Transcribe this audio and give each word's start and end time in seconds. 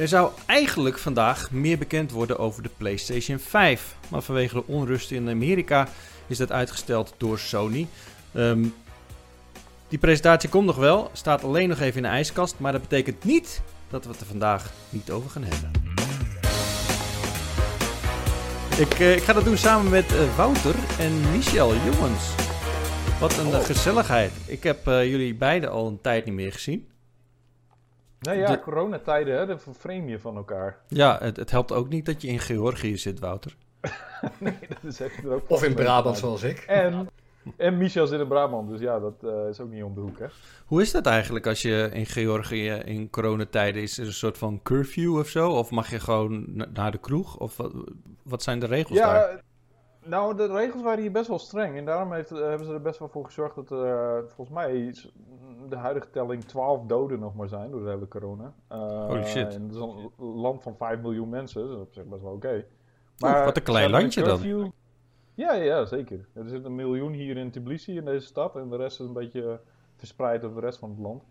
Er 0.00 0.08
zou 0.08 0.30
eigenlijk 0.46 0.98
vandaag 0.98 1.50
meer 1.50 1.78
bekend 1.78 2.10
worden 2.10 2.38
over 2.38 2.62
de 2.62 2.70
PlayStation 2.76 3.38
5. 3.38 3.96
Maar 4.08 4.22
vanwege 4.22 4.54
de 4.54 4.66
onrust 4.66 5.10
in 5.10 5.28
Amerika 5.28 5.88
is 6.26 6.38
dat 6.38 6.52
uitgesteld 6.52 7.14
door 7.16 7.38
Sony. 7.38 7.86
Ehm, 8.32 8.64
die 9.88 9.98
presentatie 9.98 10.48
komt 10.48 10.66
nog 10.66 10.76
wel, 10.76 11.10
staat 11.12 11.44
alleen 11.44 11.68
nog 11.68 11.80
even 11.80 11.96
in 11.96 12.02
de 12.02 12.08
ijskast. 12.08 12.54
Maar 12.58 12.72
dat 12.72 12.80
betekent 12.80 13.24
niet 13.24 13.62
dat 13.90 14.04
we 14.04 14.10
het 14.10 14.20
er 14.20 14.26
vandaag 14.26 14.72
niet 14.88 15.10
over 15.10 15.30
gaan 15.30 15.44
hebben. 15.44 15.70
Ik, 18.78 19.00
eh, 19.00 19.16
ik 19.16 19.22
ga 19.22 19.32
dat 19.32 19.44
doen 19.44 19.56
samen 19.56 19.90
met 19.90 20.12
eh, 20.12 20.36
Wouter 20.36 20.74
en 20.98 21.30
Michel. 21.30 21.74
Jongens, 21.74 22.34
wat 23.20 23.38
een 23.38 23.52
eh, 23.52 23.64
gezelligheid. 23.64 24.32
Ik 24.46 24.62
heb 24.62 24.86
eh, 24.86 25.10
jullie 25.10 25.34
beiden 25.34 25.70
al 25.70 25.86
een 25.86 26.00
tijd 26.00 26.24
niet 26.24 26.34
meer 26.34 26.52
gezien. 26.52 26.89
Nee, 28.20 28.38
ja, 28.38 28.50
De- 28.50 28.60
coronatijden, 28.60 29.38
hè, 29.38 29.46
dan 29.46 29.60
vervreem 29.60 30.08
je 30.08 30.18
van 30.18 30.36
elkaar. 30.36 30.78
Ja, 30.88 31.18
het, 31.20 31.36
het 31.36 31.50
helpt 31.50 31.72
ook 31.72 31.88
niet 31.88 32.06
dat 32.06 32.22
je 32.22 32.28
in 32.28 32.38
Georgië 32.38 32.96
zit, 32.96 33.18
Wouter. 33.20 33.56
nee, 34.38 34.58
dat 34.68 34.84
is 34.92 35.00
echt 35.00 35.26
ook 35.26 35.42
Of 35.50 35.64
in 35.64 35.74
Brabant, 35.74 36.18
zoals 36.18 36.42
ik. 36.42 36.58
En, 36.58 37.08
en 37.56 37.76
Michel 37.78 38.06
zit 38.06 38.20
in 38.20 38.28
Brabant, 38.28 38.68
dus 38.68 38.80
ja, 38.80 38.98
dat 38.98 39.14
eh, 39.24 39.48
is 39.48 39.60
ook 39.60 39.70
niet 39.70 39.82
om 39.82 39.94
de 39.94 40.00
hoek, 40.00 40.18
hè. 40.18 40.26
Hoe 40.66 40.82
is 40.82 40.90
dat 40.92 41.06
eigenlijk 41.06 41.46
als 41.46 41.62
je 41.62 41.88
in 41.92 42.06
Georgië 42.06 42.70
in 42.70 43.10
coronatijden 43.10 43.82
is? 43.82 43.98
Er 43.98 44.06
een 44.06 44.12
soort 44.12 44.38
van 44.38 44.60
curfew 44.62 45.18
of 45.18 45.28
zo? 45.28 45.50
Of 45.50 45.70
mag 45.70 45.90
je 45.90 46.00
gewoon 46.00 46.44
na- 46.46 46.68
naar 46.72 46.90
de 46.90 46.98
kroeg? 46.98 47.38
Of 47.38 47.56
wat, 47.56 47.72
wat 48.22 48.42
zijn 48.42 48.58
de 48.58 48.66
regels 48.66 48.98
Ja, 48.98 49.12
daar? 49.12 49.40
nou, 50.04 50.36
de 50.36 50.46
regels 50.46 50.82
waren 50.82 51.00
hier 51.02 51.12
best 51.12 51.28
wel 51.28 51.38
streng. 51.38 51.76
En 51.76 51.84
daarom 51.84 52.12
heeft, 52.12 52.30
hebben 52.30 52.66
ze 52.66 52.72
er 52.72 52.82
best 52.82 52.98
wel 52.98 53.08
voor 53.08 53.24
gezorgd 53.24 53.54
dat 53.54 53.70
er, 53.70 53.84
eh, 53.86 54.22
volgens 54.34 54.56
mij, 54.56 54.94
de 55.70 55.76
huidige 55.76 56.10
telling 56.10 56.44
12 56.44 56.86
doden 56.86 57.18
nog 57.18 57.34
maar 57.34 57.48
zijn 57.48 57.70
door 57.70 57.84
de 57.84 57.90
hele 57.90 58.08
corona. 58.08 58.54
Eh, 58.68 59.06
Holy 59.06 59.24
shit. 59.24 59.54
En 59.54 59.62
het 59.62 59.74
is 59.74 59.78
een 59.78 60.10
land 60.18 60.62
van 60.62 60.76
5 60.76 61.00
miljoen 61.00 61.28
mensen, 61.28 61.60
dus 61.62 61.70
dat 61.70 61.80
is 61.80 61.86
op 61.86 61.92
zich 61.92 62.04
best 62.04 62.22
wel 62.22 62.32
oké. 62.32 62.64
Oeh, 63.20 63.44
wat 63.44 63.56
een 63.56 63.62
klein 63.62 63.90
landje 63.90 64.22
dan. 64.22 64.72
Ja, 65.34 65.52
ja, 65.52 65.84
zeker. 65.84 66.28
Er 66.34 66.48
zit 66.48 66.64
een 66.64 66.74
miljoen 66.74 67.12
hier 67.12 67.36
in 67.36 67.50
Tbilisi, 67.50 67.96
in 67.96 68.04
deze 68.04 68.26
stad. 68.26 68.56
En 68.56 68.68
de 68.68 68.76
rest 68.76 69.00
is 69.00 69.06
een 69.06 69.12
beetje 69.12 69.60
verspreid 69.96 70.44
over 70.44 70.60
de 70.60 70.66
rest 70.66 70.78
van 70.78 70.90
het 70.90 70.98
land. 70.98 71.24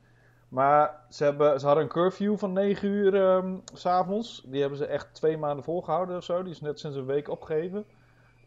Maar 0.50 1.06
ze, 1.10 1.24
hebben, 1.24 1.60
ze 1.60 1.66
hadden 1.66 1.84
een 1.84 1.90
curfew 1.90 2.38
van 2.38 2.54
9 2.54 2.90
uur 2.90 3.16
ehm, 3.16 3.58
s 3.74 3.82
s'avonds. 3.82 4.44
Die 4.48 4.60
hebben 4.60 4.78
ze 4.78 4.86
echt 4.86 5.14
twee 5.14 5.38
maanden 5.38 5.64
volgehouden 5.64 6.18
of 6.18 6.24
zo. 6.24 6.44
Die 6.44 6.52
is 6.52 6.62
net 6.62 6.80
sinds 6.80 6.98
een 6.98 7.06
week 7.06 7.30
opgegeven. 7.30 7.86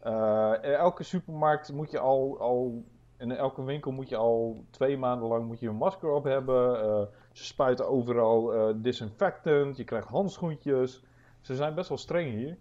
Eh, 0.01 0.63
elke 0.63 1.03
supermarkt 1.03 1.73
moet 1.73 1.91
je 1.91 1.99
al, 1.99 2.39
al. 2.39 2.83
In 3.23 3.31
elke 3.31 3.63
winkel 3.63 3.91
moet 3.91 4.09
je 4.09 4.15
al 4.15 4.65
twee 4.69 4.97
maanden 4.97 5.27
lang 5.27 5.45
moet 5.45 5.59
je 5.59 5.67
een 5.67 5.75
masker 5.75 6.09
op 6.09 6.23
hebben. 6.23 6.81
Eh, 6.83 7.01
ze 7.31 7.43
spuiten 7.43 7.87
overal 7.89 8.53
eh, 8.53 8.73
disinfectant. 8.75 9.77
Je 9.77 9.83
krijgt 9.83 10.07
handschoentjes. 10.07 11.03
Ze 11.41 11.55
zijn 11.55 11.75
best 11.75 11.89
wel 11.89 11.97
streng 11.97 12.31
hier. 12.31 12.57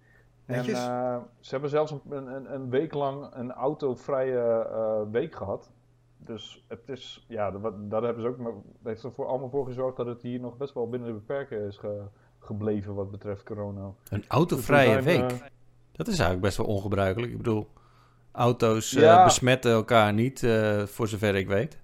En 0.47 0.65
eh, 0.75 1.17
ze 1.41 1.51
hebben 1.51 1.71
zelfs 1.71 1.91
een, 1.91 2.01
een, 2.35 2.55
een 2.55 2.71
week 2.71 2.95
lang 2.95 3.27
een 3.33 3.53
autovrije 3.53 4.69
eh, 4.73 5.01
week 5.11 5.35
gehad. 5.35 5.71
Dus 6.17 6.65
het 6.69 6.89
is, 6.89 7.25
ja, 7.29 7.51
dat, 7.51 7.91
daar 7.91 8.03
hebben 8.03 8.23
ze 8.23 8.29
ook, 8.29 8.39
maar 8.39 8.53
heeft 8.83 9.03
er 9.03 9.13
voor, 9.13 9.27
allemaal 9.27 9.49
voor 9.49 9.65
gezorgd 9.67 9.97
dat 9.97 10.07
het 10.07 10.23
hier 10.23 10.41
nog 10.41 10.57
best 10.57 10.75
wel 10.75 10.89
binnen 10.89 11.09
de 11.09 11.15
beperken 11.15 11.67
is 11.67 11.77
ge- 11.77 12.03
gebleven 12.39 12.95
wat 12.95 13.11
betreft 13.11 13.43
corona. 13.43 13.93
Een 14.11 14.25
autovrije 14.29 14.95
Dus 14.97 15.05
week? 15.05 15.51
Dat 15.93 16.07
is 16.07 16.19
eigenlijk 16.19 16.41
best 16.41 16.57
wel 16.57 16.67
ongebruikelijk. 16.67 17.33
Ik 17.33 17.37
bedoel, 17.39 17.67
auto's 18.33 18.95
eh, 18.95 19.03
Ja. 19.03 19.25
besmetten 19.25 19.73
elkaar 19.73 20.13
niet, 20.13 20.43
eh, 20.43 20.83
voor 20.83 21.09
zover 21.09 21.35
ik 21.35 21.49
weet. 21.49 21.81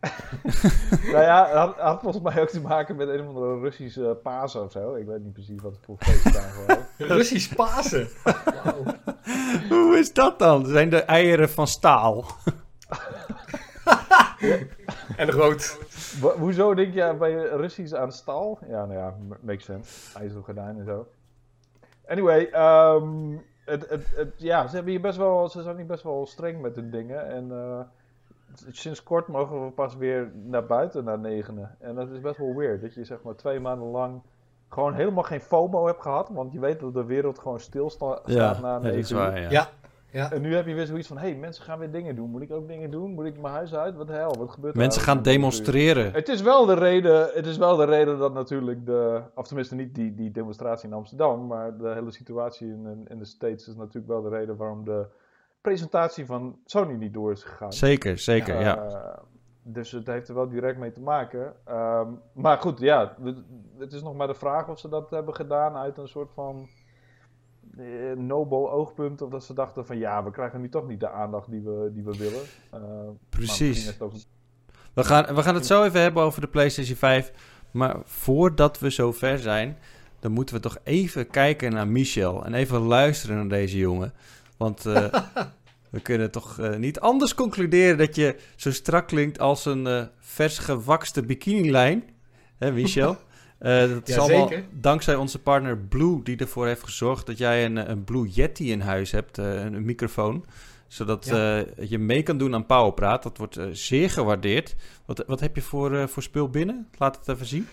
nou 1.12 1.22
ja, 1.22 1.44
het 1.46 1.54
had, 1.56 1.76
had 1.76 2.00
volgens 2.00 2.22
mij 2.24 2.42
ook 2.42 2.48
te 2.48 2.60
maken 2.60 2.96
met 2.96 3.08
een 3.08 3.20
of 3.20 3.26
andere 3.26 3.58
Russische 3.60 4.18
Pasen 4.22 4.62
of 4.62 4.72
zo. 4.72 4.94
Ik 4.94 5.06
weet 5.06 5.22
niet 5.24 5.32
precies 5.32 5.60
wat 5.62 5.72
het 5.72 5.84
voor 5.84 5.96
feestdagen 5.98 6.66
waren. 6.66 6.86
Russisch 6.98 7.54
Pasen. 7.54 8.08
Wauw. 8.24 8.84
Hoe 9.68 9.98
is 9.98 10.12
dat 10.12 10.38
dan? 10.38 10.66
Zijn 10.66 10.88
de 10.90 11.02
eieren 11.02 11.50
van 11.50 11.66
staal? 11.66 12.24
En 15.16 15.30
rood. 15.30 15.78
Hoezo 16.38 16.74
denk 16.74 16.94
je 16.94 17.14
bij 17.18 17.32
Russisch 17.34 17.94
aan 17.94 18.12
staal? 18.12 18.58
Ja, 18.68 18.84
nou 18.84 18.92
ja, 18.98 19.14
makes 19.40 19.64
sense. 19.64 20.18
IJzeren 20.18 20.42
gordijn 20.44 20.78
en 20.78 20.84
zo. 20.84 21.06
Anyway, 22.06 22.44
ehm, 22.52 23.36
het, 23.68 23.88
het, 23.88 24.06
het, 24.16 24.32
ja, 24.36 24.66
ze, 24.66 24.74
hebben 24.74 24.92
hier 24.92 25.00
best 25.00 25.18
wel, 25.18 25.48
ze 25.48 25.62
zijn 25.62 25.76
hier 25.76 25.86
best 25.86 26.02
wel 26.02 26.26
streng 26.26 26.60
met 26.60 26.76
hun 26.76 26.90
dingen. 26.90 27.26
En 27.28 27.50
eh, 27.52 27.80
sinds 28.70 29.02
kort 29.02 29.28
mogen 29.28 29.64
we 29.64 29.70
pas 29.70 29.96
weer 29.96 30.30
naar 30.34 30.66
buiten 30.66 31.04
naar 31.04 31.18
negenen. 31.18 31.76
En 31.80 31.94
dat 31.94 32.10
is 32.10 32.20
best 32.20 32.38
wel 32.38 32.54
weird. 32.54 32.80
Dat 32.80 32.94
je 32.94 33.04
zeg 33.04 33.22
maar 33.22 33.34
twee 33.34 33.60
maanden 33.60 33.88
lang 33.88 34.22
gewoon 34.68 34.94
helemaal 34.94 35.22
geen 35.22 35.40
FOMO 35.40 35.86
hebt 35.86 36.02
gehad. 36.02 36.28
Want 36.28 36.52
je 36.52 36.60
weet 36.60 36.80
dat 36.80 36.94
de 36.94 37.04
wereld 37.04 37.38
gewoon 37.38 37.60
stilstaat 37.60 38.22
Ja, 38.24 38.60
na 38.60 38.72
dat 38.72 38.82
negen 38.82 38.98
is 38.98 39.10
uur. 39.10 39.18
waar, 39.18 39.40
ja. 39.40 39.50
Ja. 39.50 39.68
Ja. 40.10 40.32
En 40.32 40.40
nu 40.40 40.54
heb 40.54 40.66
je 40.66 40.74
weer 40.74 40.86
zoiets 40.86 41.08
van, 41.08 41.18
hé, 41.18 41.28
hey, 41.28 41.36
mensen 41.36 41.64
gaan 41.64 41.78
weer 41.78 41.90
dingen 41.90 42.16
doen. 42.16 42.30
Moet 42.30 42.42
ik 42.42 42.52
ook 42.52 42.68
dingen 42.68 42.90
doen? 42.90 43.14
Moet 43.14 43.26
ik 43.26 43.40
mijn 43.40 43.54
huis 43.54 43.74
uit? 43.74 43.96
Wat 43.96 44.06
de 44.06 44.12
hel, 44.12 44.34
wat 44.38 44.50
gebeurt 44.50 44.74
er 44.74 44.80
Mensen 44.80 45.02
gaan 45.02 45.22
demonstreren. 45.22 46.12
Het 46.12 46.28
is 46.28 46.42
wel 46.42 46.66
de 46.66 46.74
reden, 46.74 47.30
het 47.34 47.46
is 47.46 47.56
wel 47.56 47.76
de 47.76 47.84
reden 47.84 48.18
dat 48.18 48.34
natuurlijk 48.34 48.86
de, 48.86 49.20
of 49.34 49.46
tenminste 49.46 49.74
niet 49.74 49.94
die, 49.94 50.14
die 50.14 50.30
demonstratie 50.30 50.88
in 50.88 50.94
Amsterdam, 50.94 51.46
maar 51.46 51.76
de 51.76 51.88
hele 51.88 52.10
situatie 52.10 52.68
in, 52.68 52.86
in, 52.86 53.04
in 53.08 53.18
de 53.18 53.24
States 53.24 53.68
is 53.68 53.74
natuurlijk 53.74 54.06
wel 54.06 54.22
de 54.22 54.28
reden 54.28 54.56
waarom 54.56 54.84
de 54.84 55.06
presentatie 55.60 56.26
van 56.26 56.58
Sony 56.64 56.94
niet 56.94 57.12
door 57.14 57.32
is 57.32 57.42
gegaan. 57.42 57.72
Zeker, 57.72 58.18
zeker, 58.18 58.56
Eh, 58.56 58.62
ja. 58.62 59.22
Dus 59.62 59.90
het 59.90 60.06
heeft 60.06 60.28
er 60.28 60.34
wel 60.34 60.48
direct 60.48 60.78
mee 60.78 60.92
te 60.92 61.00
maken. 61.00 61.54
Ehm, 61.64 62.08
maar 62.32 62.58
goed, 62.58 62.78
ja, 62.78 63.16
het 63.78 63.92
is 63.92 64.02
nog 64.02 64.14
maar 64.14 64.26
de 64.26 64.34
vraag 64.34 64.68
of 64.68 64.78
ze 64.78 64.88
dat 64.88 65.10
hebben 65.10 65.34
gedaan 65.34 65.76
uit 65.76 65.98
een 65.98 66.08
soort 66.08 66.30
van 66.32 66.56
eh, 66.56 66.77
nobel 68.16 68.70
oogpunt. 68.72 69.22
Of 69.22 69.30
dat 69.30 69.44
ze 69.44 69.54
dachten 69.54 69.86
van 69.86 69.98
ja, 69.98 70.24
we 70.24 70.30
krijgen 70.30 70.60
nu 70.60 70.68
toch 70.68 70.88
niet 70.88 71.00
de 71.00 71.10
aandacht 71.10 71.50
die 71.50 71.60
we, 71.60 71.90
die 71.94 72.02
we 72.04 72.16
willen. 72.16 72.42
Eh, 72.70 72.80
Precies. 73.28 74.00
ook- 74.00 74.12
We 74.94 75.04
gaan, 75.04 75.34
we 75.34 75.42
gaan 75.42 75.54
het 75.54 75.66
zo 75.66 75.84
even 75.84 76.00
hebben 76.00 76.22
over 76.22 76.40
de 76.40 76.46
PlayStation 76.48 76.96
5. 76.96 77.32
Maar 77.70 77.96
voordat 78.04 78.78
we 78.78 78.90
zo 78.90 79.12
ver 79.12 79.38
zijn, 79.38 79.78
dan 80.20 80.32
moeten 80.32 80.54
we 80.54 80.60
toch 80.60 80.78
even 80.84 81.26
kijken 81.30 81.72
naar 81.72 81.88
Michel. 81.88 82.44
En 82.44 82.54
even 82.54 82.80
luisteren 82.80 83.36
naar 83.36 83.48
deze 83.48 83.78
jongen. 83.78 84.12
Want 84.56 84.86
eh, 84.86 85.14
we 85.90 86.00
kunnen 86.00 86.30
toch 86.30 86.58
eh, 86.58 86.76
niet 86.76 87.00
anders 87.00 87.34
concluderen 87.34 87.98
dat 87.98 88.14
je 88.16 88.36
zo 88.56 88.72
strak 88.72 89.06
klinkt 89.06 89.38
als 89.38 89.64
een 89.64 89.86
eh, 89.86 90.02
vers 90.18 90.58
gewakste 90.58 91.22
bikinilijn. 91.22 92.04
Hè, 92.58 92.72
Michel? 92.72 93.16
Eh, 93.58 93.88
dat 93.88 94.08
is 94.08 94.18
allemaal 94.18 94.50
dankzij 94.72 95.14
onze 95.14 95.38
partner 95.38 95.78
Blue, 95.78 96.22
die 96.22 96.36
ervoor 96.36 96.66
heeft 96.66 96.82
gezorgd 96.82 97.26
dat 97.26 97.38
jij 97.38 97.64
een, 97.64 97.78
eh, 97.78 97.88
een 97.88 98.04
Blue 98.04 98.28
Yeti 98.28 98.70
in 98.70 98.80
huis 98.80 99.10
hebt, 99.10 99.38
eh, 99.38 99.54
een, 99.54 99.74
een 99.74 99.84
microfoon. 99.84 100.44
Zodat 100.86 101.26
Ja. 101.26 101.64
je 101.80 101.98
mee 101.98 102.22
kan 102.22 102.38
doen 102.38 102.54
aan 102.54 102.66
Powerpraat. 102.66 103.22
Dat 103.22 103.38
wordt 103.38 103.58
zeer 103.72 104.10
gewaardeerd. 104.10 104.74
Wat, 105.04 105.24
wat 105.26 105.40
heb 105.40 105.54
je 105.54 105.62
voor, 105.62 106.08
voor 106.08 106.22
spul 106.22 106.48
binnen? 106.48 106.88
Laat 106.98 107.16
het 107.16 107.28
even 107.28 107.46
zien. 107.46 107.68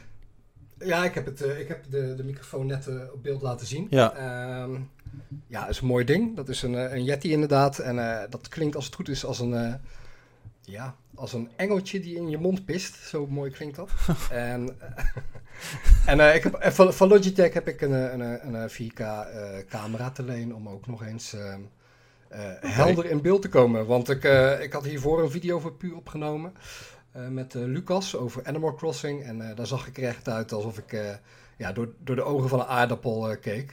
Ja, 0.80 1.04
ik 1.06 1.14
heb, 1.14 1.26
het, 1.26 1.42
ik 1.42 1.68
heb 1.68 1.84
de, 1.90 2.14
de 2.16 2.24
microfoon 2.24 2.66
net 2.66 2.88
op 3.14 3.24
beeld 3.24 3.42
laten 3.42 3.68
zien. 3.68 3.88
Ja. 3.90 4.14
Ehm, 4.14 4.80
ja, 5.48 5.60
dat 5.62 5.70
is 5.70 5.80
een 5.80 5.88
mooi 5.88 6.06
ding. 6.06 6.36
Dat 6.36 6.50
is 6.50 6.62
een, 6.62 6.74
een 6.74 7.04
Yeti 7.04 7.32
inderdaad. 7.32 7.80
En 7.80 8.28
dat 8.30 8.48
klinkt 8.48 8.76
als 8.76 8.86
het 8.86 8.96
goed 8.96 9.10
is 9.10 9.26
als 9.26 9.40
een, 9.40 9.80
ja, 10.62 10.96
als 11.14 11.34
een 11.34 11.50
engeltje 11.56 12.00
die 12.00 12.16
in 12.16 12.30
je 12.30 12.38
mond 12.38 12.66
pist. 12.66 12.96
Zo 12.96 13.28
mooi 13.28 13.52
klinkt 13.52 13.76
dat. 13.76 13.92
en 14.32 14.78
en 16.06 16.20
eh, 16.20 16.36
ik 16.36 16.44
heb, 16.44 16.54
eh, 16.54 16.72
van, 16.72 16.94
van 16.94 17.08
Logitech 17.08 17.54
heb 17.54 17.68
ik 17.68 17.82
een, 17.82 17.94
eh, 17.94 18.12
een, 18.14 18.48
een, 18.48 18.56
eh, 18.56 18.70
4K 18.70 19.00
eh, 19.00 19.26
camera 19.70 20.10
te 20.12 20.24
leen 20.24 20.56
om 20.56 20.70
ook 20.70 20.88
nog 20.88 21.04
eens 21.06 21.34
ehm, 21.34 21.60
eh, 22.28 22.40
helder 22.62 23.06
in 23.06 23.22
beeld 23.22 23.42
te 23.42 23.50
komen. 23.50 23.86
Want 23.86 24.10
ik, 24.10 24.24
eh, 24.24 24.62
ik 24.62 24.74
had 24.74 24.86
hiervoor 24.86 25.24
een 25.24 25.32
video 25.32 25.60
voor 25.60 25.74
Pu 25.74 25.92
opgenomen 25.92 26.54
eh, 27.12 27.28
met 27.28 27.54
Lucas 27.54 28.16
over 28.16 28.42
Animal 28.46 28.74
Crossing. 28.76 29.24
En 29.24 29.50
eh, 29.50 29.56
daar 29.56 29.68
zag 29.68 29.88
ik 29.88 29.98
er 29.98 30.04
echt 30.04 30.30
uit 30.30 30.52
alsof 30.54 30.78
ik 30.78 30.94
eh, 30.94 31.00
ja, 31.58 31.72
door, 31.72 31.90
door 32.04 32.16
de 32.16 32.24
ogen 32.24 32.50
van 32.50 32.60
een 32.60 32.66
aardappel 32.66 33.30
eh, 33.30 33.38
keek. 33.42 33.72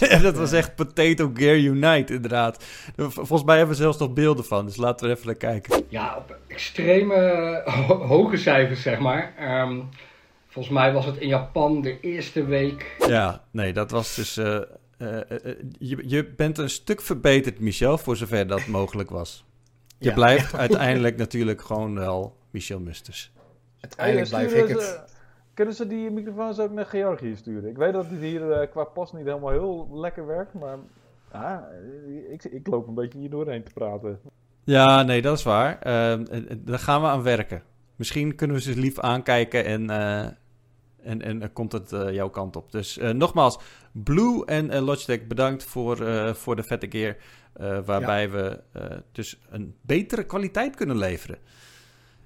Ja, 0.00 0.18
dat 0.28 0.36
was 0.36 0.52
echt 0.52 0.74
Potato 0.74 1.30
Gear 1.34 1.56
Unite, 1.56 2.14
inderdaad. 2.14 2.64
Vol- 2.96 3.10
Volgens 3.10 3.44
mij 3.44 3.56
hebben 3.56 3.76
we 3.76 3.82
zelfs 3.82 3.98
nog 3.98 4.12
beelden 4.12 4.44
van. 4.44 4.66
Dus 4.66 4.76
laten 4.76 5.06
we 5.08 5.12
even 5.14 5.26
naar 5.26 5.34
kijken. 5.34 5.84
Ja, 5.88 6.16
op 6.16 6.36
extreme 6.46 7.62
ho- 7.64 8.06
hoge 8.06 8.36
cijfers, 8.36 8.82
zeg 8.82 8.98
maar. 8.98 9.34
Ehm, 9.38 9.80
volgens 10.54 10.74
mij 10.74 10.92
was 10.92 11.04
het 11.06 11.16
in 11.16 11.28
Japan 11.28 11.80
de 11.80 12.00
eerste 12.00 12.44
week. 12.44 12.96
Ja, 13.08 13.44
nee, 13.50 13.72
dat 13.72 13.90
was 13.90 14.14
dus... 14.14 14.36
eh, 14.36 14.56
eh, 14.98 15.20
eh, 15.30 15.56
je, 15.78 16.02
je 16.06 16.24
bent 16.36 16.58
een 16.58 16.70
stuk 16.70 17.00
verbeterd, 17.00 17.60
Michel, 17.60 17.98
voor 17.98 18.16
zover 18.16 18.46
dat 18.46 18.66
mogelijk 18.78 19.10
was. 19.10 19.44
Je 19.98 20.08
Ja, 20.08 20.14
blijft 20.14 20.54
uiteindelijk 20.64 21.16
natuurlijk 21.16 21.60
gewoon 21.62 21.94
wel 21.94 22.36
Michel 22.50 22.80
Musters. 22.80 23.32
Uiteindelijk 23.80 24.28
blijf 24.28 24.54
ik 24.54 24.68
het. 24.68 24.82
ze- 24.82 25.00
Kunnen 25.54 25.74
ze 25.74 25.86
die 25.86 26.10
microfoons 26.10 26.58
ook 26.58 26.70
naar 26.72 26.86
Georgië 26.86 27.36
sturen? 27.36 27.70
Ik 27.70 27.76
weet 27.76 27.92
dat 27.92 28.06
het 28.10 28.20
hier 28.20 28.68
qua 28.68 28.84
post 28.84 29.12
niet 29.12 29.24
helemaal 29.26 29.50
heel 29.50 29.88
lekker 29.92 30.26
werkt, 30.26 30.54
maar 30.54 30.78
ah, 31.30 31.58
ik, 32.30 32.44
ik 32.44 32.66
loop 32.66 32.88
een 32.88 32.94
beetje 32.94 33.18
hier 33.18 33.30
doorheen 33.30 33.62
te 33.62 33.72
praten. 33.72 34.20
Ja, 34.64 35.02
nee, 35.02 35.22
dat 35.22 35.38
is 35.38 35.44
waar. 35.44 35.78
Eh, 35.78 36.18
daar 36.58 36.78
gaan 36.78 37.00
we 37.00 37.06
aan 37.06 37.22
werken. 37.22 37.62
Misschien 37.96 38.34
kunnen 38.34 38.56
we 38.56 38.62
ze 38.62 38.76
lief 38.80 38.98
aankijken 39.00 39.64
en, 39.64 39.90
eh, 39.90 40.26
En, 41.04 41.22
en 41.22 41.38
dan 41.38 41.52
komt 41.52 41.72
het 41.72 41.92
eh, 41.92 42.12
jouw 42.12 42.28
kant 42.30 42.56
op. 42.56 42.72
Dus 42.72 42.98
eh, 42.98 43.10
nogmaals, 43.10 43.58
Blue 43.92 44.44
en 44.44 44.70
eh, 44.70 44.82
Logitech 44.84 45.26
bedankt 45.26 45.64
voor, 45.64 46.06
eh, 46.06 46.34
voor 46.34 46.56
de 46.56 46.62
vette 46.62 46.86
gear. 46.90 47.16
eh, 47.52 47.78
waarbij 47.84 48.30
we 48.30 48.60
eh, 48.72 48.84
dus 49.12 49.38
een 49.50 49.74
betere 49.80 50.24
kwaliteit 50.24 50.76
kunnen 50.76 50.98
leveren. 50.98 51.38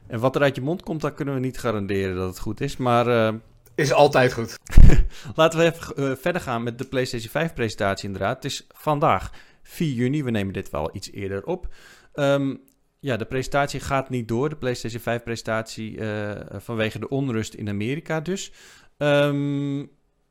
En 0.07 0.21
wat 0.21 0.37
er 0.37 0.43
uit 0.43 0.55
je 0.55 0.61
mond 0.63 0.83
komt, 0.83 1.01
daar 1.01 1.13
kunnen 1.15 1.35
we 1.35 1.41
niet 1.41 1.59
garanderen 1.59 2.17
dat 2.17 2.29
het 2.29 2.39
goed 2.39 2.61
is. 2.61 2.77
Maar 2.77 3.07
eh, 3.29 3.35
Is 3.75 3.93
altijd 3.93 4.33
goed. 4.33 4.59
laten 5.35 5.59
we 5.59 5.65
even 5.65 5.97
eh, 5.97 6.17
verder 6.17 6.41
gaan 6.41 6.63
met 6.63 6.79
de 6.79 6.85
PlayStation 6.85 7.31
5 7.31 7.55
presentatie 7.55 8.07
inderdaad. 8.07 8.35
Het 8.35 8.45
is 8.45 8.67
vandaag 8.75 9.31
4 9.63 9.93
juni, 9.93 10.25
we 10.25 10.31
nemen 10.31 10.53
dit 10.53 10.71
wel 10.71 10.91
iets 10.93 11.11
eerder 11.13 11.45
op. 11.45 11.69
Ehm, 12.15 12.55
ja, 13.01 13.17
de 13.17 13.25
presentatie 13.25 13.81
gaat 13.81 14.11
niet 14.11 14.29
door, 14.29 14.49
de 14.49 14.57
PlayStation 14.57 15.01
5 15.01 15.23
presentatie, 15.23 15.99
eh, 16.01 16.61
vanwege 16.61 16.99
de 16.99 17.09
onrust 17.09 17.55
in 17.55 17.69
Amerika 17.69 18.21
dus. 18.21 18.53
Ehm, 18.97 19.79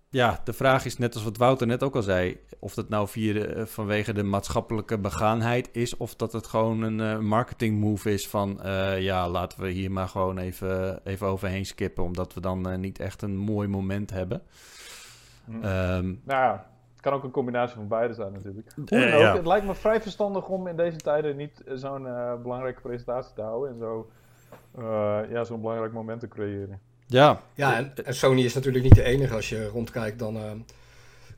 ja, 0.09 0.41
de 0.43 0.53
vraag 0.53 0.85
is 0.85 0.97
net 0.97 1.13
als 1.13 1.23
wat 1.23 1.37
Wouter 1.37 1.67
net 1.67 1.83
ook 1.83 1.95
al 1.95 2.01
zei, 2.01 2.37
of 2.59 2.73
dat 2.73 2.89
nou 2.89 3.07
via 3.07 3.33
de, 3.33 3.45
eh, 3.47 3.65
vanwege 3.65 4.13
de 4.13 4.23
maatschappelijke 4.23 4.97
begaanheid 4.99 5.69
is, 5.71 5.97
of 5.97 6.15
dat 6.15 6.33
het 6.33 6.47
gewoon 6.47 6.81
een 6.81 6.99
eh, 6.99 7.19
marketing 7.19 7.79
move 7.79 8.13
is 8.13 8.27
van, 8.27 8.59
ja, 8.99 9.29
laten 9.29 9.61
we 9.61 9.69
hier 9.69 9.91
maar 9.91 10.07
gewoon 10.07 10.37
even, 10.37 10.99
even 11.03 11.27
overheen 11.27 11.65
skippen, 11.65 12.03
omdat 12.03 12.33
we 12.33 12.41
dan 12.41 12.79
niet 12.79 12.99
echt 12.99 13.21
een 13.21 13.37
mooi 13.37 13.67
moment 13.67 14.09
hebben. 14.09 14.41
Hm. 15.45 15.63
Ehm, 15.63 16.05
Nou 16.05 16.41
ja, 16.41 16.76
kan 17.07 17.17
ook 17.17 17.23
een 17.23 17.31
combinatie 17.31 17.75
van 17.75 17.87
beide 17.87 18.13
zijn 18.13 18.31
natuurlijk. 18.33 18.71
Hoe 18.75 18.85
Eh, 18.99 19.01
dan 19.11 19.13
ook, 19.13 19.19
ja. 19.19 19.35
Het 19.35 19.45
lijkt 19.45 19.65
me 19.65 19.75
vrij 19.75 20.01
verstandig 20.01 20.47
om 20.47 20.67
in 20.67 20.75
deze 20.75 20.97
tijden 20.97 21.35
niet 21.35 21.63
eh, 21.63 21.73
zo'n 21.75 22.07
eh, 22.07 22.33
belangrijke 22.41 22.81
presentatie 22.81 23.33
te 23.35 23.41
houden 23.41 23.71
en 23.73 23.77
zo 23.79 24.09
eh, 24.77 25.19
ja, 25.29 25.43
zo'n 25.43 25.61
belangrijk 25.61 25.93
moment 25.93 26.19
te 26.19 26.27
creëren. 26.27 26.79
ja, 27.07 27.41
Ja, 27.53 27.77
en, 27.77 27.91
en 28.05 28.13
Sony 28.13 28.41
is 28.43 28.53
natuurlijk 28.53 28.83
niet 28.83 28.95
de 28.95 29.03
enige. 29.03 29.33
Als 29.35 29.49
je 29.49 29.67
rondkijkt, 29.67 30.19
dan 30.19 30.35
eh, 30.35 30.51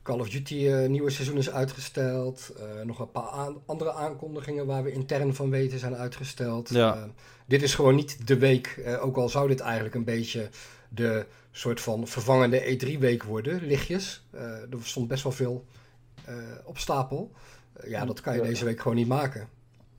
Call 0.02 0.18
of 0.20 0.28
Duty 0.30 0.68
eh, 0.68 0.88
nieuwe 0.88 1.10
seizoen 1.10 1.36
is 1.36 1.50
uitgesteld. 1.50 2.52
Eh, 2.58 2.84
nog 2.84 2.98
een 2.98 3.10
paar 3.10 3.28
aan- 3.28 3.56
andere 3.66 3.92
aankondigingen 3.92 4.66
waar 4.66 4.82
we 4.82 4.92
intern 4.92 5.34
van 5.34 5.50
weten 5.50 5.78
zijn 5.78 5.94
uitgesteld. 5.96 6.68
Ja. 6.68 7.06
Dit 7.46 7.62
is 7.62 7.74
gewoon 7.74 7.94
niet 7.94 8.26
de 8.26 8.38
week, 8.38 8.96
ook 9.00 9.16
al 9.16 9.28
zou 9.28 9.48
dit 9.48 9.60
eigenlijk 9.60 9.94
een 9.94 10.04
beetje 10.04 10.48
de 10.90 11.26
soort 11.50 11.80
van 11.80 12.06
vervangende 12.08 12.78
E3-week 12.78 13.22
worden, 13.22 13.66
lichtjes. 13.66 14.26
Eh, 14.30 14.42
er 14.42 14.78
stond 14.82 15.08
best 15.08 15.22
wel 15.22 15.32
veel 15.32 15.64
eh, 16.24 16.34
op 16.64 16.78
stapel. 16.78 17.32
Eh, 17.72 17.90
ja, 17.90 18.04
dat 18.04 18.20
kan 18.20 18.34
je 18.34 18.42
deze 18.42 18.64
week 18.64 18.80
gewoon 18.80 18.96
niet 18.96 19.08
maken. 19.08 19.48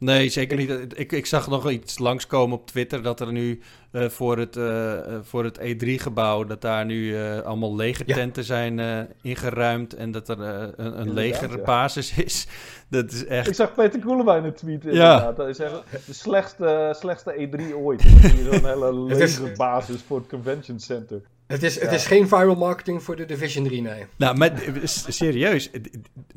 Nee, 0.02 0.30
zeker 0.30 0.58
niet. 0.58 1.00
Ik, 1.00 1.12
ik 1.12 1.26
zag 1.26 1.48
nog 1.48 1.70
iets 1.72 2.00
langskomen 2.00 2.58
op 2.58 2.68
Twitter 2.68 3.02
dat 3.02 3.20
er 3.20 3.32
nu 3.32 3.62
eh, 3.92 4.10
voor 4.10 4.38
het, 4.38 4.58
eh, 4.58 4.94
eh, 4.98 5.20
voor 5.22 5.44
het 5.44 5.60
E3-gebouw, 5.60 6.44
dat 6.44 6.62
daar 6.62 6.86
nu 6.86 7.16
eh, 7.18 7.40
allemaal 7.42 7.76
legertenten 7.76 8.44
zijn 8.44 8.80
eh, 8.80 9.00
ingeruimd 9.22 9.94
en 9.96 10.12
dat 10.12 10.30
er 10.30 10.40
een, 10.40 11.00
een 11.02 11.14
legerbasis 11.14 12.18
is. 12.26 12.48
Dat 12.90 13.12
is 13.12 13.22
Ik 13.24 13.30
echt... 13.30 13.56
zag 13.56 13.74
Peter 13.74 14.00
Koelewijn 14.00 14.44
een 14.44 14.54
tweet 14.54 14.84
Ja. 14.84 14.90
inderdaad. 14.90 15.36
Dat 15.36 15.48
is 15.48 15.60
echt 15.60 15.84
de 16.06 16.14
slechtste, 16.14 16.96
slechtste 17.00 17.48
E3 17.50 17.76
ooit. 17.76 18.02
Zo'n 18.02 18.66
hele 18.74 19.06
Het 19.10 19.20
is- 19.20 19.40
laserbasis 19.40 20.02
voor 20.08 20.18
het 20.18 20.28
convention 20.28 20.80
center. 20.80 21.22
Het 21.52 21.64
is, 21.64 21.76
het 21.76 21.84
Ja. 21.90 21.96
is 21.96 22.06
geen 22.06 22.28
viral 22.28 22.56
marketing 22.56 23.04
voor 23.04 23.16
de 23.16 23.26
Division 23.26 23.64
3, 23.66 23.82
nee. 23.82 24.06
Nou, 24.18 24.38
maar 24.38 24.52
s- 24.84 25.06
serieus, 25.18 25.70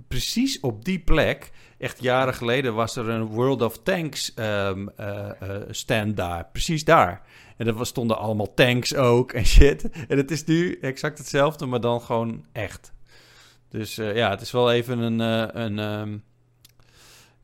precies 0.08 0.60
op 0.60 0.84
die 0.84 0.98
plek, 0.98 1.50
echt 1.78 2.02
jaren 2.02 2.34
geleden, 2.34 2.74
was 2.74 2.96
er 2.96 3.08
een 3.08 3.24
World 3.24 3.62
of 3.62 3.78
Tanks 3.82 4.34
ehm, 4.34 4.88
eh, 4.96 5.30
eh, 5.40 5.62
stand 5.70 6.16
daar. 6.16 6.48
Precies 6.52 6.84
daar. 6.84 7.22
En 7.56 7.66
er 7.66 7.86
stonden 7.86 8.18
allemaal 8.18 8.54
tanks 8.54 8.94
ook 8.94 9.32
en 9.32 9.46
shit. 9.46 9.90
En 10.08 10.16
het 10.16 10.30
is 10.30 10.44
nu 10.44 10.78
exact 10.80 11.18
hetzelfde, 11.18 11.66
maar 11.66 11.80
dan 11.80 12.00
gewoon 12.00 12.44
echt. 12.52 12.92
Dus 13.68 13.98
eh, 13.98 14.16
ja, 14.16 14.30
het 14.30 14.40
is 14.40 14.50
wel 14.50 14.72
even 14.72 14.98
een... 14.98 15.18
een 15.62 15.78
ehm, 15.78 16.16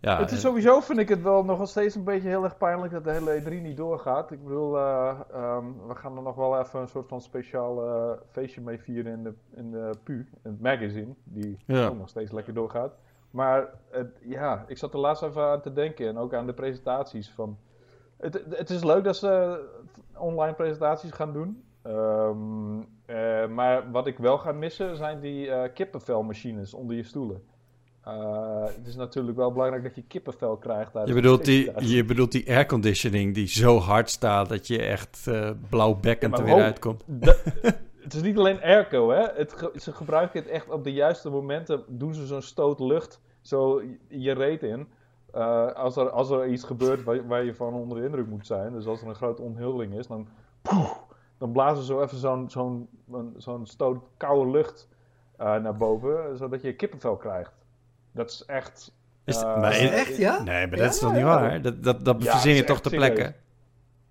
ja, 0.00 0.18
het 0.18 0.30
is 0.30 0.36
eh, 0.36 0.44
sowieso, 0.44 0.80
vind 0.80 0.98
ik 0.98 1.08
het 1.08 1.22
wel 1.22 1.44
nog 1.44 1.68
steeds 1.68 1.94
een 1.94 2.04
beetje 2.04 2.28
heel 2.28 2.44
erg 2.44 2.56
pijnlijk 2.56 2.92
dat 2.92 3.04
de 3.04 3.10
hele 3.10 3.40
E3 3.42 3.62
niet 3.62 3.76
doorgaat. 3.76 4.30
Ik 4.30 4.42
bedoel, 4.42 4.76
eh, 4.76 5.20
ehm, 5.32 5.64
we 5.86 5.94
gaan 5.94 6.16
er 6.16 6.22
nog 6.22 6.34
wel 6.34 6.58
even 6.58 6.80
een 6.80 6.88
soort 6.88 7.08
van 7.08 7.20
speciaal 7.20 7.84
eh, 7.86 8.18
feestje 8.30 8.60
mee 8.60 8.78
vieren 8.78 9.12
in 9.12 9.22
de, 9.22 9.34
in 9.54 9.70
de 9.70 9.90
PU, 10.04 10.12
in 10.42 10.50
het 10.50 10.60
magazine, 10.60 11.14
die 11.24 11.58
Ja. 11.66 11.86
ook 11.86 11.98
nog 11.98 12.08
steeds 12.08 12.32
lekker 12.32 12.54
doorgaat. 12.54 12.92
Maar 13.30 13.68
het, 13.90 14.18
ja, 14.22 14.64
ik 14.66 14.78
zat 14.78 14.94
er 14.94 15.00
laatst 15.00 15.22
even 15.22 15.42
aan 15.42 15.60
te 15.60 15.72
denken 15.72 16.08
en 16.08 16.18
ook 16.18 16.34
aan 16.34 16.46
de 16.46 16.54
presentaties 16.54 17.30
van... 17.30 17.58
Het, 18.16 18.44
het 18.48 18.70
is 18.70 18.84
leuk 18.84 19.04
dat 19.04 19.16
ze 19.16 19.64
online 20.16 20.54
presentaties 20.54 21.10
gaan 21.12 21.32
doen. 21.32 21.64
Ehm, 21.82 22.80
eh, 23.06 23.46
maar 23.46 23.90
wat 23.90 24.06
ik 24.06 24.18
wel 24.18 24.38
ga 24.38 24.52
missen 24.52 24.96
zijn 24.96 25.20
die 25.20 25.70
kippenvelmachines 25.72 26.74
onder 26.74 26.96
je 26.96 27.02
stoelen. 27.02 27.42
Eh, 28.04 28.64
het 28.64 28.86
is 28.86 28.96
natuurlijk 28.96 29.36
wel 29.36 29.52
belangrijk 29.52 29.82
dat 29.82 29.94
je 29.94 30.02
kippenvel 30.02 30.56
krijgt. 30.56 30.92
je, 31.04 31.14
bedoelt 31.14 31.44
die, 31.44 31.86
je 31.86 32.04
bedoelt 32.04 32.32
die 32.32 32.48
airconditioning 32.50 33.34
die 33.34 33.46
zo 33.48 33.78
hard 33.78 34.10
staat 34.10 34.48
dat 34.48 34.66
je 34.66 34.82
echt 34.82 35.26
eh 35.26 35.50
blauwbekkend 35.68 36.32
Ja, 36.38 36.44
er 36.44 36.44
weer 36.54 36.62
uitkomt. 36.64 37.04
Het 38.00 38.14
is 38.14 38.22
niet 38.22 38.38
alleen 38.38 38.62
airco, 38.62 39.10
hè. 39.10 39.26
Het, 39.34 39.52
ge- 39.52 39.72
ze 39.74 39.92
gebruiken 39.92 40.40
het 40.40 40.48
echt 40.50 40.70
op 40.70 40.84
de 40.84 40.92
juiste 40.92 41.30
momenten. 41.30 41.82
Doen 41.88 42.14
ze 42.14 42.26
zo'n 42.26 42.42
stoot 42.42 42.80
lucht 42.80 43.20
zo 43.40 43.82
je 44.08 44.32
reet 44.32 44.62
in. 44.62 44.88
Eh, 45.32 45.72
als, 45.72 45.96
er, 45.96 46.10
als 46.10 46.30
er 46.30 46.46
iets 46.48 46.64
gebeurt 46.64 47.02
waar, 47.04 47.26
waar 47.26 47.44
je 47.44 47.54
van 47.54 47.74
onder 47.74 47.98
de 47.98 48.04
indruk 48.04 48.26
moet 48.26 48.46
zijn. 48.46 48.72
Dus 48.72 48.86
als 48.86 49.02
er 49.02 49.08
een 49.08 49.14
grote 49.14 49.42
onthulling 49.42 49.94
is, 49.94 50.06
dan, 50.06 50.28
poeh, 50.62 50.90
dan 51.38 51.52
blazen 51.52 51.76
ze 51.84 51.92
zo 51.92 52.02
even 52.02 52.18
zo'n 52.18 52.50
zo'n 52.50 52.88
zo'n 53.36 53.66
stoot 53.66 53.98
koude 54.16 54.50
lucht 54.50 54.88
naar 55.36 55.76
boven. 55.76 56.36
Zodat 56.36 56.62
je 56.62 56.72
kippenvel 56.74 57.16
krijgt. 57.16 57.52
Dat 58.20 58.30
is 58.30 58.44
echt... 58.44 58.92
Is 59.24 59.36
het- 59.36 59.44
eh, 59.44 59.60
maar 59.60 59.70
Is 59.72 59.80
het 59.82 59.92
echt, 59.92 60.16
ja? 60.16 60.42
Nee, 60.42 60.66
maar 60.66 60.76
Ja, 60.76 60.82
dat 60.84 60.92
is 60.94 60.98
toch 60.98 61.08
ja, 61.10 61.16
niet 61.16 61.24
ja. 61.26 61.40
waar? 61.40 61.62
Dat, 61.62 61.82
dat, 61.82 62.04
dat 62.04 62.22
Ja, 62.22 62.30
verzin 62.30 62.54
je 62.54 62.64
toch 62.64 62.70
echt 62.76 62.82
ter 62.82 62.92
plekke? 62.96 63.16
serieus. 63.16 63.34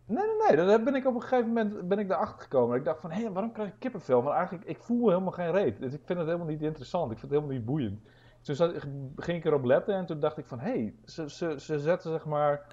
Nee, 0.06 0.24
nee, 0.26 0.56
nee. 0.58 0.66
Daar 0.68 0.84
ben 0.84 0.96
ik 0.96 1.06
op 1.08 1.16
een 1.16 1.22
gegeven 1.22 1.48
moment 1.48 1.88
ben 1.88 2.00
ik 2.00 2.10
erachter 2.10 2.42
gekomen. 2.42 2.78
Ik 2.78 2.84
dacht 2.86 3.02
van, 3.02 3.12
hé, 3.12 3.32
waarom 3.32 3.52
krijg 3.52 3.68
ik 3.70 3.76
kippenvel? 3.80 4.22
Maar 4.22 4.34
eigenlijk, 4.36 4.66
ik 4.68 4.78
voel 4.80 5.10
helemaal 5.10 5.32
geen 5.32 5.52
reet. 5.52 5.80
Dus 5.80 5.94
ik 5.94 6.02
vind 6.06 6.18
het 6.20 6.28
helemaal 6.28 6.48
niet 6.48 6.62
interessant. 6.62 7.12
Ik 7.12 7.18
vind 7.20 7.32
het 7.32 7.40
helemaal 7.40 7.58
niet 7.60 7.66
boeiend. 7.66 8.00
Toen 8.42 8.56
zat, 8.56 8.74
ging 9.16 9.38
ik 9.38 9.46
erop 9.46 9.64
letten 9.64 9.96
en 9.96 10.06
toen 10.06 10.20
dacht 10.20 10.38
ik 10.38 10.46
van, 10.46 10.60
hé, 10.60 10.94
ze, 11.06 11.30
ze, 11.30 11.56
ze 11.60 11.80
zetten 11.80 12.12
zeg 12.12 12.26
maar 12.26 12.66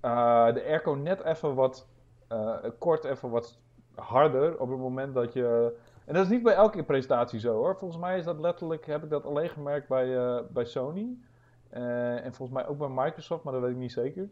eh, 0.00 0.52
de 0.54 0.64
airco 0.64 0.92
net 0.94 1.22
even 1.24 1.54
wat, 1.54 1.86
eh, 2.28 2.54
kort 2.78 3.04
even 3.04 3.30
wat 3.30 3.58
harder 3.94 4.58
op 4.60 4.68
het 4.70 4.78
moment 4.78 5.14
dat 5.14 5.32
je... 5.32 5.72
En 6.08 6.14
dat 6.14 6.24
is 6.24 6.30
niet 6.30 6.42
bij 6.42 6.54
elke 6.54 6.82
presentatie 6.82 7.40
zo 7.40 7.52
hoor. 7.54 7.76
Volgens 7.78 8.00
mij 8.00 8.18
is 8.18 8.24
dat 8.24 8.40
letterlijk, 8.40 8.86
heb 8.86 9.02
ik 9.04 9.10
dat 9.10 9.24
alleen 9.24 9.48
gemerkt 9.48 9.88
bij, 9.88 10.16
eh, 10.16 10.38
bij 10.50 10.64
Sony. 10.64 11.06
Eh, 11.70 12.24
en 12.24 12.34
volgens 12.34 12.58
mij 12.58 12.66
ook 12.68 12.78
bij 12.78 12.88
Microsoft, 12.88 13.44
maar 13.44 13.52
dat 13.52 13.62
weet 13.62 13.70
ik 13.70 13.76
niet 13.76 13.92
zeker. 13.92 14.28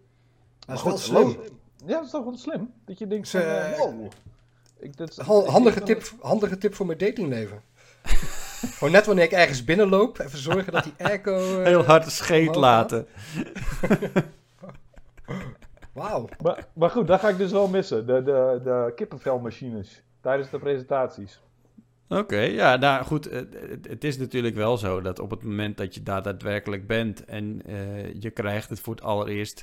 Dat 0.66 0.76
is 0.76 0.82
wel 0.82 0.92
goed, 0.92 1.00
slim. 1.00 1.22
lo- 1.26 1.36
Ja, 1.86 1.94
dat 1.96 2.04
is 2.04 2.10
toch 2.10 2.24
wel 2.24 2.36
slim. 2.36 2.72
Dat 2.84 2.98
je 2.98 3.06
denkt 3.06 3.30
van, 3.30 3.40
eh, 3.40 3.78
wow. 3.78 4.06
Ik, 4.78 4.98
is- 5.00 5.18
handige, 5.18 5.82
tip, 5.82 6.02
handige 6.20 6.58
tip 6.58 6.74
voor 6.74 6.86
mijn 6.86 6.98
datingleven. 6.98 7.62
Gewoon 8.76 8.92
net 8.92 9.06
wanneer 9.06 9.24
ik 9.24 9.32
ergens 9.32 9.64
binnenloop, 9.64 10.18
even 10.18 10.38
zorgen 10.38 10.72
dat 10.72 10.84
die 10.84 10.94
airco... 10.98 11.34
eh, 11.58 11.64
Heel 11.64 11.84
hard 11.84 12.10
scheet 12.10 12.54
laten. 12.54 13.06
Wauw. 15.92 16.28
Maar, 16.42 16.66
maar 16.72 16.90
goed, 16.90 17.06
dat 17.06 17.20
ga 17.20 17.28
ik 17.28 17.36
dus 17.36 17.52
wel 17.52 17.68
missen. 17.68 18.06
De, 18.06 18.22
de, 18.22 18.60
de 18.64 18.92
kippenvelmachines 18.94 20.02
tijdens 20.20 20.50
de 20.50 20.58
presentaties. 20.58 21.40
Oké, 22.08 22.38
ja, 22.40 22.76
nou 22.76 23.04
goed. 23.04 23.24
Het, 23.24 23.54
het- 23.70 23.86
het 23.88 24.04
is 24.04 24.18
natuurlijk 24.18 24.54
wel 24.54 24.76
zo 24.78 25.00
dat 25.00 25.18
op 25.18 25.30
het 25.30 25.42
moment 25.42 25.76
dat 25.76 25.94
je 25.94 26.02
daar 26.02 26.22
daadwerkelijk 26.22 26.86
bent 26.86 27.24
en 27.24 27.62
eh, 27.66 28.14
je 28.20 28.30
krijgt 28.30 28.70
het 28.70 28.80
voor 28.80 28.94
het 28.94 29.02
allereerst. 29.04 29.62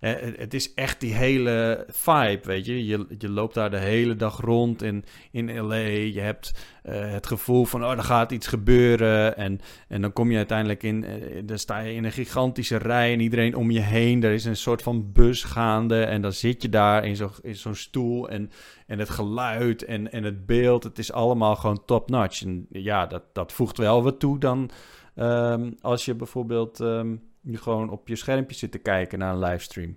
Eh, 0.00 0.12
het, 0.36 0.54
is 0.54 0.74
echt 0.74 1.00
die 1.00 1.14
hele 1.14 1.86
vibe, 1.88 2.40
weet 2.42 2.66
je? 2.66 2.86
je. 2.86 3.28
Loopt 3.30 3.54
daar 3.54 3.70
de 3.70 3.78
hele 3.78 4.16
dag 4.16 4.40
rond 4.40 4.82
in, 4.82 5.04
in 5.30 5.60
LA. 5.60 5.76
Je 5.76 6.20
hebt 6.20 6.52
eh, 6.82 7.12
het 7.12 7.26
gevoel 7.26 7.64
van, 7.64 7.84
oh, 7.84 7.90
er 7.90 8.02
gaat 8.02 8.32
iets 8.32 8.46
gebeuren. 8.46 9.36
En, 9.36 9.60
en 9.88 10.00
dan 10.00 10.12
kom 10.12 10.30
je 10.30 10.36
uiteindelijk 10.36 10.82
in, 10.82 11.04
eh, 11.04 11.42
dan 11.44 11.58
sta 11.58 11.78
je 11.78 11.94
in 11.94 12.04
een 12.04 12.12
gigantische 12.12 12.76
rij 12.76 13.12
en 13.12 13.20
iedereen 13.20 13.56
om 13.56 13.70
je 13.70 13.80
heen. 13.80 14.22
Er 14.22 14.32
is 14.32 14.44
een 14.44 14.56
soort 14.56 14.82
van 14.82 15.12
bus 15.12 15.44
gaande 15.44 16.04
en 16.04 16.22
dan 16.22 16.32
zit 16.32 16.62
je 16.62 16.68
daar 16.68 17.04
in 17.04 17.16
zo'n 17.16 17.30
in 17.42 17.56
zo'n 17.56 17.74
stoel 17.74 18.28
en 18.28 18.50
en 18.86 18.98
het 18.98 19.10
geluid 19.10 19.84
en, 19.84 20.12
en 20.12 20.24
het 20.24 20.46
beeld, 20.46 20.84
het 20.84 20.98
is 20.98 21.12
allemaal 21.12 21.56
gewoon 21.56 21.84
top-notch. 21.84 22.42
En 22.42 22.66
ja, 22.70 23.06
dat, 23.06 23.22
dat 23.32 23.52
voegt 23.52 23.78
wel 23.78 24.02
wat 24.02 24.20
toe 24.20 24.38
dan 24.38 24.70
ehm, 25.14 25.72
als 25.80 26.04
je 26.04 26.14
bijvoorbeeld 26.14 26.80
ehm, 26.80 27.16
je 27.52 27.58
gewoon 27.58 27.90
op 27.90 28.08
je 28.08 28.16
schermpje 28.16 28.56
zit 28.56 28.72
te 28.72 28.78
kijken 28.78 29.18
naar 29.18 29.32
een 29.32 29.38
livestream. 29.38 29.96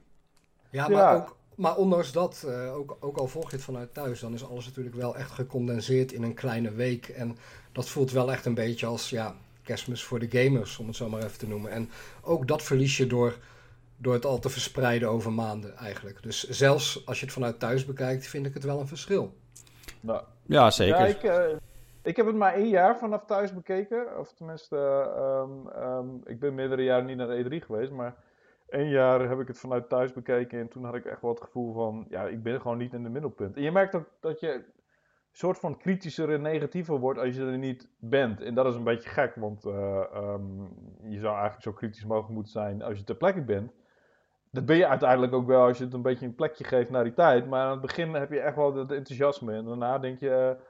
Ja, 0.70 0.90
Ja. 0.90 0.90
maar, 0.90 1.16
ook, 1.16 1.38
maar 1.56 1.76
ondanks 1.76 2.12
dat, 2.12 2.44
eh, 2.48 2.76
ook, 2.76 2.98
ook 3.00 3.18
al 3.18 3.28
volg 3.28 3.50
je 3.50 3.56
het 3.56 3.66
vanuit 3.66 3.94
thuis, 3.94 4.20
dan 4.20 4.34
is 4.34 4.46
alles 4.50 4.66
natuurlijk 4.66 4.96
wel 4.96 5.16
echt 5.18 5.32
gecondenseerd 5.32 6.12
in 6.12 6.24
een 6.24 6.34
kleine 6.34 6.72
week. 6.72 7.08
En 7.08 7.38
dat 7.72 7.90
voelt 7.90 8.12
wel 8.12 8.32
echt 8.32 8.46
een 8.46 8.54
beetje 8.54 8.86
als 8.86 9.10
ja, 9.10 9.36
kerstmis 9.64 10.04
voor 10.04 10.20
de 10.20 10.44
gamers, 10.44 10.78
om 10.78 10.88
het 10.88 10.96
zo 10.96 11.10
maar 11.10 11.24
even 11.24 11.38
te 11.38 11.48
noemen. 11.48 11.72
En 11.72 11.90
ook 12.22 12.48
dat 12.48 12.64
verlies 12.64 12.98
je 12.98 13.08
door, 13.08 13.38
door 13.98 14.14
het 14.14 14.26
al 14.26 14.40
te 14.40 14.50
verspreiden 14.50 15.10
over 15.10 15.34
maanden 15.34 15.76
eigenlijk. 15.78 16.24
Dus 16.24 16.50
zelfs 16.50 17.06
als 17.06 17.20
je 17.20 17.26
het 17.26 17.34
vanuit 17.34 17.60
thuis 17.60 17.86
bekijkt, 17.86 18.28
vind 18.28 18.46
ik 18.46 18.54
het 18.54 18.64
wel 18.64 18.80
een 18.80 18.88
verschil. 18.88 19.34
Nou, 20.00 20.24
Ja, 20.46 20.72
zeker. 20.72 21.00
Ja, 21.00 21.06
ik, 21.06 21.24
eh, 21.24 21.56
ik 22.04 22.16
heb 22.16 22.26
het 22.26 22.36
maar 22.36 22.54
één 22.54 22.70
jaar 22.70 22.98
vanaf 22.98 23.26
thuis 23.26 23.54
bekeken. 23.54 24.20
Of 24.20 24.34
tenminste, 24.34 24.78
ehm, 25.76 26.16
ik 26.24 26.40
ben 26.40 26.56
meerdere 26.56 26.84
jaren 26.84 27.06
niet 27.06 27.18
naar 27.18 27.28
de 27.28 27.44
E3 27.44 27.66
geweest. 27.66 27.92
Maar 27.92 28.16
één 28.70 28.90
jaar 28.90 29.30
heb 29.30 29.40
ik 29.40 29.48
het 29.48 29.60
vanuit 29.60 29.90
thuis 29.90 30.14
bekeken. 30.14 30.60
En 30.60 30.68
toen 30.68 30.84
had 30.84 30.96
ik 30.96 31.06
echt 31.06 31.22
wel 31.22 31.32
het 31.32 31.42
gevoel 31.42 31.74
van, 31.74 32.06
ja, 32.10 32.24
ik 32.24 32.44
ben 32.44 32.62
gewoon 32.62 32.78
niet 32.78 32.94
in 32.94 33.04
de 33.04 33.10
middelpunt. 33.10 33.56
En 33.56 33.62
je 33.62 33.72
merkt 33.72 33.96
ook 33.96 34.10
dat 34.20 34.40
je 34.40 34.54
een 34.54 34.66
soort 35.32 35.60
van 35.60 35.78
kritischer 35.78 36.34
en 36.34 36.42
negatiever 36.42 37.00
wordt 37.00 37.20
als 37.20 37.36
je 37.36 37.46
er 37.46 37.58
niet 37.58 37.90
bent. 38.00 38.42
En 38.42 38.54
dat 38.54 38.66
is 38.66 38.76
een 38.76 38.84
beetje 38.84 39.10
gek, 39.10 39.36
want 39.36 39.66
eh, 39.66 40.04
ehm, 40.14 40.62
je 41.02 41.20
zou 41.20 41.34
eigenlijk 41.34 41.62
zo 41.62 41.72
kritisch 41.72 42.06
mogelijk 42.06 42.34
moeten 42.34 42.52
zijn 42.52 42.82
als 42.82 42.98
je 42.98 43.04
ter 43.04 43.16
plekke 43.16 43.42
bent. 43.42 43.72
Dat 44.52 44.66
ben 44.66 44.78
je 44.78 44.88
uiteindelijk 44.88 45.34
ook 45.34 45.48
wel 45.48 45.66
als 45.66 45.78
je 45.78 45.84
het 45.84 45.94
een 45.94 46.02
beetje 46.02 46.26
een 46.26 46.36
plekje 46.36 46.64
geeft 46.64 46.90
naar 46.90 47.04
die 47.04 47.14
tijd. 47.14 47.48
Maar 47.48 47.64
aan 47.64 47.72
het 47.72 47.82
begin 47.82 48.14
heb 48.14 48.32
je 48.32 48.40
echt 48.40 48.56
wel 48.56 48.76
het 48.76 48.92
enthousiasme. 48.92 49.54
En 49.54 49.66
daarna 49.66 50.00
denk 50.00 50.20
je, 50.20 50.30
eh, 50.30 50.62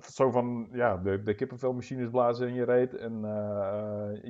zo 0.00 0.30
van, 0.30 0.68
ja, 0.72 0.96
de, 0.96 1.22
de 1.22 1.34
kippenvelmachines 1.34 2.10
blazen 2.10 2.48
in 2.48 2.54
je 2.54 2.64
reet. 2.64 2.96
En 2.96 3.24
eh, 3.24 4.22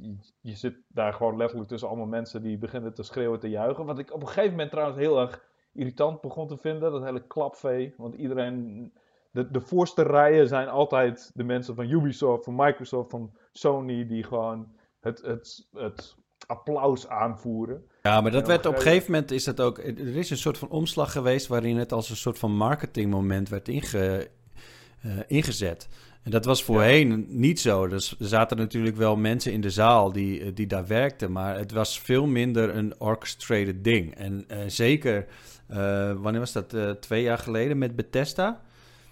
je, 0.00 0.16
je, 0.40 0.54
zit 0.54 0.76
daar 0.88 1.12
gewoon 1.12 1.36
letterlijk 1.36 1.68
tussen 1.68 1.88
allemaal 1.88 2.06
mensen 2.06 2.42
die 2.42 2.58
beginnen 2.58 2.94
te 2.94 3.02
schreeuwen, 3.02 3.40
te 3.40 3.48
juichen. 3.48 3.84
Wat 3.84 3.98
ik 3.98 4.12
op 4.12 4.20
een 4.20 4.28
gegeven 4.28 4.50
moment 4.50 4.70
trouwens 4.70 4.98
heel 4.98 5.20
erg 5.20 5.44
irritant 5.72 6.20
begon 6.20 6.48
te 6.48 6.56
vinden. 6.56 6.92
Dat 6.92 7.02
hele 7.02 7.26
klapvee. 7.26 7.94
Want 7.96 8.14
iedereen, 8.14 8.92
de, 9.30 9.50
de 9.50 9.60
voorste 9.60 10.02
rijen 10.02 10.48
zijn 10.48 10.68
altijd 10.68 11.30
de 11.34 11.44
mensen 11.44 11.74
van 11.74 11.90
Ubisoft, 11.90 12.44
van 12.44 12.54
Microsoft, 12.54 13.10
van 13.10 13.32
Sony. 13.52 14.06
Die 14.06 14.24
gewoon 14.24 14.68
het, 15.00 15.22
het, 15.22 15.68
het 15.72 16.16
applaus 16.46 17.08
aanvoeren. 17.08 17.84
Ja, 18.02 18.20
maar 18.20 18.30
dat 18.30 18.46
werd 18.46 18.66
op 18.66 18.74
een 18.74 18.80
gegeven 18.80 19.10
moment 19.10 19.30
is 19.30 19.44
dat 19.44 19.60
ook. 19.60 19.78
Er 19.78 20.16
is 20.16 20.30
een 20.30 20.36
soort 20.36 20.58
van 20.58 20.68
omslag 20.68 21.12
geweest 21.12 21.46
waarin 21.46 21.76
het 21.76 21.92
als 21.92 22.10
een 22.10 22.16
soort 22.16 22.38
van 22.38 22.56
marketingmoment 22.56 23.48
werd 23.48 23.68
inge, 23.68 24.30
uh, 25.06 25.12
ingezet. 25.26 25.88
En 26.22 26.30
dat 26.30 26.44
was 26.44 26.64
voorheen 26.64 27.26
niet 27.28 27.60
zo. 27.60 27.88
Dus 27.88 28.16
er 28.18 28.26
zaten 28.26 28.56
natuurlijk 28.56 28.96
wel 28.96 29.16
mensen 29.16 29.52
in 29.52 29.60
de 29.60 29.70
zaal 29.70 30.12
die, 30.12 30.52
die 30.52 30.66
daar 30.66 30.86
werkten, 30.86 31.32
maar 31.32 31.58
het 31.58 31.72
was 31.72 32.00
veel 32.00 32.26
minder 32.26 32.76
een 32.76 32.94
orchestrated 32.98 33.84
ding. 33.84 34.14
En 34.14 34.44
uh, 34.50 34.58
zeker, 34.66 35.26
uh, 35.70 35.76
wanneer 36.12 36.40
was 36.40 36.52
dat? 36.52 36.74
twee 37.00 37.22
jaar 37.22 37.38
geleden 37.38 37.78
met 37.78 37.96
Bethesda. 37.96 38.60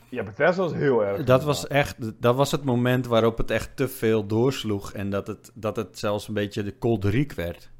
Ja, 0.09 0.23
Bethesda 0.23 0.63
was 0.63 0.73
heel 0.73 1.05
erg. 1.05 1.25
Dat 1.25 1.45
was 1.45 1.67
echt, 1.67 1.97
dat 2.23 2.37
was 2.37 2.51
het 2.51 2.65
moment 2.65 3.07
waarop 3.07 3.39
het 3.39 3.51
echt 3.51 3.77
te 3.77 3.89
veel 3.89 4.27
doorsloeg 4.27 4.93
en 4.93 5.11
dat 5.11 5.27
het, 5.27 5.51
dat 5.55 5.77
het 5.77 5.99
zelfs 5.99 6.29
een 6.29 6.35
beetje 6.35 6.63
de 6.63 6.79
kolderiek 6.79 7.33
werd. 7.33 7.71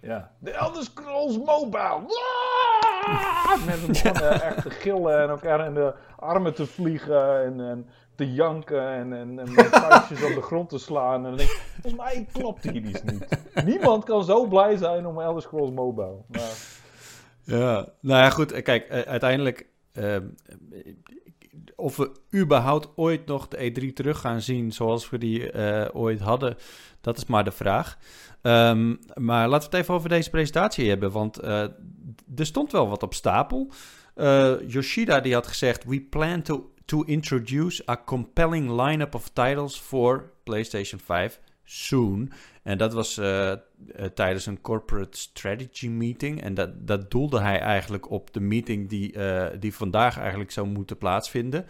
Ja. 0.00 0.30
De 0.38 0.50
Elder 0.50 0.82
Scrolls 0.82 1.38
Mobile. 1.38 2.02
Mensen 3.66 3.92
begonnen 3.92 4.22
ja. 4.22 4.40
echt 4.40 4.62
te 4.62 4.70
gillen 4.70 5.22
en 5.22 5.28
elkaar 5.28 5.66
in 5.66 5.74
de 5.74 5.94
armen 6.16 6.54
te 6.54 6.66
vliegen 6.66 7.44
en, 7.44 7.60
en 7.60 7.86
te 8.14 8.32
janken 8.32 8.88
en, 8.88 9.12
en, 9.12 9.38
en 9.38 9.52
met 9.52 9.66
vuistjes 9.86 10.22
op 10.22 10.34
de 10.34 10.42
grond 10.42 10.68
te 10.68 10.78
slaan. 10.78 11.14
En 11.14 11.22
dan 11.22 11.36
denk 11.36 11.50
ik, 11.50 11.62
volgens 11.80 12.02
mij 12.02 12.26
klopt 12.32 12.62
hier 12.62 12.82
iets 12.82 13.02
niet. 13.02 13.26
Niemand 13.64 14.04
kan 14.04 14.24
zo 14.24 14.46
blij 14.46 14.76
zijn 14.76 15.06
om 15.06 15.20
Elder 15.20 15.42
Scrolls 15.42 15.70
Mobile. 15.70 16.16
Maar... 16.26 16.52
Ja, 17.42 17.88
nou 18.00 18.22
ja, 18.22 18.30
goed. 18.30 18.62
Kijk, 18.62 18.90
uiteindelijk... 18.90 19.66
Uh, 19.92 20.16
of 21.76 21.96
we 21.96 22.10
überhaupt 22.34 22.88
ooit 22.94 23.26
nog 23.26 23.48
de 23.48 23.72
E3 23.72 23.92
terug 23.92 24.20
gaan 24.20 24.40
zien 24.40 24.72
zoals 24.72 25.10
we 25.10 25.18
die 25.18 25.52
uh, 25.52 25.86
ooit 25.92 26.20
hadden, 26.20 26.56
dat 27.00 27.16
is 27.16 27.26
maar 27.26 27.44
de 27.44 27.50
vraag. 27.50 27.98
Um, 28.42 28.98
maar 29.14 29.48
laten 29.48 29.70
we 29.70 29.76
het 29.76 29.84
even 29.84 29.94
over 29.94 30.08
deze 30.08 30.30
presentatie 30.30 30.88
hebben, 30.88 31.10
want 31.10 31.44
uh, 31.44 31.64
er 32.36 32.46
stond 32.46 32.72
wel 32.72 32.88
wat 32.88 33.02
op 33.02 33.14
stapel. 33.14 33.70
Uh, 34.16 34.54
Yoshida 34.66 35.20
die 35.20 35.34
had 35.34 35.46
gezegd: 35.46 35.84
We 35.84 36.00
plan 36.00 36.42
to, 36.42 36.72
to 36.84 37.02
introduce 37.02 37.88
a 37.88 38.02
compelling 38.04 38.70
lineup 38.82 39.14
of 39.14 39.28
titles 39.28 39.76
for 39.76 40.32
PlayStation 40.44 41.00
5 41.00 41.40
soon. 41.64 42.32
En 42.62 42.78
dat 42.78 42.92
was 42.92 43.18
uh, 43.18 43.26
uh, 43.26 43.56
tijdens 44.14 44.46
een 44.46 44.60
corporate 44.60 45.18
strategy 45.18 45.88
meeting. 45.88 46.42
En 46.42 46.54
dat, 46.54 46.86
dat 46.86 47.10
doelde 47.10 47.40
hij 47.40 47.58
eigenlijk 47.58 48.10
op 48.10 48.32
de 48.32 48.40
meeting 48.40 48.88
die, 48.88 49.16
die 49.58 49.74
vandaag 49.74 50.18
eigenlijk 50.18 50.50
zou 50.50 50.66
moeten 50.66 50.98
plaatsvinden. 50.98 51.66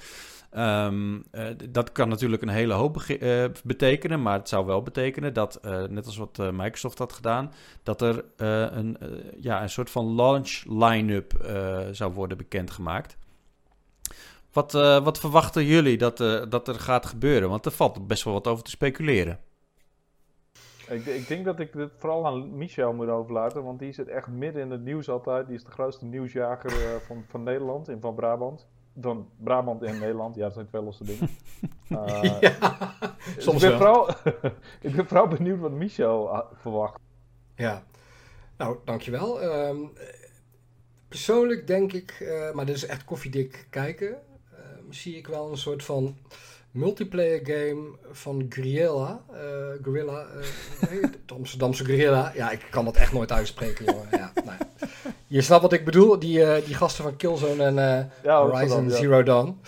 Um, 0.57 1.25
dat 1.71 1.93
kan 1.93 2.09
natuurlijk 2.09 2.43
een 2.43 2.49
hele 2.49 2.73
hoop 2.73 3.03
betekenen, 3.65 4.23
maar 4.23 4.39
het 4.39 4.49
zou 4.49 4.67
wel 4.67 4.83
betekenen 4.83 5.35
dat, 5.35 5.61
net 5.89 6.07
als 6.07 6.17
wat 6.17 6.39
Microsoft 6.53 6.99
had 6.99 7.13
gedaan, 7.13 7.53
dat 7.83 8.01
er 8.01 8.25
een, 8.37 8.99
ja, 9.41 9.63
een 9.63 9.71
soort 9.71 9.91
van 9.91 10.15
launch 10.15 10.63
line-up 10.69 11.33
zou 11.91 12.13
worden 12.13 12.37
bekendgemaakt. 12.37 13.17
Wat, 14.53 14.73
wat 15.03 15.19
verwachten 15.19 15.65
jullie 15.65 15.99
dat, 15.99 16.17
dat 16.51 16.69
er 16.69 16.75
gaat 16.75 17.07
gebeuren? 17.07 17.49
Want 17.49 17.67
er 17.67 17.73
valt 17.73 18.07
best 18.07 18.25
wel 18.25 18.33
wat 18.33 18.47
over 18.47 18.65
te 18.65 18.71
speculeren. 18.71 19.39
Ik, 20.89 21.07
ik, 21.07 21.29
denk 21.29 21.45
dat 21.45 21.61
ik 21.61 21.73
dit 21.73 21.91
vooral 21.97 22.27
aan 22.27 22.57
Michel 22.57 22.93
moet 22.93 23.09
overlaten, 23.09 23.65
want 23.65 23.79
die 23.79 23.93
zit 23.93 24.09
echt 24.09 24.27
midden 24.27 24.63
in 24.63 24.71
het 24.71 24.85
nieuws 24.85 25.09
altijd. 25.09 25.47
Die 25.47 25.57
is 25.57 25.65
de 25.65 25.71
grootste 25.71 26.05
nieuwsjager 26.05 27.01
van, 27.01 27.25
van 27.29 27.43
Nederland 27.43 27.89
en 27.89 28.01
van 28.01 28.15
Brabant. 28.15 28.67
Van 29.01 29.29
Brabant 29.37 29.83
en 29.83 29.99
Nederland, 29.99 30.37
ja, 30.37 30.43
dat 30.43 30.53
zijn 30.53 30.67
twee 30.67 30.83
losse 30.83 31.05
dingen. 31.05 31.29
Uh, 31.89 32.41
ja, 32.41 32.95
soms 33.39 33.63
ik 33.63 33.69
ben, 33.69 33.79
vooral, 33.79 34.09
ik 34.89 34.97
ben 34.97 35.07
vooral 35.07 35.29
benieuwd 35.29 35.61
wat 35.61 35.71
Michel 35.71 36.31
ah, 36.31 36.53
verwacht. 36.55 36.99
Ja, 37.57 37.85
nou, 38.57 38.79
dankjewel. 38.85 39.43
Um, 39.43 39.93
persoonlijk 41.09 41.67
denk 41.67 41.93
ik, 41.93 42.19
uh, 42.21 42.53
maar 42.53 42.67
dit 42.67 42.77
is 42.77 42.87
echt 42.87 43.05
koffiedik 43.05 43.67
kijken, 43.71 44.19
zie 44.91 45.17
ik 45.17 45.27
wel 45.27 45.51
een 45.51 45.59
soort 45.59 45.85
van 45.85 46.17
multiplayer 46.75 47.41
game 47.43 47.97
van 48.11 48.47
Guerrilla. 48.49 49.25
Uh, 49.31 49.39
Guerrilla, 49.83 50.27
uh, 50.37 50.91
nee, 50.91 51.01
de 51.27 51.35
Amsterdamse 51.39 51.85
Guerrilla. 51.85 52.33
Ja, 52.35 52.51
ik 52.51 52.67
kan 52.71 52.85
dat 52.85 52.97
echt 52.97 53.13
nooit 53.13 53.33
uitspreken, 53.33 53.85
jongen. 53.85 54.09
Ja, 54.11 54.33
nee. 54.45 54.57
Je 55.27 55.43
snapt 55.43 55.63
wat 55.63 55.73
ik 55.73 55.85
bedoel, 55.85 56.19
die, 56.19 56.39
uh, 56.39 56.55
die 56.65 56.75
gasten 56.75 57.05
van 57.05 57.17
Killzone 57.17 57.65
en 57.65 57.75
ja, 58.23 58.43
Horizon 58.47 58.89
ja. 58.89 58.97
Zero 58.97 59.23
Dawn. 59.23 59.61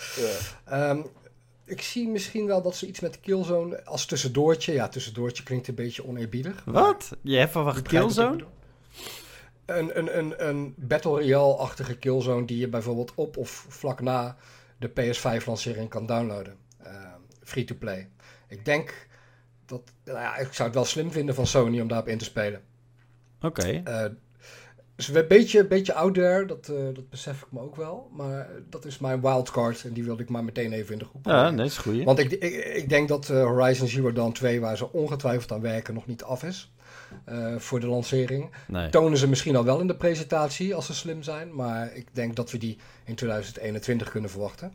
Ja. 0.65 0.89
Um, 0.89 1.05
ik 1.65 1.81
zie 1.81 2.07
misschien 2.07 2.45
wel 2.45 2.61
dat 2.61 2.75
ze 2.75 2.87
iets 2.87 2.99
met 2.99 3.19
Killzone 3.19 3.85
als 3.85 4.05
tussendoortje... 4.05 4.73
Ja, 4.73 4.87
tussendoortje 4.87 5.43
klinkt 5.43 5.67
een 5.67 5.75
beetje 5.75 6.07
oneerbiedig. 6.07 6.63
Wat? 6.65 7.11
Je 7.21 7.37
hebt 7.37 7.51
verwacht 7.51 7.81
Killzone? 7.81 8.43
Een, 9.65 9.97
een, 9.97 10.17
een, 10.17 10.47
een 10.47 10.73
Battle 10.77 11.11
Royale-achtige 11.11 11.97
Killzone 11.97 12.45
die 12.45 12.57
je 12.57 12.67
bijvoorbeeld 12.67 13.11
op 13.15 13.37
of 13.37 13.65
vlak 13.69 14.01
na 14.01 14.37
de 14.79 14.89
PS5-lancering 14.89 15.87
kan 15.89 16.05
downloaden 16.05 16.65
free-to-play. 17.43 18.09
Ik 18.47 18.65
denk 18.65 19.07
dat, 19.65 19.81
nou 20.05 20.19
ja, 20.19 20.37
ik 20.37 20.53
zou 20.53 20.67
het 20.67 20.77
wel 20.77 20.85
slim 20.85 21.11
vinden 21.11 21.35
van 21.35 21.47
Sony 21.47 21.79
om 21.79 21.87
daarop 21.87 22.07
in 22.07 22.17
te 22.17 22.25
spelen. 22.25 22.61
Oké. 23.41 23.61
Okay. 23.61 24.05
Uh, 24.05 24.11
dus 24.95 25.07
een 25.07 25.27
beetje, 25.27 25.67
beetje 25.67 25.93
out 25.93 26.13
there, 26.13 26.45
dat, 26.45 26.67
uh, 26.71 26.77
dat 26.93 27.09
besef 27.09 27.41
ik 27.41 27.47
me 27.51 27.59
ook 27.59 27.75
wel. 27.75 28.09
Maar 28.13 28.49
dat 28.69 28.85
is 28.85 28.97
mijn 28.97 29.21
wildcard 29.21 29.83
en 29.83 29.93
die 29.93 30.03
wilde 30.03 30.23
ik 30.23 30.29
maar 30.29 30.43
meteen 30.43 30.73
even 30.73 30.93
in 30.93 30.99
de 30.99 31.05
groep 31.05 31.25
Ja, 31.25 31.51
dat 31.51 31.65
is 31.65 31.77
goed. 31.77 32.03
Want 32.03 32.19
ik, 32.19 32.31
ik, 32.31 32.53
ik, 32.75 32.89
denk 32.89 33.07
dat 33.07 33.29
uh, 33.29 33.43
Horizon 33.43 33.87
Zero 33.87 34.11
Dawn 34.11 34.31
2, 34.31 34.59
waar 34.59 34.77
ze 34.77 34.91
ongetwijfeld 34.91 35.51
aan 35.51 35.61
werken, 35.61 35.93
nog 35.93 36.05
niet 36.05 36.23
af 36.23 36.43
is. 36.43 36.71
voor 37.57 37.79
de 37.79 37.87
lancering. 37.87 38.51
Nee. 38.67 38.89
Tonen 38.89 39.17
ze 39.17 39.27
misschien 39.27 39.55
al 39.55 39.63
wel 39.63 39.79
in 39.79 39.87
de 39.87 39.95
presentatie 39.95 40.75
als 40.75 40.85
ze 40.85 40.93
slim 40.93 41.23
zijn. 41.23 41.55
Maar 41.55 41.95
ik 41.95 42.07
denk 42.15 42.35
dat 42.35 42.51
we 42.51 42.57
die 42.57 42.77
in 43.05 43.15
2021 43.15 44.09
kunnen 44.09 44.29
verwachten. 44.29 44.73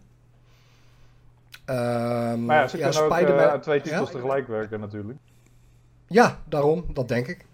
Um, 1.66 2.44
maar 2.44 2.60
ja, 2.60 2.68
ze 2.68 2.78
ja, 2.78 2.90
kunnen 2.90 3.12
ook 3.12 3.54
uh, 3.54 3.60
twee 3.60 3.80
titels 3.80 4.08
ja? 4.08 4.14
tegelijk 4.14 4.48
werken 4.48 4.80
natuurlijk. 4.80 5.18
Ja, 6.06 6.38
daarom, 6.44 6.84
dat 6.92 7.08
denk 7.08 7.26
ik. 7.26 7.44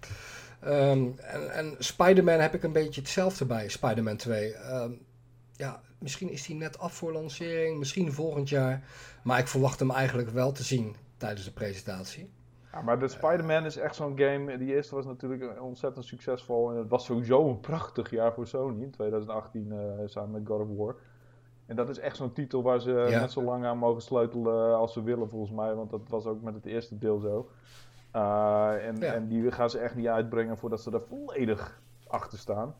Um, 0.64 1.18
en, 1.18 1.50
en 1.50 1.74
Spider-Man 1.78 2.40
heb 2.40 2.54
ik 2.54 2.62
een 2.62 2.72
beetje 2.72 3.00
hetzelfde 3.00 3.44
bij, 3.44 3.68
Spider-Man 3.68 4.16
2. 4.16 4.54
Um, 4.54 4.60
ehm, 4.60 4.92
ja, 5.52 5.80
misschien 5.98 6.30
is 6.30 6.46
die 6.46 6.56
net 6.56 6.78
af 6.78 6.94
voor 6.94 7.12
lancering, 7.12 7.78
misschien 7.78 8.12
volgend 8.12 8.48
jaar. 8.48 8.82
Maar 9.22 9.38
ik 9.38 9.48
verwacht 9.48 9.78
hem 9.78 9.90
eigenlijk 9.90 10.30
wel 10.30 10.52
te 10.52 10.62
zien 10.62 10.96
tijdens 11.16 11.44
de 11.44 11.52
presentatie. 11.52 12.30
Ja, 12.72 12.82
maar 12.82 12.98
de 12.98 13.08
Spider-Man 13.08 13.64
is 13.64 13.76
echt 13.76 13.94
zo'n 13.94 14.18
game. 14.18 14.58
Die 14.58 14.74
eerste 14.74 14.94
was 14.94 15.04
natuurlijk 15.04 15.60
ontzettend 15.60 16.04
succesvol. 16.04 16.70
En 16.70 16.76
het 16.76 16.88
was 16.88 17.04
sowieso 17.04 17.48
een 17.48 17.60
prachtig 17.60 18.10
jaar 18.10 18.32
voor 18.32 18.46
Sony 18.46 18.82
in 18.82 18.90
2018 18.90 19.72
uh, 19.72 19.78
samen 20.04 20.30
met 20.30 20.46
God 20.46 20.60
of 20.60 20.76
War. 20.76 20.96
En 21.68 21.76
dat 21.76 21.88
is 21.88 21.98
echt 21.98 22.16
zo'n 22.16 22.32
titel 22.32 22.62
waar 22.62 22.80
ze 22.80 23.06
net 23.10 23.32
zo 23.32 23.42
lang 23.42 23.64
aan 23.64 23.78
mogen 23.78 24.02
sleutelen 24.02 24.76
als 24.76 24.92
ze 24.92 25.02
willen, 25.02 25.28
volgens 25.28 25.52
mij. 25.52 25.75
Want 25.75 25.90
dat 25.90 26.08
was 26.08 26.26
ook 26.26 26.42
met 26.42 26.54
het 26.54 26.66
eerste 26.66 26.98
deel 26.98 27.18
zo. 27.18 27.50
Uh, 28.16 28.87
en, 28.87 29.02
en 29.02 29.28
die 29.28 29.52
gaan 29.52 29.70
ze 29.70 29.78
echt 29.78 29.94
niet 29.94 30.06
uitbrengen 30.06 30.58
voordat 30.58 30.80
ze 30.80 30.90
er 30.90 31.02
volledig 31.08 31.80
achter 32.06 32.38
staan. 32.38 32.75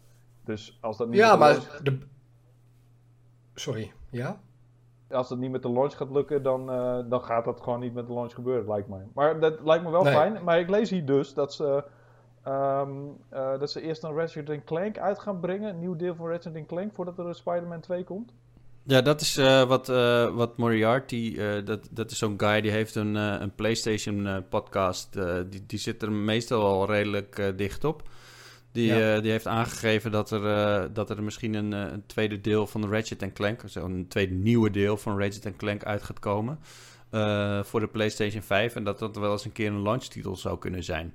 Dus 0.45 0.79
als 0.81 0.97
dat 0.97 1.09
niet. 1.09 1.17
Ja, 1.17 1.37
maar. 1.37 1.81
De... 1.83 1.99
Sorry, 3.55 3.93
ja? 4.11 4.41
Als 5.11 5.29
dat 5.29 5.39
niet 5.39 5.51
met 5.51 5.63
de 5.63 5.71
launch 5.71 5.97
gaat 5.97 6.11
lukken, 6.11 6.43
dan, 6.43 6.71
uh, 6.71 6.99
dan 7.09 7.23
gaat 7.23 7.45
dat 7.45 7.61
gewoon 7.61 7.81
niet 7.81 7.95
met 7.95 8.07
de 8.07 8.13
launch 8.13 8.35
gebeuren, 8.35 8.69
lijkt 8.69 8.89
mij. 8.89 9.07
Maar 9.15 9.41
dat 9.41 9.61
lijkt 9.61 9.85
me 9.85 9.91
wel 9.91 10.03
nee. 10.03 10.15
fijn. 10.15 10.45
Maar 10.45 10.59
ik 10.59 10.71
lees 10.71 10.91
hier 10.91 11.07
dus 11.07 11.35
dat 11.35 11.55
ze. 11.55 11.85
Um, 12.47 13.17
uh, 13.33 13.59
dat 13.59 13.71
ze 13.71 13.81
eerst 13.81 14.03
een 14.03 14.15
Ratchet 14.15 14.65
Clank 14.65 14.99
uit 14.99 15.19
gaan 15.19 15.41
brengen. 15.41 15.69
Een 15.69 15.79
nieuw 15.79 15.97
deel 15.97 16.15
van 16.15 16.29
Ratchet 16.29 16.67
Clank 16.67 16.93
voordat 16.93 17.19
er 17.19 17.27
een 17.27 17.35
Spider-Man 17.35 17.81
2 17.81 18.05
komt. 18.05 18.35
Ja, 18.89 19.01
dat 19.03 19.21
is 19.21 19.39
uh, 19.39 19.65
wat, 19.65 19.89
uh, 19.89 20.35
wat 20.35 20.57
Moriarty, 20.57 21.35
uh, 21.37 21.65
dat, 21.65 21.89
dat 21.91 22.11
is 22.11 22.19
zo'n 22.19 22.35
guy 22.37 22.61
die 22.61 22.71
heeft 22.71 22.95
een, 22.95 23.15
een 23.15 23.55
PlayStation 23.55 24.45
podcast. 24.49 25.13
die, 25.51 25.67
die 25.67 25.79
zit 25.79 26.03
er 26.03 26.13
meestal 26.13 26.63
al 26.63 26.87
redelijk 26.87 27.53
dicht 27.57 27.85
op. 27.85 28.09
Die, 28.73 28.87
ja. 28.87 29.21
die 29.21 29.31
heeft 29.31 29.47
aangegeven 29.47 30.11
dat 30.11 30.31
er, 30.31 30.93
dat 30.93 31.11
er 31.11 31.23
misschien 31.23 31.55
een, 31.55 31.73
een 31.73 32.07
tweede 32.07 32.41
deel 32.41 32.67
van 32.67 32.81
de 32.81 32.87
Ratchet 32.89 33.33
Clank, 33.33 33.63
een 33.75 34.09
tweede 34.09 34.35
nieuwe 34.35 34.71
deel 34.71 34.97
van 34.97 35.19
Ratchet 35.19 35.57
Clank 35.57 35.85
uit 35.85 36.03
gaat 36.03 36.19
komen. 36.19 36.59
voor 37.65 37.81
de 37.81 37.89
PlayStation 37.93 38.43
5. 38.43 38.75
En 38.75 38.85
dat 38.85 38.99
dat 38.99 39.17
wel 39.17 39.33
eens 39.33 39.45
een 39.45 39.53
keer 39.53 39.69
een 39.69 39.83
launchtitel 39.83 40.37
zou 40.37 40.59
kunnen 40.59 40.85
zijn. 40.85 41.15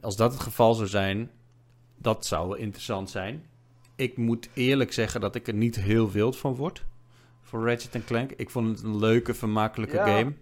als 0.00 0.16
dat 0.16 0.32
het 0.32 0.42
geval 0.42 0.74
zou 0.74 0.88
zijn, 0.88 1.30
dat 1.98 2.26
zou 2.26 2.58
interessant 2.58 3.10
zijn 3.10 3.44
ik 3.96 4.16
moet 4.16 4.50
eerlijk 4.54 4.92
zeggen 4.92 5.20
dat 5.20 5.34
ik 5.34 5.46
er 5.46 5.54
niet 5.54 5.76
heel 5.76 6.10
wild 6.10 6.36
van 6.36 6.54
word. 6.54 6.84
Voor 7.40 7.68
Ratchet 7.68 8.04
Clank. 8.04 8.32
Ik 8.32 8.50
vond 8.50 8.68
het 8.68 8.82
een 8.82 8.98
leuke, 8.98 9.34
vermakelijke 9.34 9.96
game. 9.96 10.32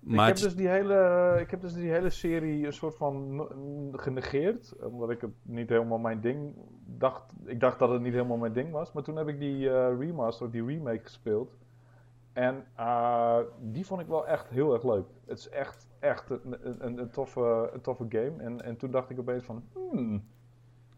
Maar 0.00 0.28
ik, 0.28 0.34
heb 0.34 0.44
dus 0.44 0.56
die 0.56 0.68
hele, 0.68 1.36
ik 1.40 1.50
heb 1.50 1.60
dus 1.60 1.72
die 1.72 1.90
hele 1.90 2.10
serie 2.10 2.66
een 2.66 2.72
soort 2.72 2.96
van 2.96 3.46
genegeerd. 3.92 4.74
Omdat 4.82 5.10
ik 5.10 5.20
het 5.20 5.30
niet 5.42 5.68
helemaal 5.68 5.98
mijn 5.98 6.20
ding 6.20 6.52
dacht. 6.86 7.32
Ik 7.44 7.60
dacht 7.60 7.78
dat 7.78 7.90
het 7.90 8.02
niet 8.02 8.12
helemaal 8.12 8.36
mijn 8.36 8.52
ding 8.52 8.70
was. 8.70 8.92
Maar 8.92 9.02
toen 9.02 9.16
heb 9.16 9.28
ik 9.28 9.38
die 9.38 9.58
uh, 9.58 9.98
remaster, 9.98 10.50
die 10.50 10.64
remake 10.64 11.02
gespeeld. 11.02 11.56
En 12.32 12.64
uh, 12.78 13.38
die 13.60 13.86
vond 13.86 14.00
ik 14.00 14.06
wel 14.06 14.26
echt 14.26 14.48
heel 14.48 14.72
erg 14.72 14.84
leuk. 14.84 15.06
Het 15.26 15.38
is 15.38 15.48
echt, 15.48 15.86
echt 15.98 16.30
een, 16.30 16.84
een, 16.84 16.98
een, 16.98 17.10
toffe, 17.10 17.70
een 17.72 17.80
toffe 17.80 18.06
game. 18.08 18.42
En, 18.42 18.62
en 18.62 18.76
toen 18.76 18.90
dacht 18.90 19.10
ik 19.10 19.18
opeens 19.18 19.44
van... 19.44 19.64
Hmm, 19.72 20.24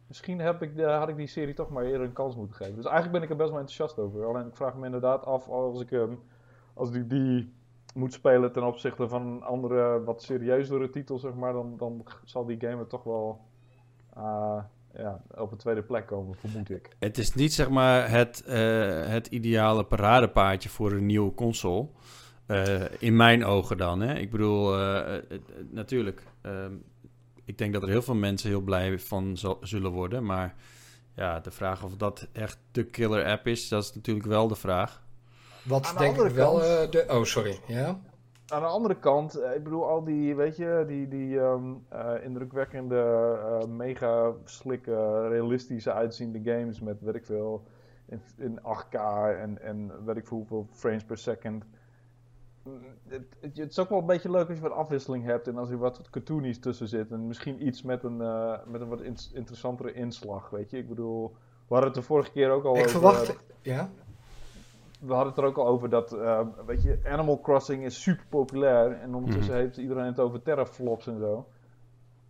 Misschien 0.06 0.38
heb 0.40 0.62
ik 0.62 0.80
had 0.80 1.08
ik 1.08 1.16
die 1.16 1.26
serie 1.26 1.54
toch 1.54 1.70
maar 1.70 1.84
eerder 1.84 2.06
een 2.06 2.12
kans 2.12 2.36
moeten 2.36 2.56
geven. 2.56 2.74
Dus 2.74 2.84
eigenlijk 2.84 3.12
ben 3.12 3.22
ik 3.22 3.30
er 3.30 3.36
best 3.36 3.50
wel 3.50 3.58
enthousiast 3.58 3.98
over. 3.98 4.24
Alleen 4.26 4.46
ik 4.46 4.56
vraag 4.56 4.76
me 4.76 4.84
inderdaad 4.84 5.24
af 5.24 5.48
als 5.48 5.80
ik 5.80 5.90
als 6.74 6.90
ik 6.90 7.10
die 7.10 7.54
moet 7.94 8.12
spelen 8.12 8.52
ten 8.52 8.66
opzichte 8.66 9.08
van 9.08 9.26
een 9.26 9.42
andere, 9.42 10.04
wat 10.04 10.22
serieuzere 10.22 10.90
titel, 10.90 11.18
zeg 11.18 11.34
maar, 11.34 11.52
dan, 11.52 11.76
dan 11.76 12.06
zal 12.24 12.46
die 12.46 12.60
game 12.60 12.76
er 12.76 12.86
toch 12.86 13.02
wel 13.02 13.40
uh, 14.16 14.62
ja, 14.94 15.22
op 15.34 15.52
een 15.52 15.58
tweede 15.58 15.82
plek 15.82 16.06
komen, 16.06 16.34
vermoed 16.34 16.70
ik. 16.70 16.96
Het 16.98 17.18
is 17.18 17.34
niet 17.34 17.52
zeg 17.52 17.68
maar 17.68 18.10
het, 18.10 18.44
uh, 18.46 18.54
het 19.06 19.26
ideale 19.26 19.84
paradepaardje 19.84 20.68
voor 20.68 20.92
een 20.92 21.06
nieuwe 21.06 21.34
console. 21.34 21.88
Uh, 22.46 22.82
in 22.98 23.16
mijn 23.16 23.44
ogen 23.44 23.76
dan. 23.76 24.00
Hè? 24.00 24.14
Ik 24.14 24.30
bedoel, 24.30 24.76
natuurlijk. 25.70 26.22
Ehm, 26.42 26.72
ik 27.46 27.58
denk 27.58 27.72
dat 27.72 27.82
er 27.82 27.88
heel 27.88 28.02
veel 28.02 28.14
mensen 28.14 28.48
heel 28.48 28.60
blij 28.60 28.98
van 28.98 29.38
zullen 29.60 29.90
worden. 29.90 30.24
Maar 30.24 30.54
ja, 31.14 31.40
de 31.40 31.50
vraag 31.50 31.84
of 31.84 31.96
dat 31.96 32.28
echt 32.32 32.58
de 32.70 32.84
killer 32.84 33.24
app 33.24 33.46
is, 33.46 33.68
dat 33.68 33.82
is 33.82 33.94
natuurlijk 33.94 34.26
wel 34.26 34.48
de 34.48 34.54
vraag. 34.54 35.04
Wat 35.64 35.94
denk 35.98 36.16
ik 36.16 36.32
wel 36.32 36.60
uh, 36.60 36.90
de... 36.90 37.04
Oh, 37.08 37.24
sorry. 37.24 37.58
Ja? 37.66 38.00
Aan 38.46 38.60
de 38.60 38.66
andere 38.66 38.98
kant, 38.98 39.34
eh, 39.34 39.54
ik 39.54 39.62
bedoel, 39.62 39.88
al 39.88 40.04
die, 40.04 40.34
weet 40.34 40.56
je, 40.56 40.84
die, 40.86 41.08
die 41.08 41.38
um, 41.38 41.84
uh, 41.92 42.24
indrukwekkende, 42.24 43.38
uh, 43.42 43.68
mega 43.68 44.32
slikke, 44.44 45.28
realistische 45.28 45.92
uitziende 45.92 46.40
games 46.44 46.80
met, 46.80 47.00
weet 47.00 47.14
ik 47.14 47.24
veel, 47.24 47.66
in, 48.08 48.20
in 48.36 48.58
8K 48.58 48.98
en, 49.40 49.62
en 49.62 50.04
weet 50.04 50.16
ik 50.16 50.26
veel 50.26 50.36
hoeveel 50.36 50.66
frames 50.70 51.04
per 51.04 51.18
second 51.18 51.64
het, 53.08 53.26
het, 53.40 53.56
het, 53.56 53.70
is 53.70 53.78
ook 53.78 53.88
wel 53.88 53.98
een 53.98 54.06
beetje 54.06 54.30
leuk 54.30 54.48
als 54.48 54.56
je 54.56 54.62
wat 54.62 54.72
afwisseling 54.72 55.24
hebt 55.24 55.48
en 55.48 55.56
als 55.56 55.70
er 55.70 55.78
wat 55.78 56.10
cartoonies 56.10 56.60
tussen 56.60 56.88
zit. 56.88 57.10
En 57.10 57.26
misschien 57.26 57.66
iets 57.66 57.82
met 57.82 58.04
een, 58.04 58.20
uh, 58.20 58.56
met 58.66 58.80
een 58.80 58.88
wat 58.88 59.00
in, 59.00 59.16
interessantere 59.34 59.92
inslag, 59.92 60.50
weet 60.50 60.70
je. 60.70 60.78
Ik 60.78 60.88
bedoel, 60.88 61.36
we 61.68 61.74
hadden 61.74 61.92
het 61.92 61.94
de 61.94 62.06
vorige 62.06 62.30
keer 62.30 62.50
ook 62.50 62.64
al 62.64 62.74
ik 62.74 62.78
over... 62.78 62.90
verwacht, 62.90 63.36
ja? 63.62 63.90
We 65.00 65.12
hadden 65.12 65.32
het 65.32 65.42
er 65.42 65.48
ook 65.48 65.56
al 65.56 65.66
over 65.66 65.88
dat, 65.88 66.12
uh, 66.12 66.40
weet 66.66 66.82
je, 66.82 66.98
Animal 67.04 67.40
Crossing 67.40 67.84
is 67.84 68.02
super 68.02 68.26
populair. 68.28 68.92
En 68.92 69.14
ondertussen 69.14 69.54
mm. 69.54 69.60
heeft 69.60 69.76
iedereen 69.76 70.04
het 70.04 70.20
over 70.20 70.42
terraflops 70.42 71.06
en 71.06 71.18
zo. 71.18 71.46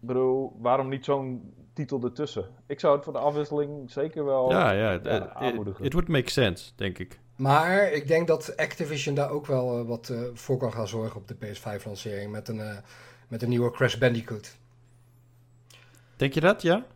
Ik 0.01 0.07
bedoel, 0.07 0.57
waarom 0.59 0.89
niet 0.89 1.05
zo'n 1.05 1.55
titel 1.73 2.03
ertussen? 2.03 2.47
Ik 2.67 2.81
zou 2.81 2.95
het 2.95 3.05
voor 3.05 3.13
de 3.13 3.19
afwisseling 3.19 3.91
zeker 3.91 4.25
wel 4.25 4.51
ja, 4.51 4.71
ja, 4.71 5.01
uh, 5.01 5.17
aanmoedigen. 5.27 5.85
It 5.85 5.93
would 5.93 6.09
make 6.09 6.31
sense, 6.31 6.73
denk 6.77 6.99
ik. 6.99 7.21
Maar 7.37 7.93
ik 7.93 8.09
denk 8.09 8.27
dat 8.27 8.57
Activision 8.57 9.15
daar 9.15 9.31
ook 9.31 9.47
wel 9.47 9.81
uh, 9.81 9.87
wat 9.87 10.09
uh, 10.09 10.21
voor 10.35 10.59
kan 10.59 10.73
gaan 10.73 10.89
zorgen 10.89 11.21
op 11.21 11.29
de 11.29 11.35
PS5-lancering 11.35 12.31
met, 12.31 12.49
een, 12.49 12.57
uh, 12.59 12.77
met 13.29 13.43
een 13.43 13.49
nieuwe 13.49 13.71
Crash 13.71 13.97
Bandicoot. 13.97 14.57
Denk 16.17 16.33
je 16.33 16.41
dat, 16.41 16.63
ja? 16.63 16.87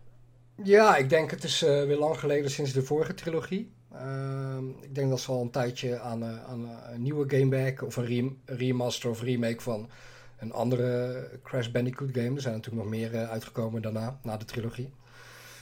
Ja, 0.62 0.96
ik 0.96 1.08
denk 1.08 1.30
het 1.30 1.44
is 1.44 1.60
weer 1.60 1.98
lang 1.98 2.18
geleden 2.18 2.50
sinds 2.50 2.72
de 2.72 2.82
vorige 2.82 3.14
trilogie. 3.14 3.72
Ehm, 3.92 4.68
ik 4.68 4.94
denk 4.94 5.10
dat 5.10 5.20
ze 5.20 5.30
al 5.30 5.42
een 5.42 5.50
tijdje 5.50 6.00
aan, 6.00 6.24
aan 6.24 6.68
een 6.92 7.02
nieuwe 7.02 7.36
game 7.36 7.50
werken 7.50 7.86
of 7.86 7.96
een 7.96 8.06
re 8.06 8.32
remaster 8.44 9.10
of 9.10 9.22
remake 9.22 9.60
van 9.60 9.90
een 10.38 10.52
andere 10.52 11.28
Crash 11.42 11.68
Bandicoot 11.68 12.08
game. 12.12 12.34
Er 12.34 12.40
zijn 12.40 12.54
natuurlijk 12.54 12.82
nog 12.82 12.92
meer 12.92 13.26
uitgekomen 13.26 13.82
daarna, 13.82 14.18
na 14.22 14.36
de 14.36 14.44
trilogie. 14.44 14.92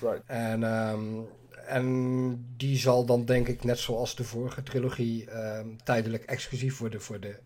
Right. 0.00 0.22
En 0.26 0.62
um, 0.62 1.26
en 1.68 2.54
die 2.56 2.76
zal 2.76 3.04
dan 3.04 3.24
denk 3.24 3.48
ik 3.48 3.64
net 3.64 3.78
zoals 3.78 4.16
de 4.16 4.24
vorige 4.24 4.62
trilogie 4.62 5.24
uh, 5.24 5.60
tijdelijk 5.84 6.24
exclusief 6.24 6.78
worden 6.78 7.00
voor 7.00 7.20
de 7.20 7.36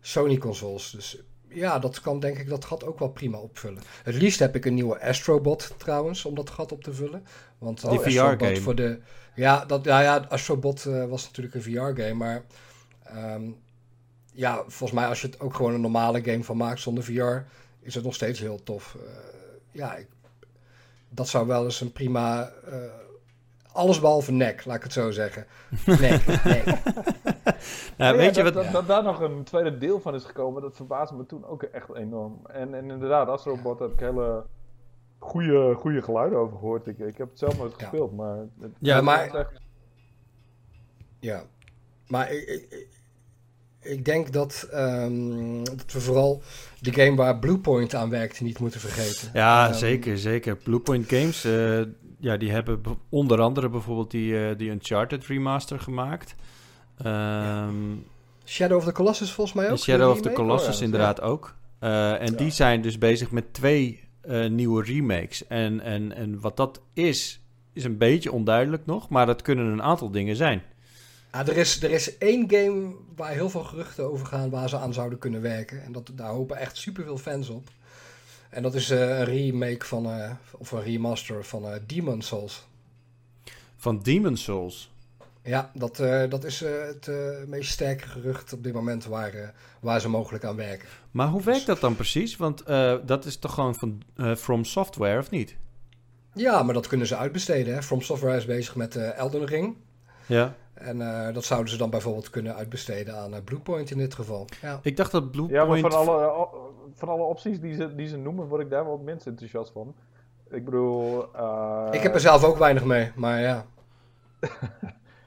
Sony-consoles. 0.00 0.90
Dus 0.90 1.22
ja, 1.48 1.78
dat 1.78 2.00
kan 2.00 2.20
denk 2.20 2.38
ik 2.38 2.48
dat 2.48 2.64
gat 2.64 2.84
ook 2.84 2.98
wel 2.98 3.08
prima 3.08 3.38
opvullen. 3.38 3.82
Het 4.02 4.14
liefst 4.14 4.38
heb 4.38 4.56
ik 4.56 4.64
een 4.64 4.74
nieuwe 4.74 5.00
Astrobot 5.00 5.74
trouwens, 5.76 6.24
om 6.24 6.34
dat 6.34 6.50
gat 6.50 6.72
op 6.72 6.82
te 6.82 6.92
vullen. 6.92 7.24
Want 7.58 7.90
die 7.90 7.98
VR-game. 7.98 8.60
Voor 8.60 8.74
de, 8.74 9.00
ja, 9.34 9.64
dat, 9.64 9.84
ja, 9.84 10.00
ja, 10.00 10.26
Astrobot 10.28 10.84
uh, 10.84 11.04
was 11.04 11.24
natuurlijk 11.24 11.54
een 11.54 11.62
VR-game, 11.62 12.14
maar 12.14 12.44
um, 13.14 13.56
ja, 14.32 14.56
volgens 14.66 15.00
mij 15.00 15.08
als 15.08 15.20
je 15.20 15.26
het 15.26 15.40
ook 15.40 15.54
gewoon 15.54 15.74
een 15.74 15.80
normale 15.80 16.24
game 16.24 16.44
van 16.44 16.56
maakt 16.56 16.80
zonder 16.80 17.04
VR, 17.04 17.36
is 17.80 17.94
het 17.94 18.04
nog 18.04 18.14
steeds 18.14 18.40
heel 18.40 18.62
tof. 18.62 18.96
Uh, 18.96 19.02
ja, 19.70 19.96
ik, 19.96 20.06
dat 21.08 21.28
zou 21.28 21.46
wel 21.46 21.64
eens 21.64 21.80
een 21.80 21.92
prima 21.92 22.52
uh, 22.68 22.74
alles 23.78 24.00
behalve 24.00 24.32
nek, 24.32 24.64
laat 24.64 24.76
ik 24.76 24.82
het 24.82 24.92
zo 24.92 25.10
zeggen. 25.10 25.46
Nek, 26.00 26.26
nek. 26.44 26.64
nou, 27.96 28.16
weet 28.16 28.34
je 28.34 28.42
dat, 28.42 28.54
wat... 28.54 28.64
Dat, 28.64 28.72
dat, 28.72 28.86
daar 28.86 29.02
nog 29.02 29.20
een 29.20 29.44
tweede 29.44 29.78
deel 29.78 30.00
van 30.00 30.14
is 30.14 30.24
gekomen, 30.24 30.62
dat 30.62 30.76
verbaasde 30.76 31.16
me 31.16 31.26
toen 31.26 31.44
ook 31.44 31.62
echt 31.62 31.94
enorm. 31.94 32.40
En, 32.46 32.74
en 32.74 32.90
inderdaad, 32.90 33.28
Astrobot 33.28 33.78
heb 33.78 33.92
ik 33.92 34.00
hele 34.00 34.44
goede, 35.18 35.74
goede 35.74 36.02
geluiden 36.02 36.38
over 36.38 36.58
gehoord. 36.58 36.86
Ik, 36.86 36.98
ik 36.98 37.18
heb 37.18 37.28
het 37.28 37.38
zelf 37.38 37.58
nooit 37.58 37.74
gespeeld, 37.74 38.16
maar... 38.16 38.36
Het, 38.60 38.70
ja, 38.78 39.00
maar... 39.00 39.34
Echt... 39.34 39.60
Ja, 41.20 41.42
maar 42.06 42.32
ik, 42.32 42.48
ik, 42.48 42.88
ik 43.80 44.04
denk 44.04 44.32
dat, 44.32 44.68
um, 44.74 45.64
dat 45.64 45.92
we 45.92 46.00
vooral 46.00 46.42
de 46.80 46.92
game 46.92 47.16
waar 47.16 47.38
Bluepoint 47.38 47.94
aan 47.94 48.10
werkt 48.10 48.40
niet 48.40 48.58
moeten 48.58 48.80
vergeten. 48.80 49.30
Ja, 49.32 49.68
um, 49.68 49.74
zeker, 49.74 50.18
zeker. 50.18 50.56
Bluepoint 50.56 51.08
Games... 51.08 51.44
Uh, 51.44 51.82
ja, 52.18 52.36
die 52.36 52.50
hebben 52.50 52.80
onder 53.08 53.40
andere 53.40 53.68
bijvoorbeeld 53.68 54.10
die, 54.10 54.32
uh, 54.32 54.50
die 54.56 54.70
Uncharted 54.70 55.26
remaster 55.26 55.80
gemaakt. 55.80 56.34
Um, 57.06 58.04
Shadow 58.44 58.76
of 58.76 58.84
the 58.84 58.92
Colossus 58.92 59.32
volgens 59.32 59.56
mij 59.56 59.70
ook. 59.70 59.78
Shadow 59.78 60.10
of 60.10 60.20
the 60.20 60.32
Colossus 60.32 60.76
oh, 60.76 60.82
inderdaad 60.82 61.20
ook. 61.20 61.54
Uh, 61.80 62.22
en 62.22 62.36
die 62.36 62.50
zijn 62.50 62.80
dus 62.80 62.98
bezig 62.98 63.30
met 63.30 63.54
twee 63.54 64.08
uh, 64.24 64.48
nieuwe 64.48 64.84
remakes. 64.84 65.46
En, 65.46 65.80
en, 65.80 66.12
en 66.12 66.40
wat 66.40 66.56
dat 66.56 66.80
is, 66.92 67.40
is 67.72 67.84
een 67.84 67.98
beetje 67.98 68.32
onduidelijk 68.32 68.86
nog. 68.86 69.08
Maar 69.08 69.26
dat 69.26 69.42
kunnen 69.42 69.66
een 69.66 69.82
aantal 69.82 70.10
dingen 70.10 70.36
zijn. 70.36 70.62
Ah, 71.30 71.48
er, 71.48 71.56
is, 71.56 71.82
er 71.82 71.90
is 71.90 72.18
één 72.18 72.50
game 72.50 72.94
waar 73.16 73.32
heel 73.32 73.50
veel 73.50 73.64
geruchten 73.64 74.10
over 74.10 74.26
gaan 74.26 74.50
waar 74.50 74.68
ze 74.68 74.78
aan 74.78 74.92
zouden 74.92 75.18
kunnen 75.18 75.42
werken. 75.42 75.84
En 75.84 75.92
dat, 75.92 76.10
daar 76.14 76.30
hopen 76.30 76.56
echt 76.56 76.76
superveel 76.76 77.18
fans 77.18 77.48
op. 77.48 77.68
En 78.50 78.62
dat 78.62 78.74
is 78.74 78.90
uh, 78.90 79.18
een 79.18 79.24
remake 79.24 79.86
van, 79.86 80.06
uh, 80.06 80.30
of 80.58 80.72
een 80.72 80.82
remaster 80.82 81.44
van 81.44 81.64
uh, 81.64 81.74
Demon 81.86 82.22
Souls. 82.22 82.66
Van 83.76 84.02
Demon 84.02 84.36
Souls? 84.36 84.90
Ja, 85.42 85.70
dat, 85.74 85.96
dat 86.28 86.44
is 86.44 86.60
het 86.60 87.10
meest 87.46 87.72
sterke 87.72 88.08
gerucht 88.08 88.52
op 88.52 88.62
dit 88.62 88.72
moment 88.72 89.04
waar, 89.04 89.54
waar 89.80 90.00
ze 90.00 90.08
mogelijk 90.08 90.44
aan 90.44 90.56
werken. 90.56 90.88
Maar 91.10 91.28
hoe 91.28 91.42
werkt 91.42 91.66
dat 91.66 91.80
dan 91.80 91.96
precies? 91.96 92.36
Want 92.36 92.66
dat 93.06 93.24
is 93.24 93.36
toch 93.36 93.54
gewoon 93.54 93.74
van 93.74 94.02
From 94.36 94.64
Software, 94.64 95.18
of 95.18 95.30
niet? 95.30 95.56
Ja, 96.34 96.62
maar 96.62 96.74
dat 96.74 96.86
kunnen 96.86 97.06
ze 97.06 97.16
uitbesteden. 97.16 97.74
Hè? 97.74 97.82
From 97.82 98.00
Software 98.00 98.36
is 98.36 98.44
bezig 98.44 98.76
met 98.76 98.96
Elden 98.96 99.44
Ring. 99.44 99.76
Ja. 100.26 100.56
En 100.78 100.96
uh, 101.00 101.32
dat 101.32 101.44
zouden 101.44 101.70
ze 101.70 101.76
dan 101.76 101.90
bijvoorbeeld 101.90 102.30
kunnen 102.30 102.54
uitbesteden 102.54 103.16
aan 103.16 103.34
uh, 103.34 103.38
Bluepoint 103.44 103.90
in 103.90 103.98
dit 103.98 104.14
geval. 104.14 104.46
Ja. 104.62 104.80
Ik 104.82 104.96
dacht 104.96 105.12
dat 105.12 105.30
Bluepoint... 105.30 105.56
Ja, 105.56 105.64
maar 105.64 105.78
van 105.78 105.92
alle, 105.92 106.48
van 106.94 107.08
alle 107.08 107.22
opties 107.22 107.60
die 107.60 107.74
ze, 107.74 107.94
die 107.94 108.08
ze 108.08 108.16
noemen, 108.16 108.46
word 108.46 108.62
ik 108.62 108.70
daar 108.70 108.84
wel 108.84 108.92
het 108.92 109.02
minst 109.02 109.26
enthousiast 109.26 109.72
van. 109.72 109.94
Ik 110.50 110.64
bedoel... 110.64 111.24
Uh... 111.36 111.88
Ik 111.90 112.00
heb 112.00 112.14
er 112.14 112.20
zelf 112.20 112.44
ook 112.44 112.58
weinig 112.58 112.84
mee, 112.84 113.12
maar 113.16 113.40
ja. 113.40 113.66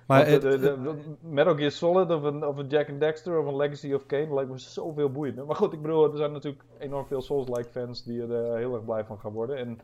maar 0.07 0.27
het, 0.27 0.41
de, 0.41 0.59
de, 0.59 0.81
de, 0.81 0.93
Metal 1.19 1.55
Gear 1.55 1.71
Solid 1.71 2.09
of 2.11 2.23
een, 2.23 2.45
of 2.45 2.57
een 2.57 2.67
Jack 2.67 2.89
and 2.89 2.99
Dexter 2.99 3.39
of 3.39 3.45
een 3.45 3.55
Legacy 3.55 3.93
of 3.93 4.05
Kane 4.05 4.33
lijkt 4.33 4.51
me 4.51 4.57
zoveel 4.57 5.11
boeiender. 5.11 5.45
Maar 5.45 5.55
goed, 5.55 5.73
ik 5.73 5.81
bedoel, 5.81 6.11
er 6.11 6.17
zijn 6.17 6.31
natuurlijk 6.31 6.63
enorm 6.77 7.05
veel 7.05 7.21
Souls-like 7.21 7.69
fans 7.69 8.03
die 8.03 8.21
er 8.21 8.57
heel 8.57 8.73
erg 8.73 8.85
blij 8.85 9.05
van 9.05 9.19
gaan 9.19 9.31
worden. 9.31 9.57
En 9.57 9.79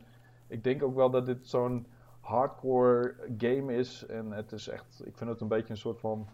ik 0.46 0.64
denk 0.64 0.82
ook 0.82 0.94
wel 0.94 1.10
dat 1.10 1.26
dit 1.26 1.38
zo'n 1.42 1.86
hardcore 2.28 3.14
game 3.38 3.74
is. 3.74 4.06
En 4.06 4.32
het 4.32 4.52
is 4.52 4.68
echt, 4.68 5.02
ik 5.04 5.16
vind 5.16 5.30
het 5.30 5.40
een 5.40 5.48
beetje 5.48 5.70
een 5.70 5.78
soort 5.78 6.00
van 6.00 6.28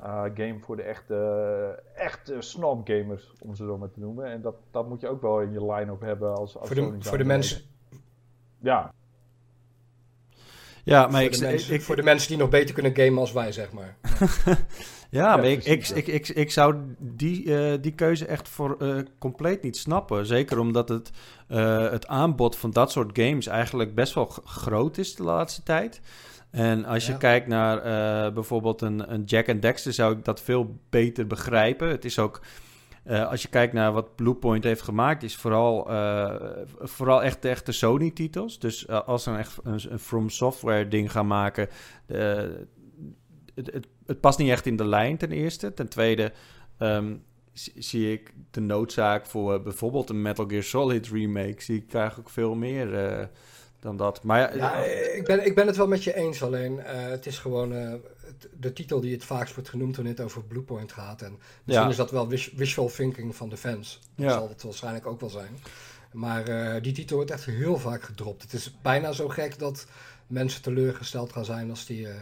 uh, 0.00 0.22
game 0.34 0.58
voor 0.60 0.76
de 0.76 0.82
echte, 0.82 1.82
echte 1.94 2.36
snap 2.38 2.88
gamers, 2.88 3.32
om 3.38 3.54
ze 3.54 3.64
zo 3.64 3.78
maar 3.78 3.90
te 3.90 4.00
noemen. 4.00 4.24
En 4.24 4.40
dat, 4.40 4.54
dat 4.70 4.88
moet 4.88 5.00
je 5.00 5.08
ook 5.08 5.20
wel 5.20 5.40
in 5.40 5.52
je 5.52 5.72
line-up 5.72 6.00
hebben 6.00 6.34
als, 6.34 6.56
als 6.56 6.66
voor 6.66 6.76
de, 6.76 6.96
voor 6.98 7.18
de 7.18 7.24
mensen. 7.24 7.60
Ja. 8.58 8.92
Ja, 10.84 11.00
maar 11.00 11.10
voor, 11.10 11.20
ik, 11.20 11.38
de 11.38 11.46
mensen, 11.46 11.74
ik, 11.74 11.82
voor 11.82 11.96
de 11.96 12.02
mensen 12.02 12.28
die 12.28 12.38
nog 12.38 12.48
beter 12.48 12.74
kunnen 12.74 12.96
gamen 12.96 13.18
als 13.18 13.32
wij, 13.32 13.52
zeg 13.52 13.72
maar. 13.72 13.96
ja, 14.02 14.56
maar 15.10 15.44
ik, 15.44 15.64
ik, 15.64 15.88
ik, 15.88 16.28
ik, 16.28 16.50
zou 16.50 16.76
die, 16.98 17.44
uh, 17.44 17.72
die 17.80 17.92
keuze 17.94 18.26
echt 18.26 18.48
voor 18.48 18.76
uh, 18.78 18.98
compleet 19.18 19.62
niet 19.62 19.76
snappen. 19.76 20.26
Zeker 20.26 20.58
omdat 20.58 20.88
het, 20.88 21.10
uh, 21.48 21.90
het 21.90 22.06
aanbod 22.06 22.56
van 22.56 22.70
dat 22.70 22.90
soort 22.92 23.18
games 23.18 23.46
eigenlijk 23.46 23.94
best 23.94 24.14
wel 24.14 24.26
groot 24.44 24.98
is 24.98 25.14
de 25.14 25.22
laatste 25.22 25.62
tijd. 25.62 26.00
En 26.50 26.84
als 26.84 27.06
je 27.06 27.12
Ja. 27.12 27.18
kijkt 27.18 27.46
naar 27.46 27.78
eh, 27.78 28.32
bijvoorbeeld 28.32 28.82
een, 28.82 29.12
een 29.12 29.24
Jack 29.24 29.48
and 29.48 29.62
Dexter, 29.62 29.92
zou 29.92 30.16
ik 30.16 30.24
dat 30.24 30.40
veel 30.40 30.78
beter 30.90 31.26
begrijpen. 31.26 31.88
Het 31.88 32.04
is 32.04 32.18
ook, 32.18 32.40
eh, 33.04 33.28
als 33.30 33.42
je 33.42 33.48
kijkt 33.48 33.72
naar 33.72 33.92
wat 33.92 34.16
Bluepoint 34.16 34.64
heeft 34.64 34.82
gemaakt, 34.82 35.22
is 35.22 35.36
vooral, 35.36 35.90
eh, 35.90 36.34
vooral 36.78 37.22
echt 37.22 37.42
de 37.42 37.48
echte 37.48 37.72
Sony-titels. 37.72 38.58
Dus 38.58 38.86
eh, 38.86 39.00
als 39.06 39.22
ze 39.22 39.30
een 39.30 39.38
echt 39.38 39.58
een, 39.62 39.80
een 39.88 39.98
From 39.98 40.28
Software 40.28 40.88
ding 40.88 41.12
gaan 41.12 41.26
maken, 41.26 41.68
eh, 42.06 42.42
het, 43.54 43.72
het, 43.72 43.86
het 44.10 44.20
past 44.20 44.38
niet 44.38 44.50
echt 44.50 44.66
in 44.66 44.76
de 44.76 44.84
lijn 44.86 45.16
ten 45.16 45.32
eerste. 45.32 45.74
Ten 45.74 45.88
tweede 45.88 46.32
ehm, 46.78 47.14
zie, 47.76 48.12
ik 48.12 48.32
de 48.50 48.60
noodzaak 48.60 49.26
voor 49.26 49.54
eh, 49.54 49.62
bijvoorbeeld 49.62 50.10
een 50.10 50.22
Metal 50.22 50.46
Gear 50.48 50.62
Solid 50.62 51.08
remake, 51.08 51.62
zie 51.62 51.76
ik 51.76 51.94
eigenlijk 51.94 52.28
ook 52.28 52.34
veel 52.34 52.54
meer 52.54 52.94
eh, 53.04 53.26
dan 53.80 53.96
dat. 53.96 54.22
Maar 54.22 54.38
ja, 54.40 54.54
Ja, 54.56 54.74
ik 55.14 55.24
ben, 55.24 55.46
ik 55.46 55.54
ben 55.54 55.66
het 55.66 55.76
wel 55.76 55.88
met 55.88 56.04
je 56.04 56.14
eens, 56.16 56.42
alleen 56.42 56.80
eh, 56.80 57.08
het 57.08 57.26
is 57.26 57.38
gewoon 57.38 57.72
eh, 57.74 57.94
de 58.60 58.72
titel 58.72 59.00
die 59.00 59.12
het 59.12 59.24
vaakst 59.24 59.54
wordt 59.54 59.68
genoemd 59.70 59.96
wanneer 59.96 60.14
het 60.14 60.24
over 60.24 60.44
Bluepoint 60.44 60.92
gaat. 60.92 61.22
En 61.22 61.38
misschien 61.64 61.84
Ja. 61.86 61.90
is 61.90 61.96
dat 61.96 62.10
wel 62.10 62.28
wis- 62.28 62.52
wishful 62.52 62.88
thinking 62.88 63.36
van 63.36 63.48
de 63.48 63.56
fans. 63.56 64.00
Dat 64.16 64.26
Ja. 64.26 64.32
zal 64.32 64.48
het 64.48 64.62
waarschijnlijk 64.62 65.06
ook 65.06 65.20
wel 65.20 65.30
zijn. 65.30 65.58
Maar 66.12 66.44
eh, 66.48 66.82
die 66.82 66.92
titel 66.92 67.16
wordt 67.16 67.30
echt 67.30 67.44
heel 67.44 67.78
vaak 67.78 68.02
gedropt. 68.02 68.42
Het 68.42 68.52
is 68.52 68.74
bijna 68.82 69.12
zo 69.12 69.28
gek 69.28 69.58
dat 69.58 69.86
mensen 70.26 70.62
teleurgesteld 70.62 71.32
gaan 71.32 71.44
zijn 71.44 71.70
als 71.70 71.86
die 71.86 72.08
eh, 72.08 72.14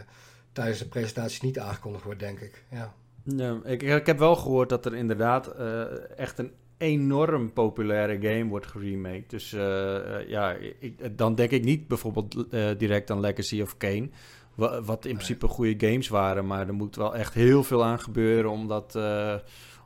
tijdens 0.51 0.79
de 0.79 0.87
presentatie 0.87 1.45
niet 1.45 1.59
aangekondigd 1.59 2.03
wordt, 2.03 2.19
denk 2.19 2.39
ik. 2.39 2.63
Ja. 2.71 2.93
Ja, 3.23 3.59
ik, 3.63 3.83
ik 3.83 4.05
heb 4.05 4.19
wel 4.19 4.35
gehoord 4.35 4.69
dat 4.69 4.85
er 4.85 4.95
inderdaad 4.95 5.47
eh, 5.47 5.81
echt 6.19 6.37
een 6.39 6.51
enorm 6.77 7.53
populaire 7.53 8.27
game 8.29 8.49
wordt 8.49 8.67
geremaked. 8.67 9.29
Dus 9.29 9.53
eh, 9.53 9.95
eh, 10.19 10.29
ja, 10.29 10.51
ik, 10.79 11.17
dan 11.17 11.35
denk 11.35 11.51
ik 11.51 11.63
niet 11.63 11.87
bijvoorbeeld 11.87 12.45
direct 12.77 13.11
aan 13.11 13.19
Legacy 13.19 13.61
of 13.61 13.77
Kane. 13.77 14.09
wa- 14.55 14.81
Wat 14.81 15.05
in 15.05 15.13
principe 15.13 15.47
goede 15.47 15.87
games 15.87 16.07
waren. 16.07 16.47
Maar 16.47 16.67
er 16.67 16.73
moet 16.73 16.95
wel 16.95 17.15
echt 17.15 17.33
heel 17.33 17.63
veel 17.63 17.83
aan 17.83 17.99
gebeuren 17.99 18.51
om 18.51 18.67
dat, 18.67 18.95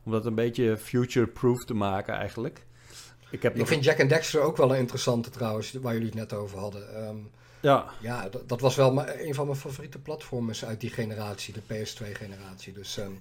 om 0.03 0.11
dat 0.11 0.25
een 0.25 0.35
beetje 0.35 0.77
future-proof 0.77 1.65
te 1.65 1.73
maken 1.73 2.13
eigenlijk. 2.13 2.65
Ik 3.31 3.41
heb 3.43 3.51
Ik 3.53 3.59
nog... 3.59 3.67
vind 3.67 3.83
Jack 3.83 3.99
and 4.01 4.09
Dexter 4.09 4.41
ook 4.41 4.57
wel 4.57 4.71
een 4.73 4.79
interessante 4.79 5.29
trouwens, 5.29 5.71
waar 5.73 5.93
jullie 5.93 6.07
het 6.07 6.17
net 6.17 6.33
over 6.33 6.57
hadden. 6.59 6.95
Ehm, 6.95 7.15
Ja, 7.63 7.85
ja, 8.01 8.29
dat, 8.29 8.49
dat 8.49 8.61
was 8.61 8.75
wel 8.75 8.93
mijn- 8.93 9.27
een 9.27 9.33
van 9.33 9.45
mijn 9.45 9.57
favoriete 9.57 9.99
platformers 9.99 10.65
uit 10.65 10.79
die 10.81 10.89
generatie, 10.89 11.53
de 11.53 11.61
PS2-generatie. 11.61 12.73
Dus 12.73 12.97
ehm, 12.97 13.11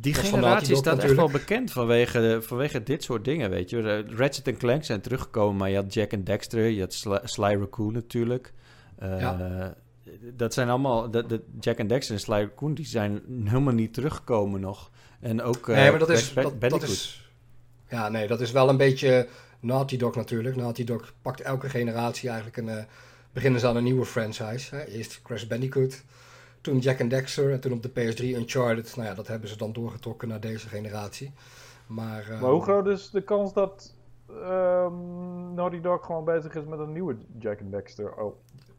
Die 0.00 0.14
Dat 0.14 0.24
generatie 0.24 0.76
staat 0.76 0.98
echt 0.98 1.02
wel 1.06 1.14
natuurlijk. 1.14 1.46
bekend 1.48 1.72
vanwege, 1.72 2.38
vanwege 2.42 2.82
dit 2.82 3.02
soort 3.02 3.24
dingen, 3.24 3.50
weet 3.50 3.70
je. 3.70 3.82
Eh, 4.08 4.16
Ratchet 4.16 4.56
Clank 4.56 4.84
zijn 4.84 5.00
teruggekomen, 5.00 5.56
maar 5.56 5.70
je 5.70 5.76
had 5.76 5.94
Jack 5.94 6.12
and 6.12 6.26
Dexter, 6.26 6.64
je 6.66 6.80
had 6.80 6.92
Sly, 6.92 7.18
Sly 7.24 7.54
Raccoon 7.60 7.92
natuurlijk. 7.92 8.52
Eh, 8.98 9.20
Ja. 9.20 9.74
Dat 10.36 10.54
zijn 10.54 10.68
allemaal, 10.68 11.10
de, 11.10 11.26
de 11.26 11.42
Jack 11.60 11.80
and 11.80 11.88
Dexter 11.88 12.14
en 12.14 12.20
Sly 12.20 12.34
Raccoon, 12.40 12.74
die 12.74 12.86
zijn 12.86 13.22
helemaal 13.44 13.72
niet 13.74 13.94
teruggekomen 13.94 14.60
nog. 14.60 14.90
En 15.20 15.42
ook 15.42 15.68
eh, 15.68 15.76
nee, 15.76 15.90
maar 15.90 15.98
dat 15.98 16.10
is, 16.10 16.32
dat, 16.34 16.60
dat 16.60 16.82
is... 16.82 17.30
Ja, 17.88 18.08
nee, 18.08 18.26
dat 18.26 18.40
is 18.40 18.50
wel 18.50 18.68
een 18.68 18.76
beetje 18.76 19.28
Naughty 19.60 19.96
Dog 19.96 20.14
natuurlijk. 20.16 20.56
Naughty 20.56 20.84
Dog 20.84 21.12
pakt 21.22 21.40
elke 21.40 21.68
generatie 21.68 22.28
eigenlijk 22.28 22.56
een... 22.56 22.86
beginnen 23.36 23.60
ze 23.60 23.66
aan 23.66 23.76
een 23.76 23.84
nieuwe 23.84 24.04
franchise. 24.04 24.74
Hè? 24.74 24.84
Eerst 24.84 25.22
Crash 25.22 25.44
Bandicoot, 25.44 26.04
toen 26.60 26.78
Jack 26.78 27.00
and 27.00 27.10
Dexter 27.10 27.52
en 27.52 27.60
toen 27.60 27.72
op 27.72 27.82
de 27.82 27.88
PS3 27.88 28.22
Uncharted. 28.22 28.96
Nou 28.96 29.08
ja, 29.08 29.14
dat 29.14 29.26
hebben 29.26 29.48
ze 29.48 29.56
dan 29.56 29.72
doorgetrokken 29.72 30.28
naar 30.28 30.40
deze 30.40 30.68
generatie. 30.68 31.32
Maar, 31.86 32.30
eh, 32.30 32.40
Maar 32.40 32.50
hoe 32.50 32.62
groot 32.62 32.86
is 32.86 33.10
de 33.10 33.22
kans 33.22 33.52
dat 33.52 33.94
ehm 34.28 35.54
Naughty 35.54 35.80
Dog 35.80 36.06
gewoon 36.06 36.24
bezig 36.24 36.54
is 36.54 36.64
met 36.64 36.78
een 36.78 36.92
nieuwe 36.92 37.16
Jack 37.38 37.60
and 37.60 37.70
Dexter? 37.70 38.14
Oh, 38.14 38.34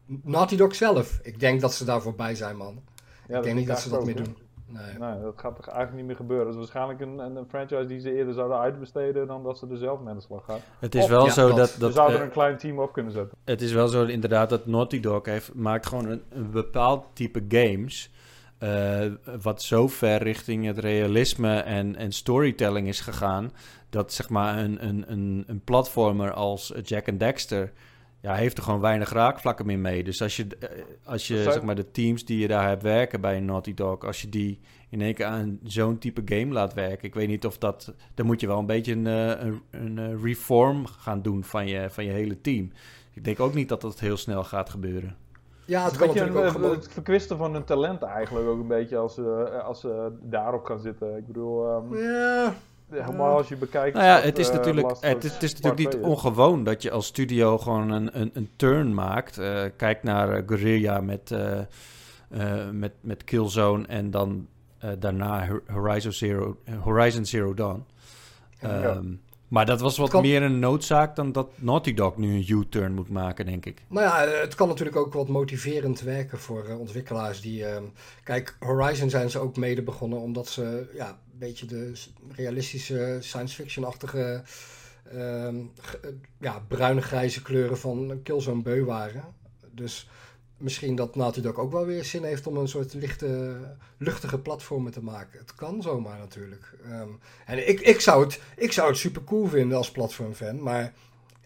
Naughty 0.06 0.56
Dog 0.56 0.74
zelf. 0.74 1.18
Ik 1.22 1.40
denk 1.40 1.60
dat 1.60 1.74
ze 1.74 1.84
daarvoor 1.84 2.14
bij 2.14 2.34
zijn, 2.34 2.56
man. 2.56 2.82
ja, 3.28 3.36
ik 3.36 3.42
denk 3.42 3.56
niet 3.56 3.66
dat 3.66 3.80
ze 3.80 3.90
dat 3.90 4.04
meer 4.04 4.16
doen. 4.16 4.36
Nee. 4.70 4.98
Nee, 5.10 5.20
dat 5.22 5.34
gaat 5.36 5.56
toch 5.56 5.66
eigenlijk 5.66 5.96
niet 5.96 6.06
meer 6.06 6.16
gebeuren. 6.16 6.44
Dat 6.46 6.54
is 6.54 6.60
waarschijnlijk 6.60 7.00
een, 7.00 7.18
een, 7.18 7.36
een 7.36 7.48
franchise 7.48 7.86
die 7.86 8.00
ze 8.00 8.14
eerder 8.14 8.34
zouden 8.34 8.58
uitbesteden 8.58 9.26
dan 9.26 9.42
dat 9.42 9.58
ze 9.58 9.66
er 9.70 9.76
zelf 9.76 10.00
mee 10.00 10.08
aan 10.08 10.16
de 10.16 10.22
slag 10.22 10.44
gaan. 10.44 10.58
Het 10.78 10.94
is 10.94 11.02
Of- 11.02 11.08
wel 11.08 11.24
ja, 11.24 11.30
zo 11.32 11.48
dat. 11.48 11.56
dat... 11.56 11.68
Ze 11.68 11.78
dat 11.80 11.94
zouden 11.94 12.14
eh, 12.16 12.20
er 12.20 12.26
een 12.26 12.32
klein 12.32 12.56
team 12.56 12.78
op 12.78 12.92
kunnen 12.92 13.12
zetten. 13.12 13.38
Het 13.44 13.62
is 13.62 13.72
wel 13.72 13.88
zo 13.88 14.04
inderdaad 14.04 14.50
dat 14.50 14.66
Naughty 14.66 15.00
Dog 15.00 15.24
heeft, 15.26 15.54
maakt 15.54 15.86
gewoon 15.86 16.06
een, 16.08 16.22
een 16.28 16.50
bepaald 16.50 17.06
type 17.12 17.44
games. 17.48 18.10
eh, 18.58 19.00
wat 19.42 19.62
zo 19.62 19.88
ver 19.88 20.22
richting 20.22 20.66
het 20.66 20.78
realisme 20.78 21.56
en, 21.58 21.96
en 21.96 22.12
storytelling 22.12 22.88
is 22.88 23.00
gegaan. 23.00 23.52
Dat 23.90 24.12
zeg 24.12 24.28
maar 24.28 24.58
een, 24.58 24.86
een, 24.86 25.04
een, 25.12 25.44
een 25.46 25.60
platformer 25.64 26.32
als 26.32 26.72
Jack 26.82 27.08
and 27.08 27.20
Dexter. 27.20 27.72
Ja, 28.20 28.34
heeft 28.34 28.58
er 28.58 28.62
gewoon 28.62 28.80
weinig 28.80 29.12
raakvlakken 29.12 29.66
meer 29.66 29.78
mee. 29.78 30.04
Dus 30.04 30.22
als 30.22 30.36
je, 30.36 30.46
eh, 30.60 30.68
als 31.04 31.26
je 31.26 31.42
zeg 31.42 31.62
maar 31.62 31.74
de 31.74 31.90
teams 31.90 32.24
die 32.24 32.38
je 32.38 32.48
daar 32.48 32.68
hebt 32.68 32.82
werken 32.82 33.20
bij 33.20 33.40
Naughty 33.40 33.74
Dog. 33.74 34.04
Als 34.04 34.20
je 34.20 34.28
die 34.28 34.60
in 34.90 35.00
één 35.00 35.14
keer 35.14 35.26
aan 35.26 35.58
zo'n 35.62 35.98
type 35.98 36.22
game 36.24 36.52
laat 36.52 36.74
werken. 36.74 37.08
Ik 37.08 37.14
weet 37.14 37.28
niet 37.28 37.46
of 37.46 37.58
dat. 37.58 37.92
Dan 38.14 38.26
moet 38.26 38.40
je 38.40 38.46
wel 38.46 38.58
een 38.58 38.66
beetje 38.66 38.92
een, 38.92 39.06
eh, 39.06 39.46
een, 39.46 39.62
een 39.70 39.98
eh, 39.98 40.22
reform 40.22 40.86
gaan 40.86 41.22
doen 41.22 41.44
van 41.44 41.66
je, 41.66 41.90
van 41.90 42.04
je 42.04 42.10
hele 42.10 42.40
team. 42.40 42.72
Ik 43.12 43.24
denk 43.24 43.40
ook 43.40 43.54
niet 43.54 43.68
dat 43.68 43.80
dat 43.80 44.00
heel 44.00 44.16
snel 44.16 44.44
gaat 44.44 44.70
gebeuren. 44.70 45.16
Ja, 45.64 45.84
het 45.84 45.90
Het, 45.90 46.12
kan 46.12 46.16
een 46.16 46.36
ook 46.36 46.50
gewoon... 46.50 46.70
het 46.70 46.92
verkwisten 46.92 47.36
van 47.36 47.52
hun 47.52 47.64
talent 47.64 48.02
eigenlijk 48.02 48.46
ook 48.46 48.60
een 48.60 48.68
beetje 48.68 48.96
als 48.96 49.14
ze, 49.14 49.60
als 49.64 49.80
ze 49.80 50.12
daarop 50.22 50.64
gaan 50.64 50.80
zitten. 50.80 51.16
Ik 51.16 51.26
bedoel, 51.26 51.66
ehm, 51.66 51.96
Ja, 51.96 52.54
helemaal 52.90 53.36
als 53.36 53.48
je 53.48 53.56
bekijkt... 53.56 53.96
Nou 53.96 54.06
ja, 54.06 54.20
het 54.20 54.38
is 54.38 54.48
eh, 54.48 54.54
natuurlijk, 54.54 54.88
het, 55.00 55.24
is- 55.24 55.32
het 55.32 55.42
is 55.42 55.52
Us 55.52 55.60
natuurlijk 55.60 55.78
niet 55.78 55.90
2 55.90 56.02
is. 56.02 56.08
ongewoon 56.08 56.64
dat 56.64 56.82
je 56.82 56.90
als 56.90 57.06
studio 57.06 57.58
gewoon 57.58 57.90
een, 57.90 58.20
een, 58.20 58.30
een 58.32 58.50
turn 58.56 58.94
maakt. 58.94 59.38
Eh, 59.38 59.62
kijk 59.76 60.02
naar 60.02 60.32
eh, 60.32 60.42
Guerrilla 60.46 61.00
met, 61.00 61.30
eh, 61.30 61.58
eh, 62.30 62.68
met, 62.72 62.92
met 63.00 63.24
Killzone 63.24 63.86
en 63.86 64.10
dan 64.10 64.46
eh, 64.78 64.90
daarna 64.98 65.46
Hor- 65.48 65.62
Horizon 65.66 66.12
Zero, 66.12 66.56
Horizon 66.80 67.24
Zero 67.24 67.54
Dawn. 67.54 67.84
Ja. 68.60 68.68
Ehm, 68.82 69.06
Maar 69.48 69.66
dat 69.66 69.80
was 69.80 69.96
wat 69.96 70.10
kan- 70.10 70.22
meer 70.22 70.42
een 70.42 70.58
noodzaak 70.58 71.16
dan 71.16 71.32
dat 71.32 71.48
Naughty 71.54 71.94
Dog 71.94 72.16
nu 72.16 72.34
een 72.34 72.44
U-turn 72.48 72.94
moet 72.94 73.08
maken, 73.08 73.46
denk 73.46 73.66
ik. 73.66 73.82
Nou 73.88 74.06
ja, 74.06 74.40
het 74.40 74.54
kan 74.54 74.68
natuurlijk 74.68 74.96
ook 74.96 75.12
wat 75.12 75.28
motiverend 75.28 76.00
werken 76.00 76.38
voor 76.38 76.64
eh, 76.64 76.78
ontwikkelaars 76.80 77.40
die... 77.40 77.64
ehm, 77.64 77.82
kijk, 78.24 78.56
Horizon 78.60 79.10
zijn 79.10 79.30
ze 79.30 79.38
ook 79.38 79.56
mede 79.56 79.82
begonnen 79.82 80.18
omdat 80.18 80.48
ze 80.48 80.90
ja, 80.94 81.18
beetje 81.38 81.66
de 81.66 81.92
realistische 82.36 83.16
science 83.20 83.54
fiction-achtige... 83.54 84.42
ehm, 85.12 85.56
g- 85.80 85.94
eh, 85.94 86.10
ja, 86.38 86.62
bruine 86.68 87.00
grijze 87.00 87.42
kleuren 87.42 87.78
van 87.78 88.20
Killzone 88.22 88.62
beu 88.62 88.84
waren. 88.84 89.24
Dus 89.72 90.08
misschien 90.56 90.94
dat 90.96 91.16
Naughty 91.16 91.40
Dog 91.40 91.56
ook 91.56 91.72
wel 91.72 91.86
weer 91.86 92.04
zin 92.04 92.24
heeft 92.24 92.46
om 92.46 92.56
een 92.56 92.68
soort 92.68 92.94
lichte, 92.94 93.56
luchtige 93.98 94.38
platformen 94.38 94.92
te 94.92 95.02
maken. 95.02 95.38
Het 95.38 95.54
kan 95.54 95.82
zomaar 95.82 96.18
natuurlijk. 96.18 96.74
Ehm, 96.84 97.08
en 97.46 97.68
ik, 97.68 97.80
ik, 97.80 98.00
zou 98.00 98.24
het, 98.24 98.40
ik 98.56 98.72
zou 98.72 98.88
het 98.88 98.96
super 98.98 99.24
cool 99.24 99.46
vinden 99.46 99.76
als 99.76 99.90
platformfan, 99.90 100.62
maar 100.62 100.92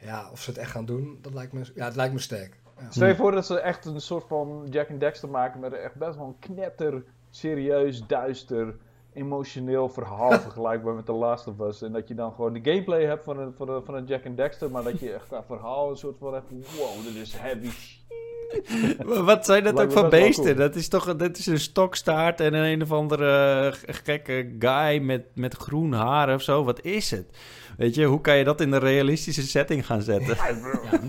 ja, 0.00 0.28
of 0.30 0.42
ze 0.42 0.50
het 0.50 0.58
echt 0.58 0.70
gaan 0.70 0.84
doen, 0.86 1.18
dat 1.20 1.34
lijkt 1.34 1.52
me, 1.52 1.60
ja, 1.74 1.84
het 1.84 1.96
lijkt 1.96 2.12
me 2.14 2.20
sterk. 2.20 2.60
Ja. 2.80 2.90
Stel 2.90 3.06
je 3.08 3.16
voor 3.16 3.32
dat 3.32 3.46
ze 3.46 3.58
echt 3.60 3.84
een 3.84 4.00
soort 4.00 4.24
van 4.28 4.66
Jack 4.70 4.90
and 4.90 5.00
Dexter 5.00 5.28
maken 5.28 5.60
met 5.60 5.72
echt 5.72 5.94
best 5.94 6.16
wel 6.16 6.26
een 6.26 6.54
knetter, 6.54 7.04
serieus, 7.30 8.06
duister, 8.06 8.74
emotioneel 9.12 9.88
verhaal 9.88 10.40
vergelijkbaar 10.40 10.94
met 10.94 11.06
The 11.06 11.12
Last 11.12 11.46
of 11.46 11.60
Us. 11.60 11.82
En 11.82 11.92
dat 11.92 12.08
je 12.08 12.14
dan 12.14 12.32
gewoon 12.32 12.52
de 12.52 12.70
gameplay 12.70 13.04
hebt 13.04 13.24
van 13.24 13.38
een, 13.38 13.52
van 13.52 13.68
een, 13.68 13.84
van 13.84 13.94
een 13.94 14.04
Jack 14.04 14.26
and 14.26 14.36
Dexter, 14.36 14.70
maar 14.70 14.82
dat 14.82 15.00
je 15.00 15.12
echt 15.12 15.26
qua 15.26 15.42
verhaal 15.42 15.90
een 15.90 15.96
soort 15.96 16.18
van 16.18 16.34
hebt, 16.34 16.50
wow, 16.50 17.04
dit 17.04 17.14
is 17.14 17.36
heavy. 17.36 17.70
Wat 19.24 19.44
zijn 19.44 19.64
dat 19.64 19.72
ook 19.72 19.78
Lijkt 19.78 19.92
voor 19.92 20.08
beesten? 20.08 20.44
cool. 20.44 20.56
Dat 20.56 20.74
is 20.74 20.88
toch 20.88 21.16
dat 21.16 21.38
is 21.38 21.46
een 21.46 21.60
stokstaart 21.60 22.40
en 22.40 22.54
een, 22.54 22.64
een 22.64 22.82
of 22.82 22.92
andere 22.92 23.70
eh, 23.86 23.94
gekke 23.94 24.56
guy 24.58 24.98
met, 24.98 25.22
met 25.34 25.54
groen 25.54 25.92
haar 25.92 26.34
of 26.34 26.42
zo. 26.42 26.64
Wat 26.64 26.84
is 26.84 27.10
het? 27.10 27.26
Weet 27.76 27.94
je, 27.94 28.04
hoe 28.04 28.20
kan 28.20 28.36
je 28.36 28.44
dat 28.44 28.60
in 28.60 28.72
een 28.72 28.80
realistische 28.80 29.42
setting 29.42 29.86
gaan 29.86 30.02
zetten? 30.02 30.36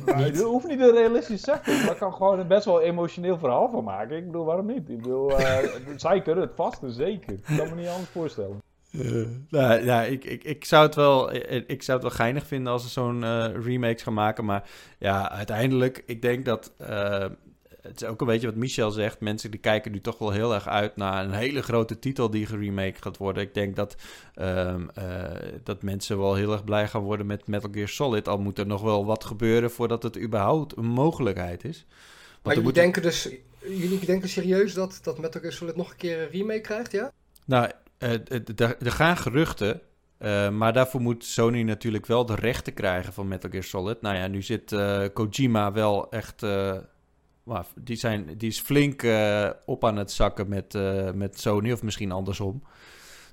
Ja, 0.05 0.25
je 0.25 0.41
hoeft 0.43 0.67
niet 0.67 0.79
een 0.79 0.91
realistisch 0.91 1.41
setting, 1.41 1.85
maar 1.85 1.95
kan 1.95 2.13
gewoon 2.13 2.39
een 2.39 2.47
best 2.47 2.65
wel 2.65 2.81
emotioneel 2.81 3.37
verhaal 3.37 3.69
van 3.69 3.83
maken. 3.83 4.17
Ik 4.17 4.25
bedoel, 4.25 4.45
waarom 4.45 4.65
niet? 4.65 4.89
Ik 4.89 5.01
bedoel, 5.01 5.39
eh, 5.39 5.57
zij 5.95 6.21
kunnen 6.21 6.43
het 6.43 6.55
vast 6.55 6.83
en 6.83 6.91
zeker. 6.91 7.33
Ik 7.33 7.57
kan 7.57 7.69
me 7.69 7.75
niet 7.75 7.87
anders 7.87 8.09
voorstellen. 8.09 8.61
Eh, 8.99 9.25
nou, 9.49 9.85
ja, 9.85 10.03
ik, 10.03 10.25
ik, 10.25 10.43
ik, 10.43 10.65
zou 10.65 10.85
het 10.85 10.95
wel, 10.95 11.33
ik, 11.33 11.63
ik 11.67 11.83
zou 11.83 11.97
het 11.99 12.07
wel 12.07 12.17
geinig 12.17 12.47
vinden 12.47 12.73
als 12.73 12.83
ze 12.83 12.89
zo'n 12.89 13.23
eh, 13.23 13.45
remakes 13.63 14.03
gaan 14.03 14.13
maken. 14.13 14.45
Maar 14.45 14.69
ja, 14.99 15.31
uiteindelijk, 15.31 16.03
ik 16.05 16.21
denk 16.21 16.45
dat 16.45 16.71
eh, 16.77 17.25
het 17.81 18.01
is 18.01 18.07
ook 18.07 18.21
een 18.21 18.27
beetje 18.27 18.47
wat 18.47 18.55
Michel 18.55 18.91
zegt. 18.91 19.19
Mensen 19.19 19.51
die 19.51 19.59
kijken 19.59 19.91
nu 19.91 20.01
toch 20.01 20.17
wel 20.17 20.31
heel 20.31 20.53
erg 20.53 20.67
uit 20.67 20.95
naar 20.95 21.25
een 21.25 21.31
hele 21.33 21.61
grote 21.61 21.99
titel 21.99 22.29
die 22.29 22.45
geremake 22.45 23.01
gaat 23.01 23.17
worden. 23.17 23.43
Ik 23.43 23.53
denk 23.53 23.75
dat, 23.75 23.95
ehm, 24.35 24.87
eh, 24.93 25.23
dat 25.63 25.83
mensen 25.83 26.17
wel 26.17 26.35
heel 26.35 26.51
erg 26.51 26.63
blij 26.63 26.87
gaan 26.87 27.01
worden 27.01 27.25
met 27.25 27.47
Metal 27.47 27.69
Gear 27.73 27.87
Solid. 27.87 28.27
Al 28.27 28.37
moet 28.39 28.59
er 28.59 28.67
nog 28.67 28.81
wel 28.81 29.05
wat 29.05 29.23
gebeuren 29.23 29.71
voordat 29.71 30.03
het 30.03 30.19
überhaupt 30.19 30.77
een 30.77 30.85
mogelijkheid 30.85 31.63
is. 31.63 31.85
Want 31.85 32.43
Maar 32.43 32.53
jullie 32.53 32.63
moet- 32.63 32.75
denken 32.75 33.01
dus, 33.01 33.29
jullie 33.67 34.05
denken 34.05 34.29
serieus 34.29 34.73
dat, 34.73 34.99
dat 35.03 35.19
Metal 35.19 35.41
Gear 35.41 35.53
Solid 35.53 35.75
nog 35.75 35.89
een 35.91 35.97
keer 35.97 36.21
een 36.21 36.29
remake 36.29 36.61
krijgt, 36.61 36.91
ja? 36.91 37.11
Nou, 37.45 37.63
eh, 37.65 37.69
eh, 37.69 37.77
er 38.03 38.77
er 38.79 38.91
gaan 38.91 39.17
geruchten. 39.17 39.81
eh, 40.17 40.49
maar 40.49 40.73
daarvoor 40.73 41.01
moet 41.01 41.25
Sony 41.25 41.61
natuurlijk 41.61 42.05
wel 42.05 42.25
de 42.25 42.35
rechten 42.35 42.73
krijgen 42.73 43.13
van 43.13 43.27
Metal 43.27 43.49
Gear 43.49 43.63
Solid. 43.63 44.01
Nou 44.01 44.15
ja, 44.15 44.27
nu 44.27 44.41
zit 44.41 44.71
eh, 44.71 45.03
Kojima 45.13 45.71
wel 45.71 46.11
echt. 46.11 46.43
eh, 46.43 46.77
die, 47.75 47.95
zijn, 47.95 48.37
die 48.37 48.49
is 48.49 48.59
flink 48.59 49.03
eh, 49.03 49.49
op 49.65 49.85
aan 49.85 49.97
het 49.97 50.11
zakken 50.11 50.49
met, 50.49 50.75
eh, 50.75 51.11
met 51.11 51.39
Sony, 51.39 51.71
of 51.71 51.83
misschien 51.83 52.11
andersom. 52.11 52.63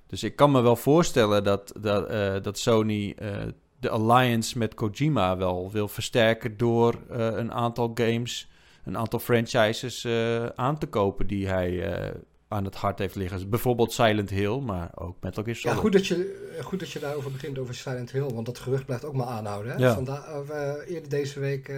Dus 0.07 0.23
ik 0.23 0.37
kan 0.37 0.51
me 0.51 0.61
wel 0.61 0.77
voorstellen 0.77 1.45
dat, 1.45 1.73
dat, 1.81 2.09
eh, 2.09 2.35
dat 2.43 2.59
Sony 2.59 3.15
eh, 3.19 3.37
de 3.81 3.91
alliance 3.91 4.59
met 4.59 4.75
Kojima 4.75 5.37
wel 5.37 5.71
wil 5.71 5.89
versterken 5.89 6.57
door 6.57 6.95
eh, 7.11 7.27
een 7.27 7.53
aantal 7.53 7.91
games, 7.95 8.49
een 8.85 8.97
aantal 8.99 9.19
franchises 9.19 10.05
eh, 10.05 10.47
aan 10.47 10.79
te 10.79 10.87
kopen 10.87 11.27
die 11.27 11.49
hij 11.49 11.93
eh, 11.93 12.15
aan 12.53 12.65
het 12.65 12.75
hart 12.75 12.99
heeft 12.99 13.15
liggen. 13.15 13.39
Dus 13.39 13.49
bijvoorbeeld 13.49 13.93
Silent 13.93 14.31
Hill, 14.31 14.59
maar 14.61 14.91
ook 14.95 15.17
Metal 15.21 15.43
Gear 15.43 15.57
Ja, 15.57 15.63
Solid. 15.63 15.79
goed 15.79 15.93
dat, 15.93 16.07
je, 16.07 16.59
goed 16.63 16.79
dat 16.81 16.91
je 16.91 16.99
daarover 16.99 17.33
begint 17.33 17.59
over 17.59 17.75
Silent 17.75 18.11
Hill, 18.11 18.29
want 18.33 18.47
dat 18.47 18.59
gerucht 18.59 18.85
blijft 18.85 19.05
ook 19.05 19.15
maar 19.15 19.27
aanhouden. 19.27 19.73
Hè? 19.73 19.79
Ja. 19.79 19.95
Vanda- 19.95 20.39
of, 20.41 20.49
eh, 20.51 20.73
eerder 20.87 21.09
deze 21.11 21.41
week 21.41 21.69
eh, 21.69 21.77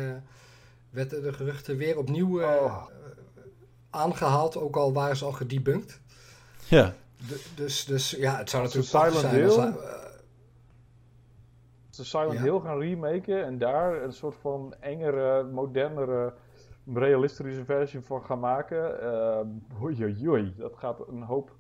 werden 0.91 1.23
de 1.23 1.33
geruchten 1.33 1.77
weer 1.77 1.99
opnieuw 1.99 2.41
eh, 2.41 2.63
Oh. 2.63 2.87
aangehaald, 3.91 4.57
ook 4.57 4.77
al 4.77 4.93
waren 4.93 5.17
ze 5.17 5.25
al 5.25 5.33
gedebunked. 5.33 6.01
Ja, 6.69 6.95
D- 7.29 7.57
dus, 7.57 7.85
dus 7.85 8.11
ja, 8.11 8.37
het 8.37 8.51
zou 8.51 8.63
Als 8.65 8.75
natuurlijk 8.75 9.05
Silent 9.15 9.33
zijn. 9.33 9.45
als 9.45 9.55
Hill? 9.57 9.65
eh, 9.89 10.01
Ze 11.91 12.05
Silent 12.05 12.33
Ja. 12.33 12.43
Hill 12.43 12.61
gaan 12.61 12.79
remaken 12.79 13.45
en 13.45 13.59
daar 13.59 14.03
een 14.03 14.13
soort 14.13 14.37
van 14.41 14.75
engere, 14.81 15.43
modernere, 15.43 16.33
realistische 16.95 17.65
versie 17.65 18.01
van 18.01 18.25
gaan 18.25 18.41
maken. 18.41 19.03
Uh, 19.03 19.83
oei. 19.83 20.55
Dat 20.57 20.77
gaat 20.77 21.09
een 21.09 21.23
hoop 21.23 21.57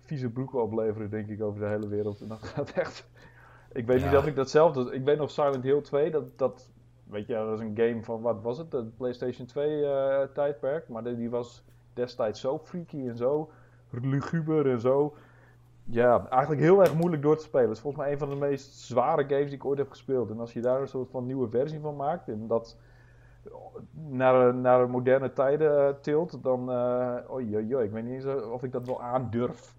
vieze 0.00 0.30
broeken 0.30 0.62
opleveren, 0.62 1.10
denk 1.10 1.28
ik, 1.28 1.42
over 1.42 1.60
de 1.60 1.66
hele 1.66 1.88
wereld. 1.88 2.20
En 2.20 2.28
dat 2.28 2.42
gaat 2.54 2.70
echt... 2.70 3.08
Ik 3.72 3.86
weet 3.86 4.04
niet 4.04 4.16
of 4.16 4.26
ik 4.26 4.34
dat 4.36 4.50
zelf... 4.50 4.92
Ik 4.92 5.04
weet 5.04 5.18
nog 5.18 5.30
Silent 5.30 5.64
Hill 5.64 5.80
2, 5.80 6.10
dat... 6.10 6.32
dat 6.36 6.70
weet 7.04 7.26
je, 7.26 7.34
dat 7.34 7.60
is 7.60 7.66
een 7.66 7.76
game 7.76 8.02
van, 8.02 8.20
wat 8.20 8.42
was 8.42 8.58
het? 8.58 8.72
Het 8.72 8.96
PlayStation 8.96 9.46
2 9.46 9.84
eh, 9.84 10.28
tijdperk. 10.34 10.88
Maar 10.88 11.04
die, 11.04 11.16
die 11.16 11.30
was 11.30 11.64
destijds 11.92 12.40
zo 12.40 12.58
freaky 12.58 13.08
en 13.08 13.16
zo 13.16 13.50
luguber 13.90 14.70
en 14.70 14.80
zo. 14.80 15.14
Ja, 15.84 16.28
eigenlijk 16.28 16.62
heel 16.62 16.80
erg 16.80 16.94
moeilijk 16.94 17.22
door 17.22 17.36
te 17.36 17.42
spelen. 17.42 17.66
Het 17.66 17.76
is 17.76 17.82
volgens 17.82 18.02
mij 18.02 18.12
een 18.12 18.18
van 18.18 18.28
de 18.28 18.36
meest 18.36 18.74
zware 18.74 19.22
games 19.22 19.44
die 19.44 19.54
ik 19.54 19.64
ooit 19.64 19.78
heb 19.78 19.90
gespeeld. 19.90 20.30
En 20.30 20.40
als 20.40 20.52
je 20.52 20.60
daar 20.60 20.80
een 20.80 20.88
soort 20.88 21.10
van 21.10 21.26
nieuwe 21.26 21.48
versie 21.48 21.80
van 21.80 21.96
maakt 21.96 22.28
en 22.28 22.46
dat 22.46 22.76
naar, 24.10 24.54
naar 24.54 24.90
moderne 24.90 25.32
tijden 25.32 25.86
eh, 25.88 25.94
tilt, 26.02 26.38
dan. 26.42 26.70
eh 26.70 27.30
oei, 27.32 27.54
oei, 27.54 27.74
oei, 27.74 27.84
ik 27.84 27.90
weet 27.90 28.04
niet 28.04 28.14
eens 28.14 28.24
eh, 28.24 28.52
of 28.52 28.62
ik 28.62 28.72
dat 28.72 28.86
wel 28.86 29.02
aandurf. 29.02 29.74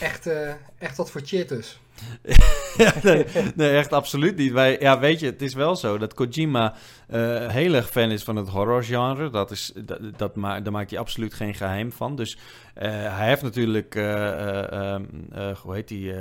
echt, 0.00 0.26
eh, 0.26 0.52
echt 0.78 0.96
wat 0.96 1.10
voor 1.10 1.20
cheaters. 1.24 1.80
Ja, 2.76 2.92
nee, 3.02 3.26
nee, 3.54 3.76
echt 3.76 3.92
absoluut 3.92 4.36
niet. 4.36 4.52
Wij, 4.52 4.80
ja, 4.80 4.98
weet 4.98 5.20
je, 5.20 5.26
het 5.26 5.42
is 5.42 5.54
wel 5.54 5.76
zo 5.76 5.98
dat 5.98 6.14
Kojima 6.14 6.74
eh, 7.08 7.48
heel 7.48 7.74
erg 7.74 7.90
fan 7.90 8.10
is 8.10 8.22
van 8.24 8.36
het 8.36 8.48
horrorgenre. 8.48 9.30
Dat 9.30 9.50
is, 9.50 9.72
dat, 9.84 10.00
dat 10.16 10.36
ma 10.36 10.60
daar 10.60 10.72
maakt 10.72 10.90
hij 10.90 10.98
absoluut 10.98 11.34
geen 11.34 11.54
geheim 11.54 11.92
van. 11.92 12.16
Dus 12.16 12.38
eh, 12.74 12.90
hij 13.16 13.28
heeft 13.28 13.42
natuurlijk, 13.42 13.94
eh, 13.94 14.28
eh, 14.28 14.72
ehm, 14.72 15.04
eh, 15.32 15.56
hoe 15.56 15.74
heet 15.74 15.88
die, 15.88 16.12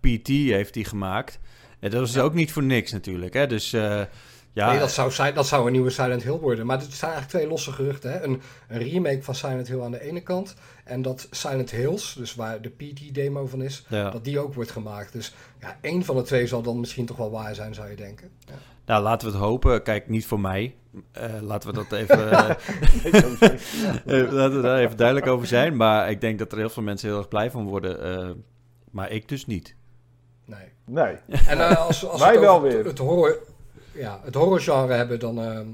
PT 0.00 0.28
heeft 0.28 0.74
hij 0.74 0.84
gemaakt. 0.84 1.40
En 1.80 1.90
dat 1.90 2.08
is 2.08 2.18
ook 2.18 2.34
niet 2.34 2.52
voor 2.52 2.62
niks 2.62 2.92
natuurlijk. 2.92 3.34
Hè? 3.34 3.46
Dus 3.46 3.72
eh, 3.72 4.00
ja, 4.52 4.70
nee, 4.70 4.78
dat 4.78 4.90
zou, 4.90 5.32
dat 5.32 5.46
zou 5.46 5.66
een 5.66 5.72
nieuwe 5.72 5.90
Silent 5.90 6.22
Hill 6.22 6.38
worden. 6.38 6.66
Maar 6.66 6.76
er 6.76 6.82
zijn 6.82 7.10
eigenlijk 7.12 7.30
twee 7.30 7.46
losse 7.48 7.72
geruchten. 7.72 8.12
Hè? 8.12 8.22
Een, 8.22 8.42
een 8.68 8.78
remake 8.78 9.22
van 9.22 9.34
Silent 9.34 9.68
Hill 9.68 9.80
aan 9.80 9.90
de 9.90 10.02
ene 10.02 10.20
kant. 10.20 10.54
En 10.84 11.02
dat 11.02 11.26
Silent 11.30 11.70
Hills, 11.70 12.14
dus 12.18 12.34
waar 12.34 12.60
de 12.60 12.68
PT-demo 12.68 13.46
van 13.46 13.62
is, 13.62 13.84
ja. 13.88 14.10
dat 14.10 14.24
die 14.24 14.38
ook 14.38 14.54
wordt 14.54 14.70
gemaakt. 14.70 15.12
Dus 15.12 15.34
ja, 15.60 15.78
één 15.80 16.04
van 16.04 16.16
de 16.16 16.22
twee 16.22 16.46
zal 16.46 16.62
dan 16.62 16.80
misschien 16.80 17.06
toch 17.06 17.16
wel 17.16 17.30
waar 17.30 17.54
zijn, 17.54 17.74
zou 17.74 17.90
je 17.90 17.96
denken. 17.96 18.30
Ja. 18.46 18.52
nou 18.86 19.02
laten 19.02 19.28
we 19.28 19.34
het 19.34 19.42
hopen. 19.44 19.82
Kijk, 19.82 20.08
niet 20.08 20.26
voor 20.26 20.40
mij. 20.40 20.74
Eh, 21.12 21.30
laten 21.40 21.68
we 21.68 21.74
dat 21.74 21.92
even, 21.92 22.30
eh, 22.32 22.48
eh, 24.04 24.32
laten 24.32 24.56
we 24.56 24.60
daar 24.62 24.78
even 24.78 24.96
duidelijk 24.96 25.26
over 25.26 25.46
zijn. 25.46 25.76
Maar 25.76 26.10
ik 26.10 26.20
denk 26.20 26.38
dat 26.38 26.52
er 26.52 26.58
heel 26.58 26.70
veel 26.70 26.82
mensen 26.82 27.08
heel 27.08 27.18
erg 27.18 27.28
blij 27.28 27.50
van 27.50 27.64
worden. 27.64 28.02
eh, 28.02 28.30
maar 28.90 29.10
ik 29.10 29.28
dus 29.28 29.46
niet. 29.46 29.74
Nee. 30.44 30.72
Nee. 30.86 31.16
En 31.46 31.76
als, 31.76 32.06
als 32.06 32.20
Wij 32.22 32.30
het 32.30 32.40
wel 32.40 32.62
weer. 32.62 32.84
Het 32.84 32.98
horror, 32.98 33.38
ja, 33.94 34.20
het 34.24 34.34
horrorgenre 34.34 34.92
hebben, 34.92 35.18
dan 35.20 35.38
ehm, 35.40 35.66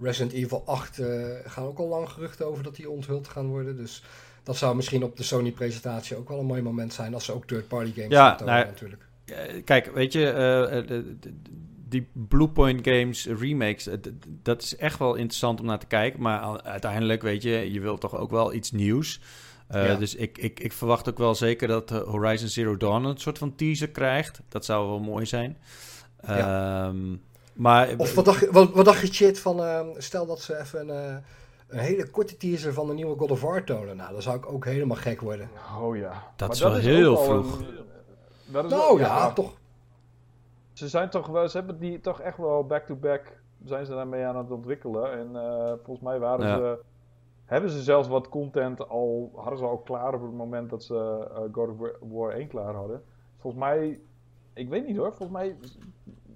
Resident 0.00 0.32
Evil 0.32 0.62
8 0.66 0.98
eh, 0.98 1.06
gaan 1.44 1.64
ook 1.64 1.78
al 1.78 1.88
lang 1.88 2.08
geruchten 2.08 2.46
over 2.46 2.62
dat 2.62 2.76
die 2.76 2.90
onthuld 2.90 3.28
gaan 3.28 3.46
worden. 3.46 3.76
Dus 3.76 4.02
dat 4.42 4.56
zou 4.56 4.76
misschien 4.76 5.02
op 5.04 5.16
de 5.16 5.22
Sony-presentatie 5.22 6.16
ook 6.16 6.28
wel 6.28 6.38
een 6.38 6.46
mooi 6.46 6.62
moment 6.62 6.92
zijn 6.92 7.14
als 7.14 7.24
ze 7.24 7.32
ook 7.32 7.46
third-party 7.46 7.92
games 7.94 8.10
Ja, 8.12 8.38
nou, 8.44 8.64
natuurlijk. 8.64 9.06
Eh, 9.24 9.64
kijk, 9.64 9.90
weet 9.94 10.12
je, 10.12 10.30
eh, 10.30 10.86
de- 10.86 11.18
de- 11.20 11.34
die 11.88 12.08
Bluepoint 12.12 12.86
Games 12.88 13.26
remakes, 13.26 13.88
dat 14.42 14.62
is 14.62 14.76
echt 14.76 14.98
wel 14.98 15.14
interessant 15.14 15.60
om 15.60 15.66
naar 15.66 15.78
te 15.78 15.86
kijken. 15.86 16.20
Maar 16.22 16.62
uiteindelijk, 16.62 17.22
weet 17.22 17.42
je, 17.42 17.72
je 17.72 17.80
wilt 17.80 18.00
toch 18.00 18.16
ook 18.16 18.30
wel 18.30 18.52
iets 18.54 18.70
nieuws. 18.72 19.20
Ja. 19.70 19.94
Dus 19.94 20.14
ik, 20.14 20.38
ik, 20.38 20.60
ik 20.60 20.72
verwacht 20.72 21.08
ook 21.08 21.18
wel 21.18 21.34
zeker 21.34 21.68
dat 21.68 21.90
Horizon 21.90 22.48
Zero 22.48 22.76
Dawn 22.76 23.04
een 23.04 23.18
soort 23.18 23.38
van 23.38 23.54
teaser 23.54 23.88
krijgt. 23.88 24.40
Dat 24.48 24.64
zou 24.64 24.88
wel 24.88 25.00
mooi 25.00 25.26
zijn. 25.26 25.56
Ja. 26.26 26.86
Ehm, 26.86 27.16
maar 27.54 27.94
Of 27.96 28.14
wat 28.14 28.24
dacht, 28.24 28.40
je- 28.40 28.52
wat, 28.52 28.70
wat 28.72 28.84
dacht 28.84 29.00
je, 29.00 29.12
shit, 29.14 29.40
van 29.40 29.62
ehm, 29.62 29.86
stel 29.96 30.26
dat 30.26 30.40
ze 30.40 30.58
even 30.58 30.88
een, 30.88 31.08
eh, 31.16 31.16
een 31.68 31.78
hele 31.78 32.10
korte 32.10 32.36
teaser 32.36 32.72
van 32.72 32.86
de 32.86 32.94
nieuwe 32.94 33.16
God 33.18 33.30
of 33.30 33.40
War 33.40 33.64
tonen. 33.64 33.96
Nou, 33.96 34.12
dan 34.12 34.22
zou 34.22 34.36
ik 34.36 34.46
ook 34.52 34.64
helemaal 34.64 34.96
gek 34.96 35.20
worden. 35.20 35.48
Oh 35.80 35.96
ja. 35.96 36.22
Dat 36.36 36.48
Maar 36.48 36.56
is 36.56 36.62
wel 36.62 36.74
heel 36.74 37.16
vroeg. 37.16 37.58
een- 37.58 37.66
dat 38.46 38.64
is 38.64 38.70
Nou 38.70 38.86
wel- 38.98 38.98
ja, 38.98 39.32
toch. 39.32 39.52
Ze 40.72 40.88
zijn 40.88 41.10
toch 41.10 41.26
wel, 41.26 41.48
ze 41.48 41.56
hebben 41.56 41.78
die 41.78 42.00
toch 42.00 42.20
echt 42.20 42.36
wel 42.36 42.66
back-to-back 42.66 43.40
zijn 43.64 43.86
ze 43.86 43.92
daarmee 43.92 44.24
aan 44.24 44.36
het 44.36 44.50
ontwikkelen. 44.50 45.12
En 45.12 45.36
eh, 45.36 45.72
volgens 45.84 46.00
mij 46.06 46.18
waren 46.18 46.46
Ja. 46.46 46.56
ze, 46.56 46.78
hebben 47.44 47.70
ze 47.70 47.82
zelfs 47.82 48.08
wat 48.08 48.28
content 48.28 48.88
al, 48.88 49.32
hadden 49.34 49.58
ze 49.58 49.64
al 49.64 49.78
klaar 49.78 50.14
op 50.14 50.22
het 50.22 50.32
moment 50.32 50.70
dat 50.70 50.82
ze 50.82 51.28
eh, 51.34 51.40
God 51.52 51.68
of 51.68 51.88
War 52.00 52.30
1 52.32 52.48
klaar 52.48 52.74
hadden. 52.74 53.02
Volgens 53.38 53.62
mij, 53.62 54.00
ik 54.52 54.68
weet 54.68 54.86
niet 54.86 54.96
hoor, 54.96 55.08
volgens 55.16 55.30
mij 55.38 55.56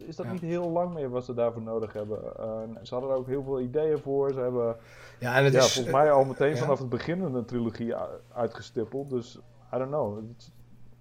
is- 0.07 0.17
dat 0.17 0.27
Ja. 0.27 0.33
niet 0.33 0.41
heel 0.41 0.71
lang 0.71 0.95
meer 0.95 1.11
wat 1.11 1.25
ze 1.25 1.35
daarvoor 1.35 1.63
nodig 1.63 1.93
hebben. 1.93 2.19
Eh, 2.39 2.61
ze 2.83 2.95
hadden 2.95 3.11
er 3.13 3.17
ook 3.17 3.27
heel 3.27 3.43
veel 3.43 3.61
ideeën 3.61 3.99
voor. 3.99 4.33
Ze 4.33 4.41
hebben 4.41 4.77
Ja, 5.19 5.37
en 5.37 5.45
het 5.45 5.53
ja, 5.53 5.59
is, 5.59 5.73
volgens 5.73 5.95
mij 5.95 6.11
al 6.13 6.25
meteen 6.25 6.57
vanaf 6.57 6.79
het 6.79 6.89
begin 6.89 7.21
een 7.21 7.45
trilogie 7.45 7.95
uitgestippeld. 8.35 9.11
Dus, 9.11 9.39
I 9.75 9.79
don't 9.79 9.91
know. 9.91 10.17
Het- 10.17 10.51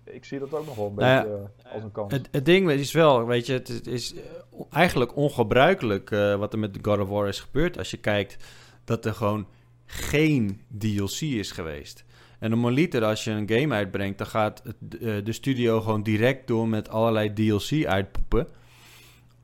ik 0.03 0.25
zie 0.25 0.39
dat 0.39 0.53
ook 0.53 0.65
nog 0.65 0.75
wel 0.75 0.87
een 0.87 0.93
Nou 0.95 1.23
beetje 1.23 1.49
eh, 1.63 1.73
als 1.73 1.83
een 1.83 1.91
kans. 1.91 2.13
Het, 2.13 2.27
het 2.31 2.45
ding 2.45 2.71
is 2.71 2.91
wel, 2.91 3.25
weet 3.25 3.45
je, 3.45 3.53
het 3.53 3.69
is, 3.69 3.75
het 3.75 3.87
is 3.87 4.13
eh, 4.13 4.21
eigenlijk 4.69 5.15
ongebruikelijk 5.15 6.11
eh, 6.11 6.35
wat 6.35 6.53
er 6.53 6.59
met 6.59 6.77
God 6.81 6.99
of 6.99 7.09
War 7.09 7.27
is 7.27 7.39
gebeurd. 7.39 7.77
Als 7.77 7.91
je 7.91 7.97
kijkt 7.97 8.37
dat 8.83 9.05
er 9.05 9.13
gewoon 9.13 9.47
geen 9.85 10.61
DLC 10.77 11.21
is 11.21 11.51
geweest. 11.51 12.05
En 12.39 12.49
normaliter 12.49 13.03
als 13.03 13.23
je 13.23 13.31
een 13.31 13.49
game 13.49 13.73
uitbrengt, 13.75 14.17
dan 14.17 14.27
gaat 14.27 14.63
de 15.23 15.31
studio 15.31 15.81
gewoon 15.81 16.03
direct 16.03 16.47
door 16.47 16.67
met 16.67 16.89
allerlei 16.89 17.33
DLC 17.33 17.85
uitpoepen. 17.85 18.47